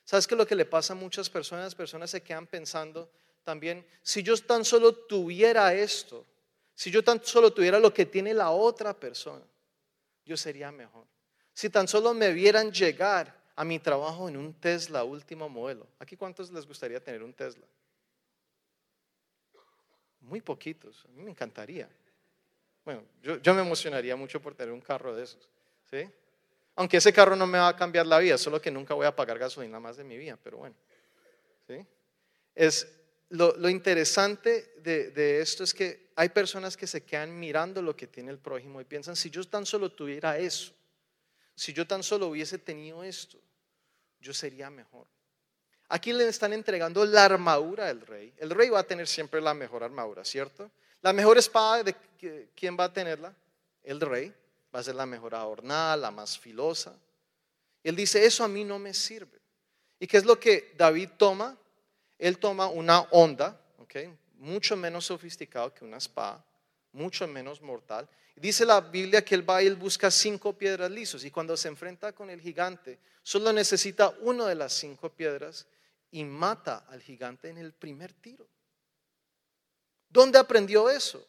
¿Sabes 0.06 0.28
qué 0.28 0.36
lo 0.36 0.48
que 0.48 0.56
le 0.56 0.66
pasa 0.66 0.94
a 0.94 0.96
muchas 0.96 1.30
personas? 1.30 1.76
Personas 1.76 2.12
se 2.12 2.22
quedan 2.22 2.48
pensando 2.48 3.10
también, 3.44 3.86
si 4.02 4.24
yo 4.24 4.38
tan 4.38 4.64
solo 4.64 4.94
tuviera 4.94 5.74
esto, 5.74 6.26
si 6.74 6.92
yo 6.92 7.04
tan 7.04 7.24
solo 7.24 7.52
tuviera 7.52 7.80
lo 7.80 7.94
que 7.94 8.06
tiene 8.06 8.34
la 8.34 8.52
otra 8.52 8.94
persona, 8.94 9.46
yo 10.26 10.38
sería 10.38 10.72
mejor. 10.72 11.06
Si 11.54 11.70
tan 11.70 11.88
solo 11.88 12.14
me 12.14 12.32
vieran 12.32 12.72
llegar 12.72 13.36
a 13.56 13.64
mi 13.64 13.80
trabajo 13.80 14.28
en 14.28 14.38
un 14.38 14.54
Tesla 14.54 15.04
último 15.04 15.48
modelo. 15.50 15.88
¿Aquí 16.00 16.18
cuántos 16.18 16.52
les 16.52 16.66
gustaría 16.68 17.02
tener 17.02 17.24
un 17.24 17.34
Tesla? 17.34 17.66
Muy 20.20 20.42
poquitos. 20.42 21.06
A 21.06 21.08
mí 21.10 21.22
me 21.24 21.32
encantaría. 21.32 21.90
Bueno, 22.84 23.04
yo, 23.22 23.54
me 23.54 23.62
emocionaría 23.62 24.16
mucho 24.16 24.42
por 24.42 24.54
tener 24.54 24.74
un 24.74 24.82
carro 24.82 25.16
de 25.16 25.24
esos. 25.24 25.50
¿sí? 25.90 26.10
Aunque 26.76 26.98
ese 26.98 27.14
carro 27.14 27.36
no 27.36 27.48
me 27.48 27.58
va 27.58 27.70
a 27.70 27.76
cambiar 27.76 28.06
la 28.06 28.20
vida, 28.20 28.38
solo 28.38 28.62
que 28.62 28.70
nunca 28.70 28.94
voy 28.94 29.06
a 29.06 29.16
pagar 29.16 29.40
gasolina 29.40 29.80
más 29.80 29.98
de 29.98 30.04
mi 30.04 30.18
vida, 30.18 30.38
pero 30.42 30.58
bueno. 30.58 30.76
¿sí? 31.68 31.86
Es, 32.54 32.88
lo, 33.30 33.70
interesante 33.70 34.74
de, 34.78 35.42
esto 35.42 35.64
es 35.64 35.74
que 35.74 36.10
hay 36.16 36.30
personas 36.30 36.78
que 36.78 36.88
se 36.88 37.04
quedan 37.04 37.38
mirando 37.38 37.82
lo 37.82 37.96
que 37.96 38.08
tiene 38.08 38.32
el 38.32 38.38
prójimo 38.38 38.80
y 38.80 38.86
piensan, 38.86 39.16
si 39.16 39.30
yo 39.30 39.44
tan 39.44 39.66
solo 39.66 39.92
tuviera 39.92 40.38
eso, 40.38 40.74
si 41.56 41.74
yo 41.74 41.88
tan 41.88 42.04
solo 42.04 42.28
hubiese 42.28 42.58
tenido 42.58 43.04
esto, 43.04 43.40
yo 44.20 44.34
sería 44.34 44.70
mejor. 44.70 45.08
Aquí 45.90 46.14
le 46.14 46.28
están 46.28 46.54
entregando 46.54 47.06
la 47.06 47.26
armadura 47.26 47.86
del 47.86 48.02
rey. 48.02 48.34
El 48.38 48.50
rey 48.50 48.70
va 48.70 48.80
a 48.80 48.84
tener 48.84 49.08
siempre 49.08 49.40
la 49.40 49.54
mejor 49.54 49.84
armadura, 49.84 50.26
¿cierto? 50.26 50.72
La 51.02 51.14
mejor 51.14 51.38
espada, 51.38 51.84
¿de 51.84 51.96
quién 52.56 52.76
va 52.78 52.86
a 52.86 52.94
tenerla? 52.94 53.34
El 53.84 54.02
rey. 54.02 54.34
Va 54.76 54.80
a 54.80 54.84
ser 54.84 54.96
la 54.96 55.06
mejor 55.06 55.34
adornada, 55.36 55.96
la 55.96 56.12
más 56.12 56.38
filosa. 56.38 56.94
Él 57.82 57.96
dice, 57.96 58.26
eso 58.26 58.44
a 58.44 58.50
mí 58.50 58.66
no 58.66 58.78
me 58.78 58.94
sirve. 58.94 59.40
¿Y 60.00 60.08
qué 60.08 60.18
es 60.18 60.26
lo 60.26 60.38
que 60.38 60.74
David 60.78 61.12
toma? 61.18 61.58
él 62.18 62.38
toma 62.38 62.68
una 62.68 63.02
onda, 63.12 63.62
mucho 64.38 64.76
menos 64.76 65.06
sofisticado 65.06 65.74
que 65.74 65.86
una 65.86 65.98
espada, 65.98 66.44
mucho 66.92 67.28
menos 67.28 67.62
mortal. 67.62 68.08
Dice 68.36 68.66
la 68.66 68.82
Biblia 68.82 69.24
que 69.24 69.36
él 69.36 69.50
va 69.50 69.64
y 69.64 69.68
él 69.68 69.76
busca 69.76 70.12
cinco 70.12 70.54
piedras 70.54 70.92
lisos 70.92 71.24
y 71.24 71.32
cuando 71.32 71.56
se 71.56 71.70
enfrenta 71.70 72.12
con 72.14 72.30
el 72.30 72.42
gigante, 72.42 73.00
solo 73.24 73.52
necesita 73.54 74.10
una 74.22 74.46
de 74.48 74.56
las 74.56 74.74
cinco 74.74 75.10
piedras 75.10 75.68
y 76.12 76.24
mata 76.24 76.86
al 76.90 77.02
gigante 77.02 77.50
en 77.50 77.58
el 77.58 77.74
primer 77.74 78.14
tiro. 78.14 78.48
¿Dónde 80.10 80.38
aprendió 80.38 80.90
eso? 80.90 81.26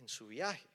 En 0.00 0.08
su 0.08 0.28
viaje, 0.28 0.68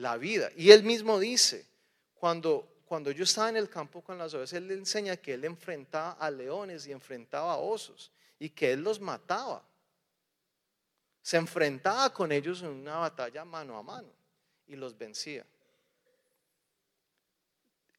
la 0.00 0.16
vida. 0.16 0.50
Y 0.56 0.70
él 0.70 0.82
mismo 0.82 1.18
dice, 1.18 1.66
cuando 2.14 2.70
cuando 2.90 3.12
yo 3.12 3.22
estaba 3.22 3.50
en 3.50 3.56
el 3.56 3.70
campo 3.70 4.02
con 4.02 4.18
las 4.18 4.34
ovejas, 4.34 4.54
él 4.54 4.66
le 4.66 4.74
enseña 4.74 5.16
que 5.16 5.34
él 5.34 5.44
enfrentaba 5.44 6.10
a 6.14 6.28
leones 6.28 6.88
y 6.88 6.90
enfrentaba 6.90 7.52
a 7.52 7.56
osos 7.56 8.10
y 8.36 8.50
que 8.50 8.72
él 8.72 8.82
los 8.82 8.98
mataba. 8.98 9.64
Se 11.22 11.36
enfrentaba 11.36 12.12
con 12.12 12.32
ellos 12.32 12.62
en 12.62 12.70
una 12.70 12.96
batalla 12.96 13.44
mano 13.44 13.78
a 13.78 13.82
mano 13.84 14.12
y 14.66 14.74
los 14.74 14.98
vencía. 14.98 15.46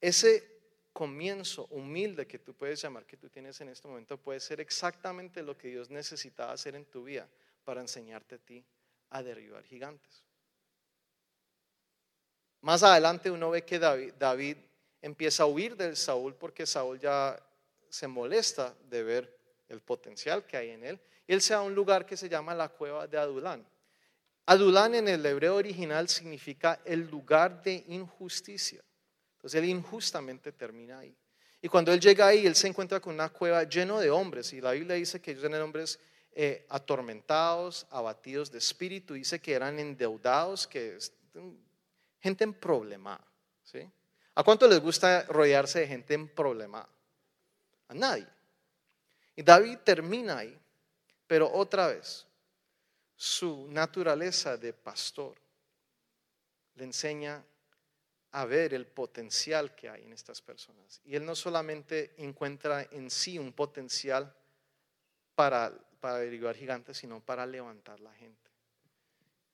Ese 0.02 0.60
comienzo 0.92 1.68
humilde 1.68 2.28
que 2.28 2.40
tú 2.40 2.54
puedes 2.54 2.82
llamar 2.82 3.06
que 3.06 3.16
tú 3.16 3.30
tienes 3.30 3.62
en 3.62 3.70
este 3.70 3.88
momento 3.88 4.18
puede 4.18 4.42
ser 4.42 4.60
exactamente 4.60 5.42
lo 5.42 5.58
que 5.58 5.70
Dios 5.70 5.90
necesitaba 5.90 6.52
hacer 6.52 6.76
en 6.76 6.84
tu 6.84 7.06
vida 7.06 7.30
para 7.64 7.80
enseñarte 7.80 8.36
a 8.36 8.40
ti 8.40 8.62
a 9.12 9.24
derribar 9.24 9.64
gigantes. 9.64 10.26
Más 12.62 12.84
adelante 12.84 13.32
uno 13.32 13.50
ve 13.50 13.64
que 13.64 13.80
David, 13.80 14.58
empieza 15.02 15.44
a 15.44 15.48
huir 15.48 15.76
del 15.76 15.98
Saúl 15.98 16.36
porque 16.36 16.66
Saúl 16.66 17.00
ya 17.00 17.42
se 17.90 18.08
molesta 18.08 18.76
de 18.88 19.04
ver 19.04 19.38
el 19.68 19.82
potencial 19.82 20.46
que 20.46 20.58
hay 20.58 20.70
en 20.70 20.84
él. 20.84 21.00
Y 21.28 21.34
él 21.34 21.42
se 21.42 21.56
va 21.56 21.62
a 21.62 21.64
un 21.64 21.74
lugar 21.74 22.06
que 22.06 22.16
se 22.16 22.30
llama 22.30 22.54
la 22.54 22.70
cueva 22.70 23.08
de 23.08 23.18
Adulán. 23.18 23.66
Adulán 24.46 24.96
en 24.96 25.08
el 25.08 25.26
hebreo 25.26 25.56
original 25.56 26.08
significa 26.08 26.82
el 26.86 27.10
lugar 27.10 27.64
de 27.64 27.84
injusticia. 27.88 28.84
Entonces 29.36 29.62
él 29.62 29.70
injustamente 29.70 30.52
termina 30.52 31.00
ahí. 31.00 31.16
Y 31.64 31.68
cuando 31.68 31.94
él 31.94 32.00
llega 32.00 32.28
ahí, 32.28 32.46
él 32.46 32.56
se 32.56 32.68
encuentra 32.68 33.00
con 33.00 33.14
una 33.14 33.30
cueva 33.30 33.64
lleno 33.64 34.00
de 34.00 34.10
hombres. 34.10 34.54
Y 34.54 34.62
la 34.62 34.72
Biblia 34.72 34.96
dice 34.96 35.20
que 35.20 35.32
ellos 35.32 35.44
eran 35.44 35.62
hombres 35.62 36.00
eh, 36.34 36.66
atormentados, 36.70 37.88
abatidos 37.90 38.52
de 38.52 38.58
espíritu. 38.58 39.14
Dice 39.14 39.40
que 39.40 39.54
eran 39.54 39.80
endeudados, 39.80 40.68
que 40.68 40.98
gente 42.22 42.44
en 42.44 42.54
problema. 42.54 43.20
¿sí? 43.64 43.88
¿A 44.36 44.44
cuánto 44.44 44.68
les 44.68 44.80
gusta 44.80 45.24
rodearse 45.24 45.80
de 45.80 45.88
gente 45.88 46.14
en 46.14 46.30
problema? 46.30 46.88
A 47.88 47.94
nadie. 47.94 48.28
Y 49.36 49.44
David 49.44 49.80
termina 49.84 50.40
ahí, 50.40 50.58
pero 51.28 51.52
otra 51.52 51.88
vez, 51.88 52.26
su 53.16 53.68
naturaleza 53.70 54.58
de 54.58 54.74
pastor 54.74 55.36
le 56.76 56.86
enseña 56.86 57.44
a 58.32 58.46
ver 58.46 58.74
el 58.74 58.88
potencial 58.88 59.76
que 59.76 59.90
hay 59.90 60.04
en 60.04 60.14
estas 60.14 60.42
personas. 60.42 61.02
Y 61.04 61.16
él 61.16 61.26
no 61.26 61.36
solamente 61.36 62.14
encuentra 62.18 62.84
en 62.92 63.10
sí 63.10 63.38
un 63.38 63.52
potencial 63.52 64.34
para, 65.36 65.74
para 66.00 66.18
derivar 66.18 66.56
gigantes, 66.56 66.98
sino 66.98 67.20
para 67.20 67.46
levantar 67.46 68.00
la 68.00 68.14
gente. 68.14 68.50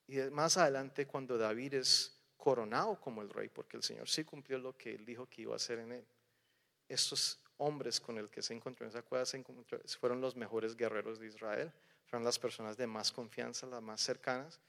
Y 0.07 0.17
más 0.31 0.57
adelante, 0.57 1.07
cuando 1.07 1.37
David 1.37 1.75
es 1.75 2.16
coronado 2.47 2.97
como 3.01 3.21
el 3.21 3.29
rey, 3.29 3.49
porque 3.49 3.75
el 3.75 3.83
Señor 3.83 4.07
sí 4.07 4.23
cumplió 4.23 4.57
lo 4.57 4.77
que 4.77 4.95
él 4.95 5.03
dijo 5.03 5.25
que 5.25 5.41
iba 5.41 5.51
a 5.51 5.57
hacer 5.57 5.79
en 5.79 5.91
él. 5.91 6.05
Estos 6.87 7.41
hombres 7.57 7.99
con 7.99 8.17
el 8.17 8.29
que 8.29 8.41
se 8.41 8.53
encontró 8.53 8.85
en 8.85 8.91
esa 8.91 9.01
cueva 9.01 9.25
fueron 9.99 10.21
los 10.21 10.33
mejores 10.37 10.77
guerreros 10.77 11.19
de 11.19 11.27
Israel, 11.27 11.69
fueron 12.05 12.23
las 12.23 12.39
personas 12.39 12.77
de 12.77 12.87
más 12.87 13.11
confianza, 13.11 13.67
las 13.67 13.81
más 13.81 13.99
cercanas, 13.99 14.61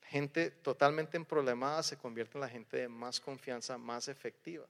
gente 0.00 0.50
totalmente 0.50 1.18
emproblemada 1.18 1.82
se 1.82 1.98
convierte 1.98 2.38
en 2.38 2.40
la 2.40 2.48
gente 2.48 2.78
de 2.78 2.88
más 2.88 3.20
confianza, 3.20 3.76
más 3.76 4.08
efectiva, 4.08 4.66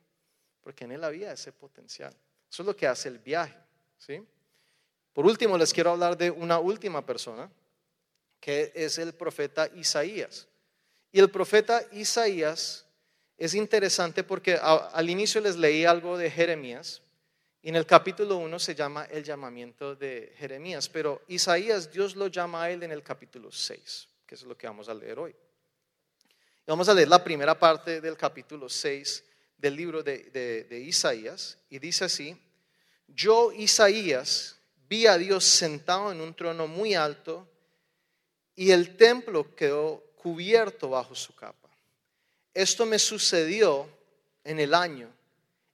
porque 0.61 0.83
en 0.83 0.91
él 0.91 1.05
había 1.05 1.31
ese 1.31 1.53
potencial. 1.53 2.13
Eso 2.51 2.65
es 2.65 2.67
lo 2.67 2.75
que 2.75 2.89
hace 2.89 3.11
el 3.11 3.21
viaje. 3.21 3.57
¿sí? 3.97 4.27
Por 5.13 5.25
último, 5.25 5.57
les 5.57 5.73
quiero 5.73 5.93
hablar 5.93 6.19
de 6.19 6.33
una 6.33 6.59
última 6.59 7.07
persona, 7.07 7.49
que 8.41 8.73
es 8.75 8.99
el 8.99 9.15
profeta 9.15 9.69
Isaías. 9.69 10.49
Y 11.13 11.19
el 11.19 11.31
profeta 11.31 11.83
Isaías 11.93 12.87
es 13.37 13.55
interesante 13.55 14.23
porque 14.23 14.55
al 14.55 15.11
inicio 15.11 15.41
les 15.41 15.57
leí 15.57 15.85
algo 15.85 16.17
de 16.17 16.31
Jeremías, 16.31 17.03
y 17.63 17.69
en 17.69 17.77
el 17.77 17.85
capítulo 17.85 18.37
1 18.37 18.59
se 18.59 18.75
llama 18.75 19.05
el 19.05 19.23
llamamiento 19.23 19.95
de 19.95 20.33
Jeremías, 20.39 20.89
pero 20.89 21.23
Isaías 21.29 21.91
Dios 21.93 22.17
lo 22.17 22.29
llama 22.29 22.65
a 22.65 22.71
él 22.71 22.83
en 22.83 22.93
el 22.93 23.03
capítulo 23.03 23.51
6, 23.51 24.09
que 24.27 24.35
es 24.35 24.43
lo 24.43 24.57
que 24.57 24.67
vamos 24.67 24.89
a 24.89 24.95
leer 24.95 25.19
hoy. 25.19 25.35
vamos 26.67 26.89
a 26.89 26.95
leer 26.95 27.09
la 27.09 27.23
primera 27.23 27.59
parte 27.59 28.01
del 28.01 28.17
capítulo 28.17 28.69
6 28.69 29.25
del 29.59 29.77
libro 29.77 30.03
de, 30.03 30.31
de 30.31 30.81
Isaías 30.81 31.59
y 31.69 31.79
dice 31.79 32.05
así, 32.05 32.41
yo 33.09 33.53
Isaías 33.53 34.57
vi 34.89 35.07
a 35.07 35.19
Dios 35.19 35.45
sentado 35.45 36.13
en 36.13 36.21
un 36.21 36.35
trono 36.35 36.67
muy 36.67 36.95
alto 36.95 37.47
y 38.55 38.71
el 38.71 38.97
templo 38.97 39.55
quedó 39.55 40.10
cubierto 40.23 40.91
bajo 40.91 41.15
su 41.15 41.35
capa. 41.35 41.69
Esto 42.53 42.85
me 42.85 42.99
sucedió 42.99 43.89
en 44.45 44.61
el 44.61 44.75
año 44.75 45.11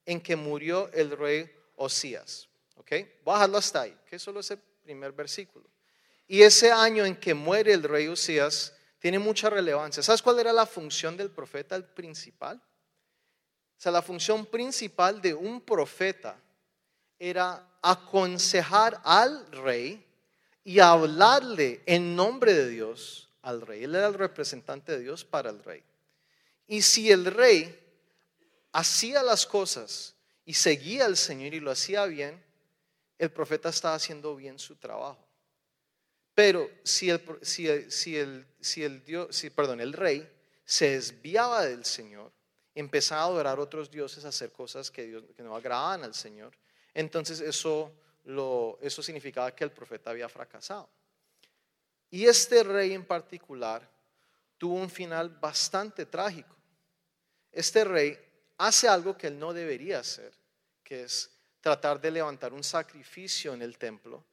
en 0.05 0.21
que 0.21 0.37
murió 0.37 0.89
el 0.93 1.17
rey 1.17 1.51
Osías. 1.77 2.49
¿Ok? 2.77 2.91
Dejarlo 3.25 3.59
hasta 3.59 3.83
ahí, 3.83 3.97
que 4.07 4.17
es 4.17 4.23
solo 4.23 4.41
ese 4.41 4.57
primer 4.57 5.13
versículo. 5.13 5.67
Y 6.29 6.43
ese 6.43 6.71
año 6.71 7.05
en 7.05 7.17
que 7.17 7.35
muere 7.35 7.73
el 7.73 7.83
rey 7.83 8.07
Osías 8.07 8.73
tiene 9.01 9.19
mucha 9.19 9.51
relevancia. 9.51 10.03
¿Sabes 10.03 10.23
cuál 10.23 10.39
era 10.39 10.53
la 10.53 10.67
función 10.67 11.17
del 11.17 11.31
profeta, 11.31 11.75
el 11.75 11.85
principal? 11.85 12.57
O 12.57 13.81
sea, 13.81 13.91
la 13.91 14.03
función 14.03 14.47
principal 14.47 15.21
de 15.21 15.35
un 15.35 15.61
profeta 15.61 16.39
era 17.19 17.79
aconsejar 17.83 19.01
al 19.03 19.51
rey 19.51 20.05
y 20.63 20.79
hablarle 20.79 21.83
en 21.87 22.15
nombre 22.15 22.55
de 22.55 22.69
Dios 22.69 23.26
al 23.47 23.61
rey. 23.61 23.85
Él 23.85 23.95
era 23.95 24.09
el 24.09 24.15
representante 24.15 24.93
de 24.93 24.99
Dios 24.99 25.25
para 25.25 25.51
el 25.51 25.63
rey. 25.63 25.83
Y 26.67 26.83
si 26.83 27.13
el 27.13 27.27
rey 27.27 27.79
hacía 28.73 29.23
las 29.23 29.47
cosas 29.47 30.17
y 30.45 30.55
seguía 30.55 31.07
al 31.07 31.17
Señor 31.17 31.55
y 31.55 31.61
lo 31.61 31.71
hacía 31.71 32.05
bien, 32.07 32.43
el 33.19 33.31
profeta 33.31 33.69
estaba 33.69 33.95
haciendo 33.95 34.35
bien 34.35 34.59
su 34.59 34.75
trabajo. 34.75 35.25
Pero 36.35 36.69
si 36.83 37.09
el, 37.09 37.23
si 37.43 37.69
el, 37.69 38.47
si 38.61 38.83
el, 38.83 39.05
Dios, 39.05 39.35
si, 39.35 39.49
perdón, 39.49 39.81
el 39.81 39.93
rey 39.93 40.29
se 40.65 40.91
desviaba 40.91 41.65
del 41.65 41.85
Señor, 41.85 42.33
empezaba 42.75 43.23
a 43.23 43.25
adorar 43.27 43.59
a 43.59 43.63
otros 43.63 43.93
dioses, 43.93 44.25
a 44.25 44.29
hacer 44.29 44.51
cosas 44.51 44.91
que, 44.91 45.05
Dios, 45.05 45.23
que 45.37 45.43
no 45.45 45.55
agradaban 45.55 46.03
al 46.03 46.15
Señor, 46.15 46.53
entonces 46.93 47.41
eso, 47.41 47.93
lo, 48.25 48.77
eso 48.83 49.03
significaba 49.05 49.55
que 49.55 49.63
el 49.63 49.71
profeta 49.71 50.11
había 50.11 50.29
fracasado. 50.29 50.91
Y 52.11 52.27
este 52.27 52.63
rey 52.63 52.93
en 52.93 53.05
particular 53.05 53.89
tuvo 54.59 54.75
un 54.75 54.91
final 54.91 55.29
bastante 55.29 56.07
trágico. 56.07 56.55
Este 57.53 57.85
rey 57.85 58.19
hace 58.59 58.89
algo 58.89 59.17
que 59.17 59.29
él 59.29 59.39
no 59.39 59.53
debería 59.53 60.01
hacer, 60.01 60.33
que 60.83 61.03
es 61.03 61.31
tratar 61.61 62.01
de 62.01 62.11
levantar 62.11 62.53
un 62.53 62.63
sacrificio 62.63 63.55
en 63.55 63.63
el 63.63 63.77
templo. 63.77 64.25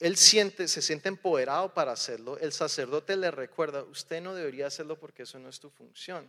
Él 0.00 0.16
siente, 0.16 0.66
se 0.66 0.82
siente 0.82 1.08
empoderado 1.08 1.72
para 1.72 1.92
hacerlo. 1.92 2.36
El 2.38 2.52
sacerdote 2.52 3.16
le 3.16 3.30
recuerda, 3.30 3.82
usted 3.84 4.20
no 4.20 4.34
debería 4.34 4.66
hacerlo 4.66 4.98
porque 4.98 5.22
eso 5.22 5.38
no 5.38 5.48
es 5.48 5.60
tu 5.60 5.70
función. 5.70 6.28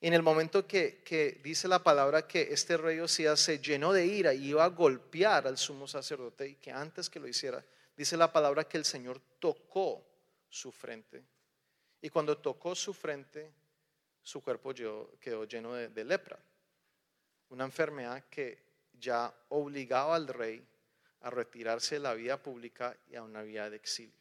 Y 0.00 0.08
en 0.08 0.14
el 0.14 0.22
momento 0.22 0.66
que, 0.66 1.40
dice 1.42 1.68
la 1.68 1.82
palabra 1.82 2.26
que 2.26 2.48
este 2.52 2.76
rey 2.76 3.00
Osías 3.00 3.40
se 3.40 3.58
llenó 3.58 3.92
de 3.92 4.06
ira 4.06 4.34
y 4.34 4.48
iba 4.48 4.64
a 4.64 4.68
golpear 4.68 5.46
al 5.46 5.58
sumo 5.58 5.88
sacerdote 5.88 6.48
y 6.48 6.54
que 6.56 6.70
antes 6.70 7.08
que 7.08 7.20
lo 7.20 7.28
hiciera, 7.28 7.64
dice 7.96 8.16
la 8.16 8.32
palabra 8.32 8.64
que 8.64 8.76
el 8.76 8.84
Señor 8.84 9.20
tocó 9.38 10.05
su 10.48 10.72
frente. 10.72 11.24
Y 12.00 12.08
cuando 12.08 12.38
tocó 12.38 12.74
su 12.74 12.92
frente, 12.92 13.52
su 14.22 14.42
cuerpo 14.42 14.74
quedó 15.20 15.44
lleno 15.44 15.74
de, 15.74 16.04
lepra, 16.04 16.38
una 17.48 17.64
enfermedad 17.64 18.24
que 18.28 18.64
ya 18.92 19.32
obligaba 19.48 20.16
al 20.16 20.28
rey 20.28 20.66
a 21.20 21.30
retirarse 21.30 21.96
de 21.96 22.00
la 22.00 22.14
vida 22.14 22.42
pública 22.42 22.96
y 23.08 23.16
a 23.16 23.22
una 23.22 23.42
vida 23.42 23.70
de 23.70 23.76
exilio. 23.76 24.18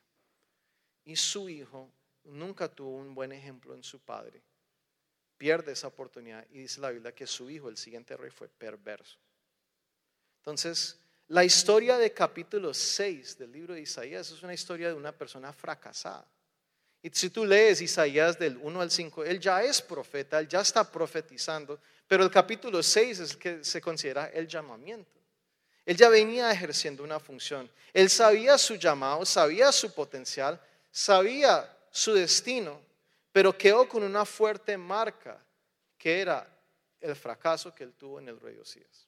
Y 1.04 1.16
su 1.16 1.50
hijo 1.50 1.92
nunca 2.24 2.68
tuvo 2.68 2.96
un 2.96 3.14
buen 3.14 3.32
ejemplo 3.32 3.74
en 3.74 3.84
su 3.84 4.00
padre. 4.00 4.42
Pierde 5.38 5.74
esa 5.74 5.88
oportunidad 5.88 6.46
y 6.50 6.60
dice 6.60 6.82
la 6.82 6.92
Biblia 6.92 7.14
que 7.14 7.28
su 7.28 7.50
hijo, 7.50 7.70
el 7.70 7.78
siguiente 7.78 8.16
rey, 8.16 8.32
fue 8.32 8.48
perverso. 8.48 9.20
Entonces, 10.38 11.00
la 11.28 11.44
historia 11.44 11.98
de 11.98 12.14
capítulo 12.14 12.74
6 12.74 13.38
del 13.38 13.52
libro 13.52 13.74
de 13.74 13.82
Isaías 13.82 14.30
es 14.30 14.44
una 14.44 14.54
historia 14.54 14.90
de 14.90 14.94
una 14.94 15.12
persona 15.12 15.52
fracasada. 15.52 16.26
Y 17.02 17.10
si 17.10 17.30
tú 17.30 17.46
lees 17.46 17.82
Isaías 17.82 18.38
del 18.38 18.58
1 18.58 18.82
al 18.82 18.92
5, 18.92 19.26
él 19.26 19.40
ya 19.40 19.64
es 19.64 19.82
profeta, 19.82 20.40
él 20.40 20.48
ya 20.48 20.62
está 20.62 20.90
profetizando, 20.92 21.80
pero 22.08 22.24
el 22.24 22.32
capítulo 22.32 22.82
6 22.82 23.20
es 23.20 23.32
el 23.32 23.38
que 23.38 23.64
se 23.64 23.82
considera 23.82 24.28
el 24.28 24.48
llamamiento. 24.48 25.20
Él 25.86 25.96
ya 25.98 26.10
venía 26.10 26.52
ejerciendo 26.52 27.04
una 27.04 27.20
función. 27.20 27.70
Él 27.94 28.10
sabía 28.10 28.58
su 28.58 28.76
llamado, 28.76 29.24
sabía 29.26 29.72
su 29.72 29.94
potencial, 29.94 30.60
sabía 30.92 31.72
su 31.92 32.14
destino, 32.14 32.82
pero 33.32 33.56
quedó 33.56 33.88
con 33.88 34.04
una 34.04 34.26
fuerte 34.26 34.78
marca 34.78 35.44
que 35.98 36.22
era 36.22 36.48
el 37.00 37.16
fracaso 37.16 37.74
que 37.74 37.84
él 37.84 37.94
tuvo 37.94 38.20
en 38.20 38.30
el 38.30 38.40
rey 38.40 38.58
Osías. 38.58 39.08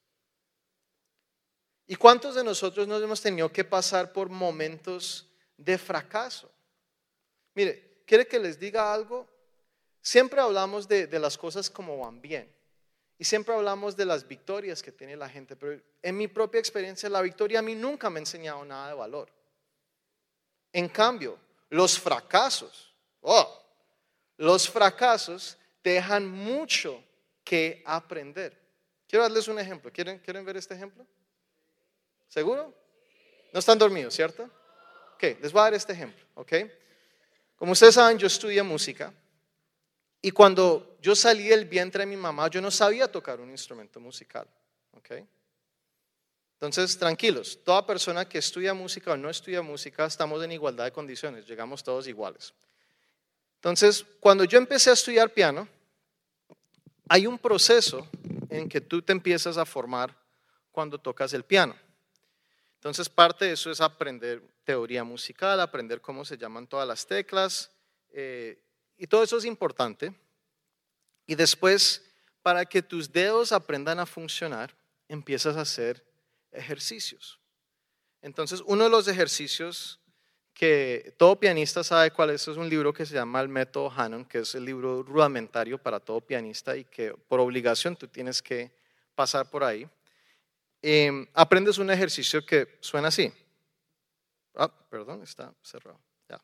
¿Y 1.88 1.96
cuántos 1.96 2.36
de 2.36 2.44
nosotros 2.44 2.86
nos 2.86 3.02
hemos 3.02 3.22
tenido 3.22 3.52
que 3.52 3.64
pasar 3.64 4.12
por 4.12 4.30
momentos 4.30 5.26
de 5.56 5.78
fracaso? 5.78 6.52
Mire, 7.56 8.04
¿quiere 8.06 8.28
que 8.28 8.38
les 8.38 8.60
diga 8.60 8.94
algo? 8.94 9.26
Siempre 10.02 10.42
hablamos 10.42 10.88
de, 10.88 11.08
las 11.18 11.38
cosas 11.38 11.70
como 11.70 11.98
van 12.00 12.22
bien. 12.22 12.54
Y 13.18 13.24
siempre 13.24 13.56
hablamos 13.56 13.96
de 13.96 14.06
las 14.06 14.28
victorias 14.28 14.84
que 14.84 14.92
tiene 14.92 15.16
la 15.16 15.30
gente, 15.30 15.56
pero 15.56 15.82
en 16.04 16.18
mi 16.18 16.28
propia 16.28 16.60
experiencia 16.60 17.10
la 17.10 17.22
victoria 17.22 17.60
a 17.60 17.64
mí 17.64 17.74
nunca 17.74 18.10
me 18.10 18.20
ha 18.20 18.22
enseñado 18.22 18.64
nada 18.64 18.90
de 18.90 18.94
valor. 18.94 19.32
En 20.72 20.90
cambio, 20.90 21.40
los 21.70 21.98
fracasos, 21.98 22.94
oh, 23.22 23.64
los 24.36 24.70
fracasos 24.70 25.58
dejan 25.84 26.28
mucho 26.28 27.04
que 27.44 27.82
aprender. 27.86 28.56
Quiero 29.08 29.24
darles 29.24 29.48
un 29.48 29.58
ejemplo. 29.58 29.92
¿Quieren, 29.92 30.20
¿Quieren 30.20 30.46
ver 30.46 30.58
este 30.58 30.76
ejemplo? 30.76 31.08
¿Seguro? 32.28 32.74
No 33.54 33.60
están 33.60 33.78
dormidos, 33.78 34.14
¿cierto? 34.14 34.50
Ok, 35.16 35.24
les 35.42 35.52
voy 35.52 35.62
a 35.62 35.64
dar 35.64 35.74
este 35.74 35.94
ejemplo, 35.94 36.26
¿ok? 36.36 36.54
Como 37.56 37.72
ustedes 37.72 37.96
saben, 37.96 38.18
yo 38.18 38.28
estudié 38.28 38.62
música 38.62 39.14
y 40.22 40.32
cuando 40.32 40.98
yo 41.02 41.16
salí 41.16 41.48
del 41.48 41.66
vientre 41.66 42.02
de 42.02 42.06
mi 42.06 42.18
mamá, 42.18 42.50
yo 42.50 42.62
no 42.62 42.70
sabía 42.70 43.12
tocar 43.12 43.40
un 43.40 43.50
instrumento 43.50 44.00
musical. 44.00 44.48
Entonces, 46.54 46.98
tranquilos, 46.98 47.60
toda 47.64 47.86
persona 47.86 48.28
que 48.28 48.40
estudia 48.40 48.74
música 48.74 49.14
o 49.14 49.18
no 49.18 49.30
estudia 49.30 49.62
música, 49.62 50.06
estamos 50.06 50.44
en 50.44 50.52
igualdad 50.52 50.86
de 50.86 50.92
condiciones, 50.92 51.46
llegamos 51.46 51.84
todos 51.84 52.08
iguales. 52.08 52.54
Entonces, 53.56 54.04
cuando 54.20 54.44
yo 54.44 54.58
empecé 54.58 54.90
a 54.90 54.94
estudiar 54.94 55.34
piano, 55.34 55.68
hay 57.08 57.28
un 57.28 57.38
proceso 57.38 58.08
en 58.50 58.68
que 58.68 58.82
tú 58.82 59.02
te 59.02 59.12
empiezas 59.12 59.58
a 59.58 59.66
formar 59.66 60.16
cuando 60.72 60.98
tocas 60.98 61.32
el 61.34 61.44
piano. 61.44 61.76
Entonces, 62.88 63.10
parte 63.10 63.44
de 63.44 63.52
eso 63.52 63.70
es 63.70 63.82
aprender 63.82 64.42
teoría 64.64 65.04
musical, 65.04 65.60
aprender 65.60 66.00
cómo 66.00 66.24
se 66.24 66.38
llaman 66.38 66.68
todas 66.68 66.88
las 66.88 67.06
teclas, 67.06 67.70
eh, 68.14 68.64
y 68.98 69.08
todo 69.08 69.24
eso 69.24 69.38
es 69.38 69.44
importante. 69.44 70.14
Y 71.26 71.36
después, 71.36 72.02
para 72.42 72.66
que 72.66 72.82
tus 72.82 73.12
dedos 73.12 73.52
aprendan 73.52 74.00
a 74.00 74.06
funcionar, 74.06 74.74
empiezas 75.10 75.58
a 75.58 75.62
hacer 75.62 76.02
ejercicios. 76.50 77.42
Entonces, 78.22 78.64
uno 78.66 78.86
de 78.86 78.90
los 78.90 79.10
ejercicios 79.10 80.00
que 80.54 81.14
todo 81.18 81.38
pianista 81.38 81.84
sabe 81.84 82.12
cuál 82.12 82.30
es, 82.30 82.48
es 82.48 82.56
un 82.56 82.70
libro 82.70 82.94
que 82.94 83.06
se 83.06 83.16
llama 83.16 83.42
El 83.42 83.50
Método 83.50 83.92
Hanon, 83.92 84.24
que 84.24 84.40
es 84.40 84.56
el 84.56 84.64
libro 84.64 85.04
rudimentario 85.04 85.78
para 85.78 86.00
todo 86.00 86.22
pianista 86.22 86.78
y 86.78 86.86
que 86.86 87.12
por 87.12 87.42
obligación 87.42 87.98
tú 87.98 88.08
tienes 88.08 88.42
que 88.42 88.72
pasar 89.14 89.50
por 89.50 89.66
ahí. 89.66 89.86
Em, 90.90 91.28
aprendes 91.34 91.80
un 91.80 91.92
ejercicio 91.92 92.46
que 92.46 92.78
suena 92.80 93.10
así. 93.10 93.30
Ah, 94.56 94.72
perdón, 94.90 95.22
está 95.22 95.54
cerrado. 95.62 96.00
Ya. 96.30 96.42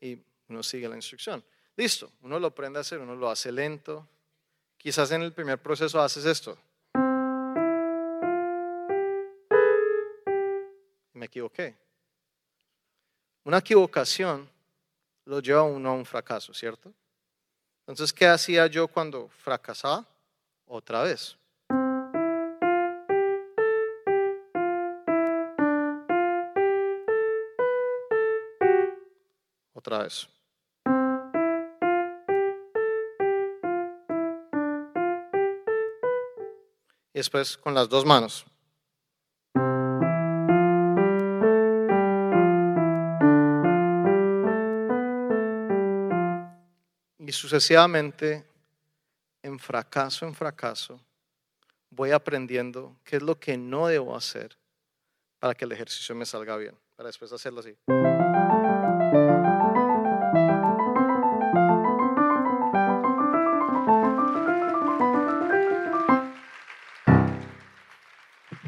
Y 0.00 0.20
uno 0.48 0.64
sigue 0.64 0.88
la 0.88 0.96
instrucción. 0.96 1.44
Listo, 1.76 2.10
uno 2.22 2.40
lo 2.40 2.48
aprende 2.48 2.80
a 2.80 2.82
hacer, 2.82 2.98
uno 2.98 3.14
lo 3.14 3.30
hace 3.30 3.52
lento, 3.52 4.08
Quizás 4.76 5.12
en 5.12 5.22
el 5.22 5.32
primer 5.32 5.62
proceso 5.62 5.98
haces 6.02 6.26
esto. 6.26 6.58
Me 11.14 11.26
equivoqué. 11.26 11.83
Una 13.46 13.58
equivocación 13.58 14.48
lo 15.26 15.38
lleva 15.40 15.60
a 15.60 15.64
uno 15.64 15.90
a 15.90 15.92
un 15.92 16.06
fracaso, 16.06 16.54
¿cierto? 16.54 16.90
Entonces, 17.80 18.10
¿qué 18.10 18.26
hacía 18.26 18.66
yo 18.68 18.88
cuando 18.88 19.28
fracasaba? 19.28 20.06
Otra 20.66 21.02
vez. 21.02 21.36
Otra 29.74 29.98
vez. 30.04 30.26
Y 37.12 37.18
después 37.18 37.58
con 37.58 37.74
las 37.74 37.90
dos 37.90 38.06
manos. 38.06 38.46
Sucesivamente, 47.44 48.42
en 49.42 49.58
fracaso 49.58 50.24
en 50.24 50.34
fracaso, 50.34 50.98
voy 51.90 52.10
aprendiendo 52.10 52.96
qué 53.04 53.16
es 53.16 53.22
lo 53.22 53.38
que 53.38 53.58
no 53.58 53.86
debo 53.86 54.16
hacer 54.16 54.56
para 55.38 55.54
que 55.54 55.66
el 55.66 55.72
ejercicio 55.72 56.14
me 56.14 56.24
salga 56.24 56.56
bien, 56.56 56.74
para 56.96 57.08
después 57.08 57.30
hacerlo 57.32 57.60
así. 57.60 57.76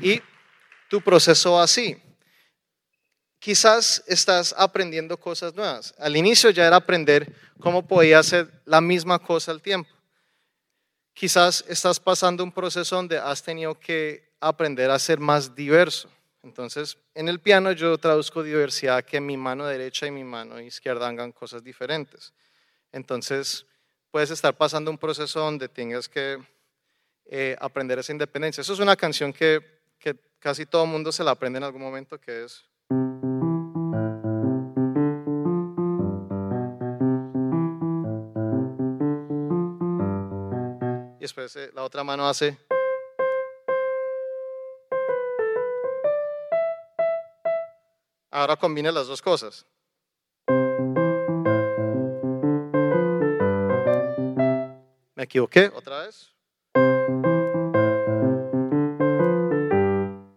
Y 0.02 0.20
tu 0.90 1.00
proceso 1.00 1.54
va 1.54 1.62
así. 1.62 2.05
Quizás 3.46 4.02
estás 4.08 4.52
aprendiendo 4.58 5.16
cosas 5.16 5.54
nuevas. 5.54 5.94
Al 5.98 6.16
inicio 6.16 6.50
ya 6.50 6.66
era 6.66 6.74
aprender 6.74 7.32
cómo 7.60 7.86
podía 7.86 8.18
hacer 8.18 8.50
la 8.64 8.80
misma 8.80 9.20
cosa 9.20 9.52
al 9.52 9.62
tiempo. 9.62 9.88
Quizás 11.14 11.64
estás 11.68 12.00
pasando 12.00 12.42
un 12.42 12.50
proceso 12.50 12.96
donde 12.96 13.18
has 13.18 13.44
tenido 13.44 13.78
que 13.78 14.32
aprender 14.40 14.90
a 14.90 14.98
ser 14.98 15.20
más 15.20 15.54
diverso. 15.54 16.10
Entonces, 16.42 16.98
en 17.14 17.28
el 17.28 17.38
piano 17.38 17.70
yo 17.70 17.96
traduzco 17.98 18.42
diversidad 18.42 19.04
que 19.04 19.20
mi 19.20 19.36
mano 19.36 19.64
derecha 19.64 20.08
y 20.08 20.10
mi 20.10 20.24
mano 20.24 20.60
izquierda 20.60 21.06
hagan 21.06 21.30
cosas 21.30 21.62
diferentes. 21.62 22.32
Entonces, 22.90 23.64
puedes 24.10 24.32
estar 24.32 24.56
pasando 24.56 24.90
un 24.90 24.98
proceso 24.98 25.38
donde 25.38 25.68
tengas 25.68 26.08
que 26.08 26.36
eh, 27.26 27.56
aprender 27.60 28.00
esa 28.00 28.10
independencia. 28.10 28.62
Eso 28.62 28.72
es 28.72 28.80
una 28.80 28.96
canción 28.96 29.32
que 29.32 29.76
que 30.00 30.16
casi 30.40 30.66
todo 30.66 30.84
mundo 30.86 31.12
se 31.12 31.24
la 31.24 31.30
aprende 31.30 31.58
en 31.58 31.64
algún 31.64 31.82
momento, 31.82 32.20
que 32.20 32.44
es... 32.44 32.64
después 41.26 41.56
eh, 41.56 41.72
la 41.74 41.82
otra 41.82 42.04
mano 42.04 42.28
hace... 42.28 42.56
Ahora 48.30 48.56
combina 48.56 48.92
las 48.92 49.08
dos 49.08 49.20
cosas. 49.20 49.66
Me 55.16 55.24
equivoqué 55.24 55.72
otra 55.74 56.02
vez. 56.02 56.30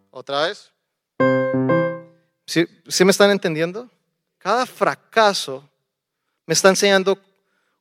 Otra 0.09 0.47
vez. 0.47 0.71
¿Sí, 2.47 3.05
me 3.05 3.11
están 3.11 3.29
entendiendo? 3.29 3.87
Cada 4.39 4.65
fracaso 4.65 5.69
me 6.47 6.53
está 6.53 6.69
enseñando 6.69 7.19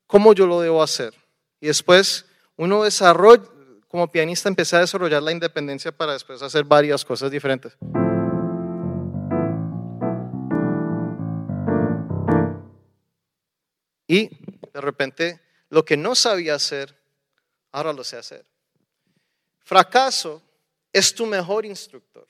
cómo 0.07 0.35
yo 0.35 0.47
lo 0.47 0.61
debo 0.61 0.83
hacer. 0.83 1.15
Y 1.61 1.69
después 1.69 2.28
uno 2.59 2.83
desarrolla, 2.83 3.45
como 3.87 4.11
pianista 4.11 4.49
empecé 4.49 4.77
a 4.77 4.81
desarrollar 4.81 5.23
la 5.23 5.33
independencia 5.33 5.93
para 5.93 6.13
después 6.13 6.43
hacer 6.43 6.65
varias 6.65 7.05
cosas 7.05 7.31
diferentes. 7.31 7.73
Y 14.09 14.29
de 14.73 14.81
repente 14.81 15.41
lo 15.71 15.85
que 15.85 15.97
no 15.97 16.15
sabía 16.15 16.57
hacer, 16.57 16.95
ahora 17.71 17.93
lo 17.93 18.03
sé 18.03 18.17
hacer. 18.17 18.45
Fracaso 19.61 20.43
es 20.93 21.15
tu 21.15 21.27
mejor 21.27 21.65
instructor. 21.65 22.27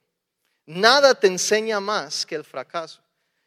Nada 0.67 1.15
te 1.15 1.29
enseña 1.29 1.81
más 1.81 2.27
que 2.27 2.35
el 2.35 2.45
fracaso. 2.45 3.01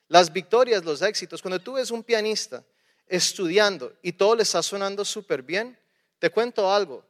Las 0.07 0.33
victorias, 0.33 0.83
los 0.83 1.03
éxitos, 1.03 1.41
cuando 1.41 1.59
tú 1.59 1.73
ves 1.73 1.91
un 1.91 2.03
pianista 2.03 2.63
estudiando 3.05 3.93
y 4.01 4.13
todo 4.13 4.35
le 4.35 4.43
está 4.43 4.63
sonando 4.63 5.05
súper 5.05 5.43
bien, 5.43 5.77
te 6.21 6.29
cuento 6.29 6.71
algo. 6.71 7.03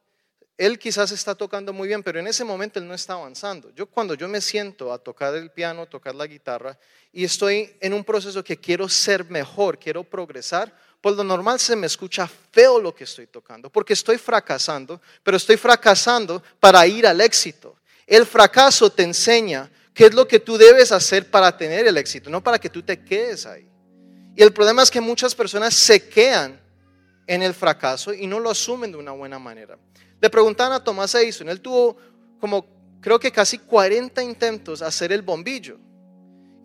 Él 0.58 0.80
quizás 0.80 1.12
está 1.12 1.36
tocando 1.36 1.74
muy 1.74 1.90
bien, 1.90 2.02
pero 2.02 2.18
en 2.18 2.28
ese 2.28 2.46
momento 2.46 2.80
él 2.80 2.88
no 2.88 2.94
está 2.94 3.14
avanzando. 3.14 3.70
Yo 3.76 3.86
cuando 3.86 4.14
yo 4.14 4.30
me 4.30 4.40
siento 4.40 4.94
a 4.94 4.98
tocar 4.98 5.36
el 5.36 5.52
piano, 5.52 5.86
tocar 5.86 6.16
la 6.16 6.26
guitarra, 6.26 6.78
y 7.12 7.26
estoy 7.26 7.76
en 7.82 7.94
un 7.94 8.06
proceso 8.06 8.42
que 8.42 8.56
quiero 8.56 8.88
ser 8.88 9.26
mejor, 9.26 9.78
quiero 9.78 10.06
progresar, 10.06 10.74
por 11.02 11.14
lo 11.14 11.26
normal 11.26 11.60
se 11.60 11.76
me 11.76 11.88
escucha 11.88 12.26
feo 12.26 12.80
lo 12.80 12.96
que 12.96 13.04
estoy 13.04 13.28
tocando, 13.28 13.70
porque 13.70 13.92
estoy 13.92 14.18
fracasando, 14.18 15.02
pero 15.24 15.36
estoy 15.36 15.58
fracasando 15.58 16.42
para 16.58 16.88
ir 16.88 17.06
al 17.06 17.20
éxito. 17.20 17.76
El 18.08 18.26
fracaso 18.26 18.90
te 18.90 19.04
enseña 19.04 19.70
qué 19.94 20.06
es 20.06 20.14
lo 20.14 20.26
que 20.26 20.40
tú 20.40 20.58
debes 20.58 20.94
hacer 20.94 21.30
para 21.30 21.58
tener 21.58 21.86
el 21.86 21.98
éxito, 21.98 22.30
no 22.30 22.42
para 22.42 22.58
que 22.58 22.70
tú 22.70 22.82
te 22.82 23.04
quedes 23.04 23.46
ahí. 23.46 23.68
Y 24.38 24.42
el 24.42 24.54
problema 24.54 24.84
es 24.84 24.90
que 24.90 25.02
muchas 25.02 25.36
personas 25.36 25.74
se 25.74 26.08
quedan 26.08 26.61
en 27.32 27.42
el 27.42 27.54
fracaso 27.54 28.14
y 28.14 28.28
no 28.28 28.42
lo 28.42 28.50
asumen 28.50 28.92
de 28.92 28.98
una 28.98 29.12
buena 29.12 29.40
manera. 29.40 29.78
Le 30.20 30.30
preguntaban 30.30 30.74
a 30.74 30.84
Tomás 30.84 31.16
Edison, 31.16 31.48
él 31.48 31.62
tuvo 31.62 31.96
como 32.42 32.66
creo 33.00 33.18
que 33.18 33.32
casi 33.32 33.58
40 33.58 34.22
intentos 34.22 34.82
hacer 34.82 35.14
el 35.14 35.22
bombillo. 35.22 35.80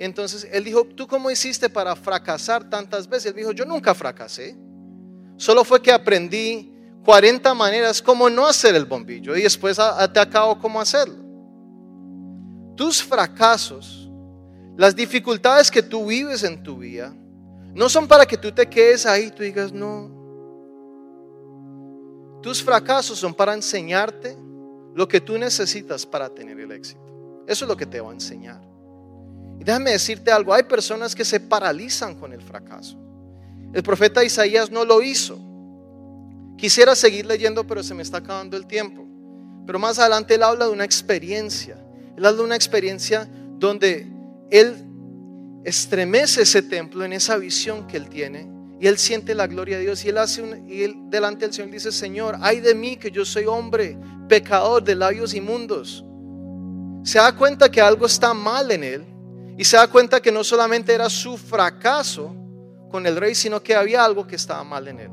Entonces 0.01 0.49
él 0.51 0.65
dijo, 0.65 0.85
¿tú 0.85 1.07
cómo 1.07 1.31
hiciste 1.31 1.71
para 1.71 1.95
fracasar 1.95 2.69
tantas 2.69 3.09
veces? 3.09 3.27
Él 3.27 3.37
dijo, 3.37 3.53
yo 3.53 3.65
nunca 3.65 3.95
fracasé. 3.95 4.57
Solo 5.37 5.65
fue 5.65 5.81
que 5.81 5.93
aprendí 5.93 6.75
40 7.05 7.55
maneras 7.55 8.03
cómo 8.03 8.29
no 8.29 8.45
hacer 8.45 8.75
el 8.75 8.87
bombillo 8.87 9.37
y 9.37 9.43
después 9.43 9.79
te 10.13 10.19
acabo 10.21 10.59
cómo 10.59 10.81
hacerlo. 10.81 11.25
Tus 12.75 13.01
fracasos, 13.01 14.11
las 14.77 14.97
dificultades 14.97 15.71
que 15.71 15.81
tú 15.81 16.07
vives 16.07 16.43
en 16.43 16.61
tu 16.65 16.79
vida, 16.79 17.15
no 17.73 17.89
son 17.89 18.09
para 18.09 18.27
que 18.27 18.37
tú 18.37 18.51
te 18.51 18.67
quedes 18.67 19.07
ahí 19.07 19.27
y 19.27 19.31
tú 19.31 19.45
digas, 19.45 19.73
no. 19.73 20.16
Tus 22.47 22.63
fracasos 22.63 23.19
son 23.19 23.35
para 23.35 23.55
enseñarte 23.55 24.37
lo 24.95 25.09
que 25.09 25.21
tú 25.21 25.37
necesitas 25.37 26.07
para 26.07 26.29
tener 26.29 26.61
el 26.61 26.71
éxito. 26.71 27.45
Eso 27.45 27.65
es 27.65 27.69
lo 27.69 27.77
que 27.77 27.87
te 27.87 28.01
va 28.01 28.11
a 28.11 28.15
enseñar. 28.15 28.63
Y 29.59 29.65
déjame 29.65 29.91
decirte 29.91 30.31
algo, 30.31 30.55
hay 30.55 30.63
personas 30.63 31.13
que 31.13 31.25
se 31.25 31.41
paralizan 31.41 32.15
con 32.15 32.33
el 32.33 32.41
fracaso. 32.41 32.97
El 33.73 33.83
profeta 33.83 34.23
Isaías 34.23 34.71
no 34.71 34.85
lo 34.85 35.03
hizo. 35.03 35.37
Quisiera 36.57 36.95
seguir 36.95 37.27
leyendo, 37.27 37.67
pero 37.67 37.83
se 37.83 37.95
me 37.95 38.05
está 38.05 38.19
acabando 38.19 38.57
el 38.57 38.69
tiempo. 38.69 39.05
Pero 39.67 39.81
más 39.81 39.99
adelante 39.99 40.37
él 40.37 40.45
habla 40.45 40.67
de 40.67 40.71
una 40.71 40.85
experiencia 40.85 41.77
él 42.17 42.25
habla 42.25 42.39
de 42.39 42.45
una 42.45 42.55
experiencia 42.55 43.29
donde 43.59 44.07
él 44.53 44.85
estremece 45.65 46.43
ese 46.43 46.63
templo 46.63 47.05
en 47.05 47.13
esa 47.13 47.39
visión 47.39 47.89
que 47.89 47.97
él 47.97 48.09
tiene 48.09 48.55
y 48.81 48.87
él 48.87 48.99
siente 48.99 49.35
la 49.35 49.47
gloria 49.47 49.79
de 49.79 49.85
Dios 49.85 50.05
y 50.05 50.11
él 50.11 50.19
hace 50.19 50.43
un, 50.43 50.71
y 50.71 50.87
delante 51.09 51.47
del 51.47 51.55
Señor 51.55 51.71
dice, 51.71 51.93
Señor, 51.93 52.37
ay 52.41 52.61
de 52.61 52.75
mí 52.75 52.97
que 52.97 53.11
yo 53.11 53.25
soy 53.25 53.45
hombre, 53.47 53.99
pecador 54.29 54.83
de 54.83 54.95
labios 54.95 55.35
inmundos. 55.35 56.05
Se 57.03 57.19
da 57.19 57.35
cuenta 57.35 57.71
que 57.71 57.81
algo 57.81 58.07
está 58.07 58.35
mal 58.35 58.71
en 58.71 58.85
él 58.85 59.05
y 59.57 59.65
se 59.65 59.77
da 59.77 59.87
cuenta 59.89 60.21
que 60.21 60.33
no 60.33 60.45
solamente 60.45 60.93
era 60.93 61.09
su 61.09 61.39
fracaso 61.39 62.35
con 62.91 63.07
el 63.07 63.17
rey, 63.17 63.35
sino 63.35 63.63
que 63.63 63.75
había 63.75 64.05
algo 64.05 64.27
que 64.27 64.37
estaba 64.37 64.63
mal 64.65 64.89
en 64.89 65.01
él. 65.01 65.11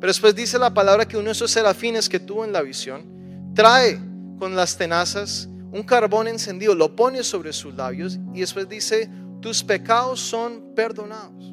Pero 0.00 0.10
después 0.10 0.34
dice 0.34 0.58
la 0.58 0.74
palabra 0.74 1.06
que 1.06 1.16
uno 1.16 1.26
de 1.26 1.32
esos 1.32 1.50
serafines 1.50 2.08
que 2.08 2.20
tuvo 2.20 2.44
en 2.44 2.52
la 2.52 2.60
visión 2.60 3.52
trae 3.54 3.98
con 4.38 4.54
las 4.56 4.76
tenazas 4.76 5.48
un 5.72 5.82
carbón 5.82 6.28
encendido, 6.28 6.74
lo 6.74 6.94
pone 6.94 7.22
sobre 7.24 7.52
sus 7.52 7.74
labios 7.74 8.18
y 8.34 8.40
después 8.40 8.68
dice, 8.68 9.08
tus 9.40 9.64
pecados 9.64 10.20
son 10.20 10.74
perdonados. 10.74 11.51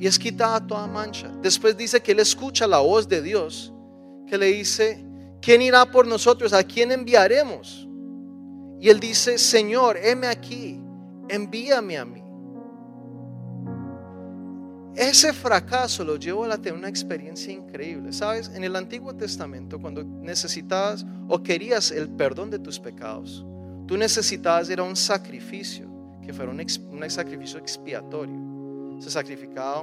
Y 0.00 0.06
es 0.06 0.18
quitada 0.18 0.66
toda 0.66 0.86
mancha. 0.86 1.30
Después 1.42 1.76
dice 1.76 2.00
que 2.00 2.12
él 2.12 2.20
escucha 2.20 2.66
la 2.66 2.78
voz 2.78 3.06
de 3.06 3.20
Dios 3.20 3.70
que 4.26 4.38
le 4.38 4.46
dice, 4.46 5.04
¿quién 5.42 5.60
irá 5.60 5.84
por 5.84 6.06
nosotros? 6.06 6.54
¿A 6.54 6.64
quién 6.64 6.90
enviaremos? 6.90 7.86
Y 8.80 8.88
él 8.88 8.98
dice, 8.98 9.36
Señor, 9.36 9.98
heme 9.98 10.26
aquí, 10.26 10.80
envíame 11.28 11.98
a 11.98 12.04
mí. 12.06 12.22
ese 14.96 15.32
fracaso 15.32 16.04
lo 16.04 16.16
llevó 16.16 16.44
a 16.44 16.56
tener 16.56 16.78
una 16.78 16.88
experiencia 16.88 17.52
increíble. 17.52 18.12
¿Sabes? 18.14 18.50
En 18.54 18.64
el 18.64 18.76
Antiguo 18.76 19.14
Testamento, 19.14 19.78
cuando 19.78 20.02
necesitabas 20.02 21.04
o 21.28 21.42
querías 21.42 21.90
el 21.90 22.08
perdón 22.08 22.50
de 22.50 22.58
tus 22.58 22.80
pecados, 22.80 23.44
tú 23.86 23.98
necesitabas 23.98 24.70
era 24.70 24.82
un 24.82 24.96
sacrificio, 24.96 25.90
que 26.22 26.32
fuera 26.32 26.50
un, 26.50 26.58
un 26.58 27.10
sacrificio 27.10 27.58
expiatorio. 27.58 28.49
Se 29.00 29.10
sacrificaba 29.10 29.82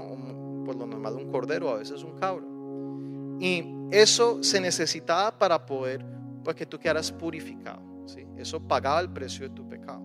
por 0.63 0.76
lo 0.76 0.88
normal 0.88 1.15
un 1.15 1.30
cordero, 1.30 1.70
a 1.70 1.80
veces 1.80 2.03
un 2.03 2.18
cabro. 2.18 2.47
Y 3.39 3.63
eso 3.91 4.41
se 4.41 4.61
necesitaba 4.61 5.38
para 5.38 5.65
poder, 5.65 6.05
para 6.43 6.55
que 6.55 6.65
tú 6.65 6.80
quedaras 6.80 7.11
purificado. 7.11 7.82
¿sí? 8.05 8.26
Eso 8.38 8.59
pagaba 8.59 8.99
el 9.01 9.09
precio 9.09 9.47
de 9.47 9.53
tu 9.53 9.68
pecado. 9.68 10.01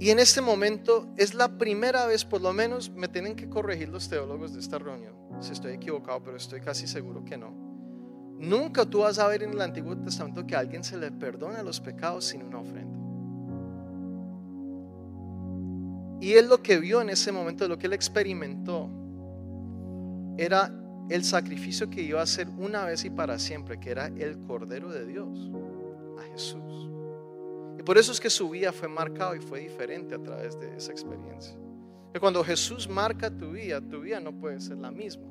Y 0.00 0.10
en 0.10 0.20
este 0.20 0.40
momento 0.40 1.08
es 1.16 1.34
la 1.34 1.58
primera 1.58 2.06
vez, 2.06 2.24
por 2.24 2.40
lo 2.40 2.52
menos 2.52 2.90
me 2.90 3.08
tienen 3.08 3.34
que 3.34 3.48
corregir 3.48 3.88
los 3.88 4.08
teólogos 4.08 4.54
de 4.54 4.60
esta 4.60 4.78
reunión, 4.78 5.14
si 5.40 5.52
estoy 5.52 5.72
equivocado, 5.72 6.22
pero 6.22 6.36
estoy 6.36 6.60
casi 6.60 6.86
seguro 6.86 7.24
que 7.24 7.36
no. 7.36 7.50
Nunca 8.38 8.84
tú 8.84 9.00
vas 9.00 9.18
a 9.18 9.26
ver 9.26 9.42
en 9.42 9.50
el 9.50 9.60
Antiguo 9.60 9.96
Testamento 9.96 10.46
que 10.46 10.54
a 10.54 10.60
alguien 10.60 10.84
se 10.84 10.96
le 10.96 11.10
perdona 11.10 11.64
los 11.64 11.80
pecados 11.80 12.26
sin 12.26 12.44
una 12.44 12.60
ofrenda. 12.60 12.97
Y 16.20 16.34
él 16.34 16.48
lo 16.48 16.62
que 16.62 16.78
vio 16.78 17.00
en 17.00 17.10
ese 17.10 17.30
momento, 17.32 17.68
lo 17.68 17.78
que 17.78 17.86
él 17.86 17.92
experimentó, 17.92 18.90
era 20.36 20.72
el 21.08 21.24
sacrificio 21.24 21.88
que 21.88 22.02
iba 22.02 22.20
a 22.20 22.24
hacer 22.24 22.48
una 22.58 22.84
vez 22.84 23.04
y 23.04 23.10
para 23.10 23.38
siempre, 23.38 23.78
que 23.80 23.90
era 23.90 24.06
el 24.06 24.38
Cordero 24.46 24.90
de 24.90 25.06
Dios, 25.06 25.50
a 26.18 26.22
Jesús. 26.32 26.88
Y 27.78 27.82
por 27.82 27.98
eso 27.98 28.12
es 28.12 28.20
que 28.20 28.30
su 28.30 28.50
vida 28.50 28.72
fue 28.72 28.88
marcada 28.88 29.36
y 29.36 29.40
fue 29.40 29.60
diferente 29.60 30.14
a 30.14 30.22
través 30.22 30.58
de 30.58 30.76
esa 30.76 30.92
experiencia. 30.92 31.56
Cuando 32.20 32.42
Jesús 32.42 32.88
marca 32.88 33.30
tu 33.30 33.52
vida, 33.52 33.80
tu 33.80 34.00
vida 34.00 34.18
no 34.18 34.32
puede 34.32 34.60
ser 34.60 34.78
la 34.78 34.90
misma. 34.90 35.24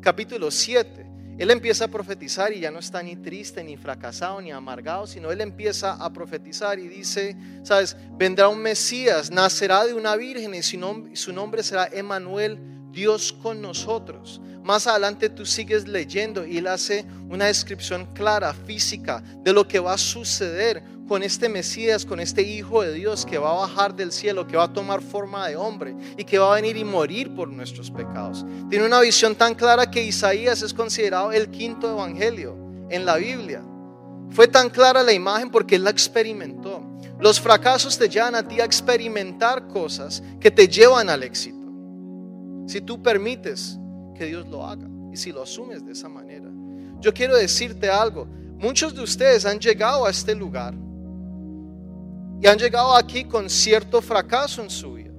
Capítulo 0.00 0.50
7, 0.50 1.06
él 1.40 1.50
empieza 1.50 1.86
a 1.86 1.88
profetizar 1.88 2.52
y 2.52 2.60
ya 2.60 2.70
no 2.70 2.80
está 2.80 3.02
ni 3.02 3.16
triste, 3.16 3.64
ni 3.64 3.78
fracasado, 3.78 4.42
ni 4.42 4.52
amargado, 4.52 5.06
sino 5.06 5.32
él 5.32 5.40
empieza 5.40 5.94
a 5.94 6.12
profetizar 6.12 6.78
y 6.78 6.86
dice, 6.86 7.34
sabes, 7.62 7.96
vendrá 8.18 8.48
un 8.48 8.58
Mesías, 8.58 9.30
nacerá 9.30 9.86
de 9.86 9.94
una 9.94 10.16
virgen 10.16 10.54
y 10.54 10.62
su 10.62 11.32
nombre, 11.32 11.62
será 11.62 11.88
Emanuel, 11.90 12.58
Dios 12.92 13.32
con 13.32 13.62
nosotros. 13.62 14.38
Más 14.62 14.86
adelante 14.86 15.30
tú 15.30 15.46
sigues 15.46 15.88
leyendo 15.88 16.44
y 16.44 16.58
él 16.58 16.66
hace 16.66 17.06
una 17.30 17.46
descripción 17.46 18.12
clara, 18.12 18.52
física, 18.52 19.22
de 19.42 19.54
lo 19.54 19.66
que 19.66 19.78
va 19.78 19.94
a 19.94 19.98
suceder 19.98 20.82
con 21.10 21.24
este 21.24 21.48
Mesías, 21.48 22.06
con 22.06 22.20
este 22.20 22.42
Hijo 22.42 22.82
de 22.82 22.92
Dios 22.92 23.26
que 23.26 23.36
va 23.36 23.50
a 23.50 23.66
bajar 23.66 23.96
del 23.96 24.12
cielo, 24.12 24.46
que 24.46 24.56
va 24.56 24.62
a 24.62 24.72
tomar 24.72 25.02
forma 25.02 25.48
de 25.48 25.56
hombre 25.56 25.96
y 26.16 26.22
que 26.22 26.38
va 26.38 26.52
a 26.52 26.54
venir 26.54 26.76
y 26.76 26.84
morir 26.84 27.34
por 27.34 27.48
nuestros 27.48 27.90
pecados. 27.90 28.46
Tiene 28.68 28.86
una 28.86 29.00
visión 29.00 29.34
tan 29.34 29.56
clara 29.56 29.90
que 29.90 30.04
Isaías 30.04 30.62
es 30.62 30.72
considerado 30.72 31.32
el 31.32 31.50
quinto 31.50 31.90
evangelio 31.90 32.56
en 32.88 33.04
la 33.04 33.16
Biblia. 33.16 33.60
Fue 34.30 34.46
tan 34.46 34.70
clara 34.70 35.02
la 35.02 35.12
imagen 35.12 35.50
porque 35.50 35.74
él 35.74 35.82
la 35.82 35.90
experimentó. 35.90 36.80
Los 37.18 37.40
fracasos 37.40 37.98
te 37.98 38.08
llevan 38.08 38.36
a 38.36 38.46
ti 38.46 38.60
a 38.60 38.64
experimentar 38.64 39.66
cosas 39.66 40.22
que 40.38 40.52
te 40.52 40.68
llevan 40.68 41.10
al 41.10 41.24
éxito. 41.24 41.66
Si 42.68 42.80
tú 42.82 43.02
permites 43.02 43.76
que 44.14 44.26
Dios 44.26 44.46
lo 44.46 44.64
haga 44.64 44.86
y 45.12 45.16
si 45.16 45.32
lo 45.32 45.42
asumes 45.42 45.84
de 45.84 45.90
esa 45.90 46.08
manera. 46.08 46.48
Yo 47.00 47.12
quiero 47.12 47.36
decirte 47.36 47.90
algo. 47.90 48.28
Muchos 48.60 48.94
de 48.94 49.02
ustedes 49.02 49.44
han 49.44 49.58
llegado 49.58 50.06
a 50.06 50.10
este 50.10 50.36
lugar 50.36 50.72
y 52.40 52.46
han 52.46 52.58
llegado 52.58 52.96
aquí 52.96 53.24
con 53.24 53.50
cierto 53.50 54.00
fracaso 54.00 54.62
en 54.62 54.70
su 54.70 54.94
vida. 54.94 55.10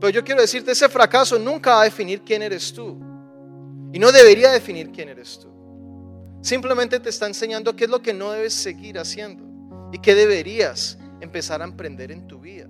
Pero 0.00 0.10
yo 0.10 0.24
quiero 0.24 0.40
decirte, 0.40 0.70
ese 0.72 0.88
fracaso 0.88 1.38
nunca 1.38 1.74
va 1.74 1.82
a 1.82 1.84
definir 1.84 2.22
quién 2.22 2.42
eres 2.42 2.72
tú. 2.72 2.98
Y 3.92 3.98
no 3.98 4.12
debería 4.12 4.50
definir 4.50 4.90
quién 4.90 5.08
eres 5.08 5.38
tú. 5.38 5.48
Simplemente 6.42 7.00
te 7.00 7.10
está 7.10 7.26
enseñando 7.26 7.74
qué 7.74 7.84
es 7.84 7.90
lo 7.90 8.00
que 8.00 8.14
no 8.14 8.30
debes 8.30 8.54
seguir 8.54 8.98
haciendo 8.98 9.44
y 9.92 9.98
qué 9.98 10.14
deberías 10.14 10.96
empezar 11.20 11.60
a 11.60 11.64
emprender 11.64 12.12
en 12.12 12.26
tu 12.26 12.40
vida. 12.40 12.68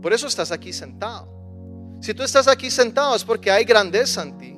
Por 0.00 0.12
eso 0.12 0.26
estás 0.26 0.50
aquí 0.52 0.72
sentado. 0.72 1.28
Si 2.00 2.14
tú 2.14 2.22
estás 2.22 2.48
aquí 2.48 2.70
sentado 2.70 3.14
es 3.16 3.24
porque 3.24 3.50
hay 3.50 3.64
grandeza 3.64 4.22
en 4.22 4.38
ti. 4.38 4.55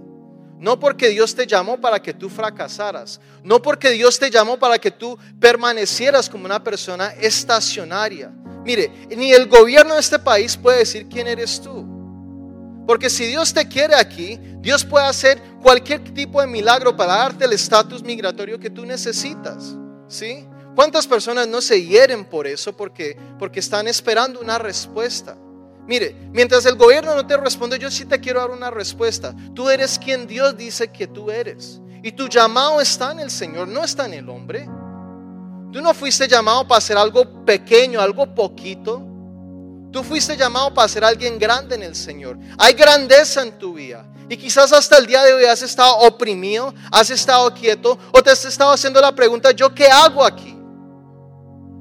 No 0.58 0.80
porque 0.80 1.08
Dios 1.08 1.34
te 1.34 1.46
llamó 1.46 1.80
para 1.80 2.02
que 2.02 2.12
tú 2.12 2.28
fracasaras. 2.28 3.20
No 3.44 3.62
porque 3.62 3.90
Dios 3.90 4.18
te 4.18 4.30
llamó 4.30 4.58
para 4.58 4.78
que 4.78 4.90
tú 4.90 5.16
permanecieras 5.40 6.28
como 6.28 6.46
una 6.46 6.62
persona 6.62 7.08
estacionaria. 7.20 8.32
Mire, 8.64 8.90
ni 9.16 9.32
el 9.32 9.46
gobierno 9.46 9.94
de 9.94 10.00
este 10.00 10.18
país 10.18 10.56
puede 10.56 10.78
decir 10.78 11.06
quién 11.08 11.28
eres 11.28 11.60
tú. 11.60 11.86
Porque 12.86 13.08
si 13.08 13.26
Dios 13.26 13.54
te 13.54 13.68
quiere 13.68 13.94
aquí, 13.94 14.40
Dios 14.60 14.84
puede 14.84 15.06
hacer 15.06 15.40
cualquier 15.62 16.02
tipo 16.12 16.40
de 16.40 16.46
milagro 16.46 16.96
para 16.96 17.16
darte 17.16 17.44
el 17.44 17.52
estatus 17.52 18.02
migratorio 18.02 18.58
que 18.58 18.70
tú 18.70 18.84
necesitas. 18.84 19.76
¿Sí? 20.08 20.46
¿Cuántas 20.74 21.06
personas 21.06 21.46
no 21.46 21.60
se 21.60 21.84
hieren 21.84 22.24
por 22.24 22.46
eso 22.46 22.76
porque, 22.76 23.16
porque 23.38 23.60
están 23.60 23.88
esperando 23.88 24.40
una 24.40 24.58
respuesta? 24.58 25.36
Mire, 25.88 26.14
mientras 26.32 26.66
el 26.66 26.76
gobierno 26.76 27.14
no 27.14 27.26
te 27.26 27.34
responde, 27.38 27.78
yo 27.78 27.90
sí 27.90 28.04
te 28.04 28.20
quiero 28.20 28.40
dar 28.40 28.50
una 28.50 28.70
respuesta. 28.70 29.34
Tú 29.54 29.70
eres 29.70 29.98
quien 29.98 30.26
Dios 30.26 30.54
dice 30.54 30.88
que 30.88 31.06
tú 31.06 31.30
eres. 31.30 31.80
Y 32.02 32.12
tu 32.12 32.28
llamado 32.28 32.78
está 32.78 33.10
en 33.12 33.20
el 33.20 33.30
Señor, 33.30 33.66
no 33.66 33.82
está 33.82 34.04
en 34.04 34.12
el 34.12 34.28
hombre. 34.28 34.68
Tú 35.72 35.80
no 35.80 35.94
fuiste 35.94 36.28
llamado 36.28 36.68
para 36.68 36.76
hacer 36.76 36.98
algo 36.98 37.42
pequeño, 37.46 38.02
algo 38.02 38.34
poquito. 38.34 39.02
Tú 39.90 40.04
fuiste 40.04 40.36
llamado 40.36 40.74
para 40.74 40.88
ser 40.88 41.04
alguien 41.04 41.38
grande 41.38 41.76
en 41.76 41.82
el 41.82 41.96
Señor. 41.96 42.38
Hay 42.58 42.74
grandeza 42.74 43.40
en 43.40 43.58
tu 43.58 43.72
vida. 43.72 44.06
Y 44.28 44.36
quizás 44.36 44.70
hasta 44.74 44.98
el 44.98 45.06
día 45.06 45.24
de 45.24 45.32
hoy 45.32 45.44
has 45.46 45.62
estado 45.62 45.96
oprimido, 46.00 46.74
has 46.92 47.08
estado 47.08 47.54
quieto 47.54 47.98
o 48.12 48.22
te 48.22 48.30
has 48.30 48.44
estado 48.44 48.72
haciendo 48.72 49.00
la 49.00 49.14
pregunta, 49.14 49.52
¿yo 49.52 49.74
qué 49.74 49.86
hago 49.86 50.22
aquí? 50.22 50.54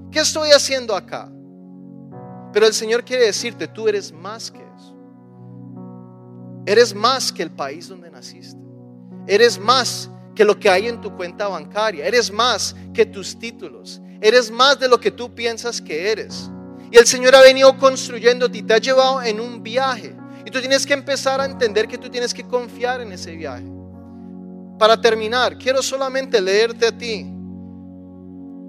¿Qué 0.10 0.22
estoy 0.22 0.52
haciendo 0.52 0.96
acá? 0.96 1.30
Pero 2.54 2.66
el 2.66 2.74
Señor 2.74 3.04
quiere 3.04 3.26
decirte, 3.26 3.68
tú 3.68 3.88
eres 3.88 4.12
más 4.12 4.52
que 4.52 4.60
eso. 4.60 4.96
Eres 6.66 6.94
más 6.94 7.32
que 7.32 7.44
el 7.44 7.52
país 7.52 7.88
donde 7.88 8.10
naciste. 8.10 8.62
Eres 9.28 9.60
más 9.60 10.10
que 10.36 10.46
lo 10.46 10.60
que 10.60 10.70
hay 10.70 10.88
en 10.88 11.02
tu 11.02 11.16
cuenta 11.16 11.48
bancaria. 11.48 12.06
Eres 12.06 12.32
más 12.32 12.76
que 12.94 13.06
tus 13.06 13.38
títulos. 13.38 14.02
Eres 14.22 14.52
más 14.52 14.80
de 14.80 14.88
lo 14.88 15.00
que 15.00 15.12
tú 15.12 15.34
piensas 15.34 15.82
que 15.82 16.12
eres. 16.12 16.50
Y 16.92 16.98
el 16.98 17.06
Señor 17.06 17.36
ha 17.36 17.42
venido 17.42 17.78
construyéndote 17.78 18.60
y 18.60 18.64
te 18.64 18.74
ha 18.74 18.78
llevado 18.78 19.22
en 19.22 19.40
un 19.40 19.62
viaje. 19.62 20.16
Y 20.46 20.52
tú 20.52 20.60
tienes 20.60 20.86
que 20.86 20.94
empezar 20.94 21.42
a 21.42 21.46
entender 21.46 21.88
que 21.88 21.98
tú 21.98 22.10
tienes 22.10 22.34
que 22.34 22.44
confiar 22.44 23.02
en 23.02 23.12
ese 23.12 23.36
viaje. 23.36 23.66
Para 24.80 25.00
terminar, 25.00 25.58
quiero 25.58 25.82
solamente 25.82 26.40
leerte 26.40 26.88
a 26.88 26.98
ti 26.98 27.26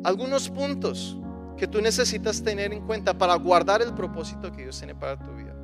algunos 0.05 0.49
puntos 0.49 1.17
que 1.59 1.67
tú 1.67 1.83
necesitas 1.83 2.43
tener 2.43 2.73
en 2.73 2.87
cuenta 2.87 3.17
para 3.17 3.35
guardar 3.35 3.83
el 3.83 3.93
propósito 3.93 4.51
que 4.51 4.63
Dios 4.63 4.79
tiene 4.79 4.95
para 4.95 5.19
tu 5.19 5.31
vida. 5.35 5.55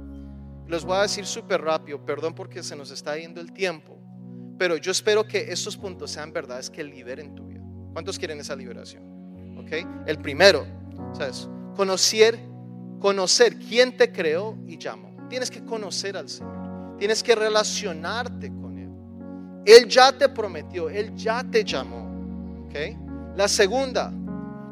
Los 0.66 0.84
voy 0.84 0.96
a 0.96 1.02
decir 1.02 1.24
súper 1.24 1.62
rápido, 1.62 2.04
perdón 2.04 2.34
porque 2.34 2.62
se 2.62 2.74
nos 2.74 2.90
está 2.90 3.16
yendo 3.16 3.40
el 3.40 3.52
tiempo, 3.52 3.98
pero 4.58 4.76
yo 4.76 4.90
espero 4.92 5.26
que 5.26 5.52
estos 5.52 5.76
puntos 5.76 6.10
sean 6.10 6.32
verdades 6.32 6.68
que 6.68 6.82
liberen 6.82 7.34
tu 7.34 7.46
vida. 7.46 7.62
¿Cuántos 7.92 8.18
quieren 8.18 8.40
esa 8.40 8.56
liberación? 8.56 9.04
¿Ok? 9.58 10.06
El 10.06 10.18
primero, 10.18 10.66
¿sabes? 11.12 11.48
Conocer, 11.76 12.38
conocer 12.98 13.56
quién 13.58 13.96
te 13.96 14.10
creó 14.10 14.58
y 14.66 14.78
llamó. 14.78 15.14
Tienes 15.28 15.50
que 15.50 15.64
conocer 15.64 16.16
al 16.16 16.28
Señor. 16.28 16.96
Tienes 16.98 17.22
que 17.22 17.34
relacionarte 17.34 18.48
con 18.48 18.78
Él. 18.78 18.90
Él 19.64 19.88
ya 19.88 20.16
te 20.16 20.28
prometió, 20.28 20.88
Él 20.88 21.14
ya 21.14 21.44
te 21.44 21.64
llamó. 21.64 22.66
¿Ok? 22.66 23.36
La 23.36 23.48
segunda, 23.48 24.12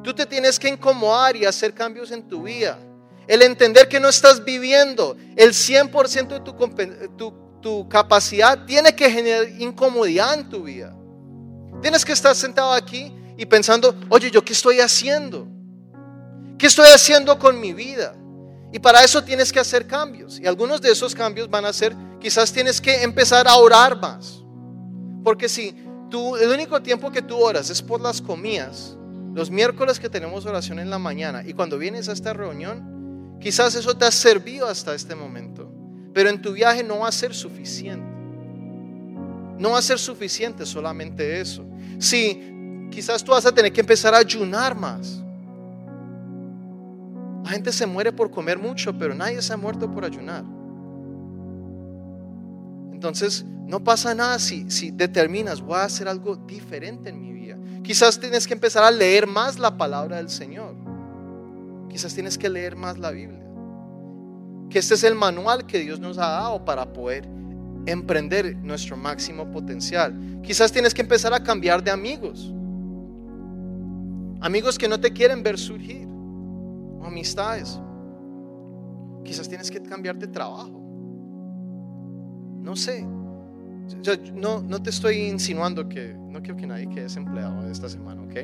Tú 0.03 0.12
te 0.12 0.26
tienes 0.26 0.59
que 0.59 0.68
incomodar 0.68 1.36
y 1.36 1.44
hacer 1.44 1.72
cambios 1.72 2.11
en 2.11 2.26
tu 2.26 2.42
vida. 2.42 2.78
El 3.26 3.42
entender 3.42 3.88
que 3.88 4.00
no 4.00 4.09
estás 4.09 4.44
viviendo 4.44 5.16
el 5.36 5.50
100% 5.53 6.28
de 6.28 7.09
tu, 7.16 7.32
tu, 7.61 7.88
capacidad 7.88 8.64
tiene 8.66 8.94
que 8.94 9.09
generar 9.09 9.48
incomodidad 9.61 10.34
en 10.34 10.48
tu 10.48 10.64
vida. 10.64 10.94
Tienes 11.80 12.05
que 12.05 12.12
estar 12.12 12.34
sentado 12.34 12.72
aquí 12.72 13.12
y 13.36 13.46
pensando, 13.46 13.94
oye, 14.09 14.30
¿yo 14.30 14.44
qué 14.44 14.53
estoy 14.53 14.80
haciendo? 14.80 15.46
¿Qué 16.59 16.66
estoy 16.66 16.88
haciendo 16.90 17.38
con 17.38 17.61
mi 17.61 17.72
vida? 17.72 18.14
Y 18.72 18.78
para 18.78 19.05
eso 19.05 19.22
tienes 19.22 19.53
que 19.53 19.61
hacer 19.61 19.86
cambios. 19.86 20.40
Y 20.40 20.46
algunos 20.46 20.80
de 20.80 20.90
esos 20.90 21.14
cambios 21.14 21.48
van 21.48 21.64
a 21.64 21.72
ser, 21.72 21.94
quizás 22.20 22.53
tienes 22.53 22.80
que 22.80 23.03
empezar 23.03 23.46
a 23.46 23.55
orar 23.55 23.96
más. 24.00 24.42
Porque 25.22 25.48
si 25.48 25.76
tú, 26.11 26.36
el 26.36 26.48
único 26.48 26.82
tiempo 26.82 27.11
que 27.12 27.22
tú 27.22 27.36
oras 27.36 27.70
es 27.70 27.80
por 27.80 28.00
las 28.00 28.20
comidas, 28.20 28.96
los 29.35 29.51
miércoles 29.51 29.99
que 29.99 30.09
tenemos 30.09 30.47
oración 30.47 30.78
en 30.78 30.91
la 30.91 30.99
mañana 30.99 31.43
y 31.47 31.55
cuando 31.55 31.78
vienes 31.78 32.09
a 32.09 32.12
esta 32.12 32.33
reunión, 32.33 33.39
quizás 33.41 33.74
eso 33.74 33.97
te 33.97 34.05
ha 34.05 34.11
servido 34.11 34.66
hasta 34.68 34.95
este 34.95 35.14
momento, 35.14 35.70
pero 36.12 36.28
en 36.28 36.43
tu 36.43 36.53
viaje 36.53 36.83
no 36.83 37.01
va 37.01 37.09
a 37.09 37.12
ser 37.12 37.35
suficiente. 37.35 38.12
No 39.59 39.70
va 39.70 39.78
a 39.78 39.83
ser 39.83 39.99
suficiente 39.99 40.66
solamente 40.66 41.41
eso. 41.41 41.64
Sí, 41.99 42.89
quizás 42.91 43.22
tú 43.22 43.33
vas 43.33 43.47
a 43.47 43.53
tener 43.53 43.72
que 43.72 43.80
empezar 43.80 44.14
a 44.14 44.18
ayunar 44.18 44.74
más. 44.74 45.22
La 47.45 47.51
gente 47.51 47.72
se 47.72 47.87
muere 47.87 48.12
por 48.12 48.30
comer 48.30 48.59
mucho, 48.59 48.97
pero 48.97 49.14
nadie 49.14 49.41
se 49.41 49.53
ha 49.53 49.57
muerto 49.57 49.91
por 49.91 50.05
ayunar. 50.05 50.45
Entonces, 52.93 53.45
no 53.66 53.83
pasa 53.83 54.14
nada 54.14 54.39
si, 54.39 54.70
si 54.70 54.91
determinas, 54.91 55.61
voy 55.61 55.76
a 55.76 55.85
hacer 55.85 56.07
algo 56.07 56.37
diferente 56.37 57.11
en 57.11 57.20
mi 57.20 57.32
vida. 57.32 57.32
Quizás 57.83 58.18
tienes 58.18 58.47
que 58.47 58.55
empezar 58.55 58.85
a 58.85 58.91
leer 58.91 59.26
más 59.26 59.59
la 59.59 59.76
palabra 59.76 60.16
del 60.16 60.28
Señor. 60.28 60.74
Quizás 61.89 62.14
tienes 62.14 62.39
que 62.39 62.49
leer 62.49 62.76
más 62.76 62.99
la 62.99 63.11
Biblia. 63.11 63.45
Que 64.70 64.78
este 64.78 64.95
es 64.95 65.05
el 65.05 65.14
manual 65.14 65.66
que 65.66 65.80
Dios 65.80 65.99
nos 65.99 66.16
ha 66.18 66.28
dado 66.28 66.64
para 66.64 66.93
poder 66.93 67.28
emprender 67.87 68.57
nuestro 68.57 68.97
máximo 68.97 69.51
potencial. 69.51 70.41
Quizás 70.43 70.70
tienes 70.70 70.95
que 70.95 71.03
empezar 71.03 71.35
a 71.35 71.43
cambiar 71.43 71.83
de 71.83 71.91
amigos. 71.91 72.53
Amigos 74.41 74.78
que 74.78 74.89
no 74.89 74.99
te 74.99 75.12
quieren 75.12 75.43
ver 75.43 75.59
surgir. 75.59 76.07
O 76.07 77.05
amistades. 77.05 77.80
Quizás 79.24 79.49
tienes 79.49 79.70
que 79.70 79.83
cambiar 79.83 80.16
de 80.16 80.28
trabajo. 80.28 80.80
No 82.61 82.76
sé. 82.76 83.05
No, 84.34 84.62
no 84.62 84.82
te 84.82 84.90
estoy 84.90 85.22
insinuando 85.22 85.88
que 85.88 86.14
no 86.14 86.40
quiero 86.40 86.57
que 86.57 86.66
nadie 86.66 86.88
quede 86.88 87.05
desempleado 87.05 87.68
esta 87.70 87.88
semana, 87.88 88.22
¿ok? 88.22 88.36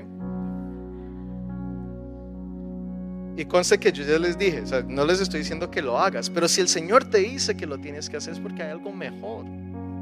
Y 3.37 3.45
conste 3.45 3.79
que 3.79 3.93
yo 3.93 4.03
ya 4.05 4.19
les 4.19 4.37
dije, 4.37 4.65
no 4.89 5.05
les 5.05 5.21
estoy 5.21 5.41
diciendo 5.41 5.71
que 5.71 5.81
lo 5.81 5.97
hagas, 5.97 6.29
pero 6.29 6.49
si 6.49 6.61
el 6.61 6.67
Señor 6.67 7.05
te 7.05 7.19
dice 7.19 7.57
que 7.57 7.67
lo 7.67 7.79
tienes 7.79 8.11
que 8.11 8.17
hacer 8.17 8.33
es 8.33 8.41
porque 8.41 8.65
hay 8.65 8.71
algo 8.71 8.93
mejor 8.93 9.45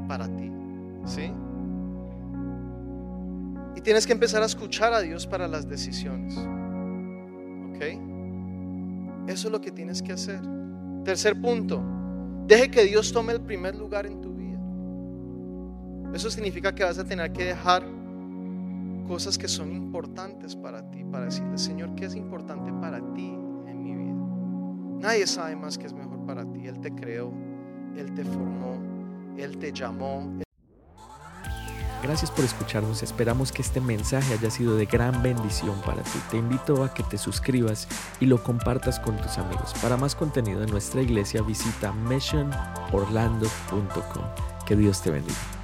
para 0.07 0.27
ti, 0.27 0.51
¿sí? 1.05 1.31
Y 3.75 3.81
tienes 3.81 4.07
que 4.07 4.13
empezar 4.13 4.41
a 4.41 4.47
escuchar 4.47 4.91
a 4.91 5.01
Dios 5.01 5.27
para 5.27 5.47
las 5.47 5.69
decisiones, 5.69 6.35
¿ok? 7.69 7.83
Eso 9.27 9.47
es 9.49 9.51
lo 9.51 9.61
que 9.61 9.71
tienes 9.71 10.01
que 10.01 10.13
hacer. 10.13 10.39
Tercer 11.05 11.39
punto, 11.39 11.83
deje 12.47 12.71
que 12.71 12.85
Dios 12.85 13.13
tome 13.13 13.33
el 13.33 13.41
primer 13.41 13.75
lugar 13.75 14.07
en 14.07 14.19
tu 14.19 14.33
vida. 14.33 14.36
Eso 16.17 16.29
significa 16.31 16.73
que 16.73 16.83
vas 16.83 16.97
a 16.97 17.05
tener 17.05 17.31
que 17.31 17.45
dejar 17.45 17.85
cosas 19.07 19.37
que 19.37 19.47
son 19.47 19.71
importantes 19.71 20.55
para 20.55 20.81
ti, 20.89 21.03
para 21.03 21.25
decirle, 21.25 21.59
Señor, 21.59 21.93
¿qué 21.93 22.05
es 22.05 22.15
importante 22.15 22.73
para 22.81 22.97
ti 23.13 23.37
en 23.67 23.83
mi 23.83 23.95
vida? 23.95 24.15
Nadie 24.99 25.27
sabe 25.27 25.55
más 25.55 25.77
que 25.77 25.85
es 25.85 25.93
mejor 25.93 26.25
para 26.25 26.43
ti. 26.51 26.65
Él 26.65 26.81
te 26.81 26.89
creó, 26.89 27.31
Él 27.95 28.15
te 28.15 28.25
formó, 28.25 28.81
Él 29.37 29.59
te 29.59 29.71
llamó. 29.71 30.39
Gracias 32.01 32.31
por 32.31 32.45
escucharnos. 32.45 33.03
Esperamos 33.03 33.51
que 33.51 33.61
este 33.61 33.79
mensaje 33.79 34.33
haya 34.33 34.49
sido 34.49 34.75
de 34.75 34.87
gran 34.87 35.21
bendición 35.21 35.79
para 35.85 36.01
ti. 36.01 36.17
Te 36.31 36.37
invito 36.37 36.83
a 36.83 36.95
que 36.95 37.03
te 37.03 37.19
suscribas 37.19 37.87
y 38.19 38.25
lo 38.25 38.41
compartas 38.41 38.99
con 38.99 39.17
tus 39.17 39.37
amigos. 39.37 39.71
Para 39.83 39.97
más 39.97 40.15
contenido 40.15 40.61
de 40.61 40.65
nuestra 40.65 40.99
iglesia 40.99 41.43
visita 41.43 41.93
missionorlando.com. 41.93 44.23
Que 44.65 44.75
Dios 44.75 44.99
te 45.03 45.11
bendiga. 45.11 45.56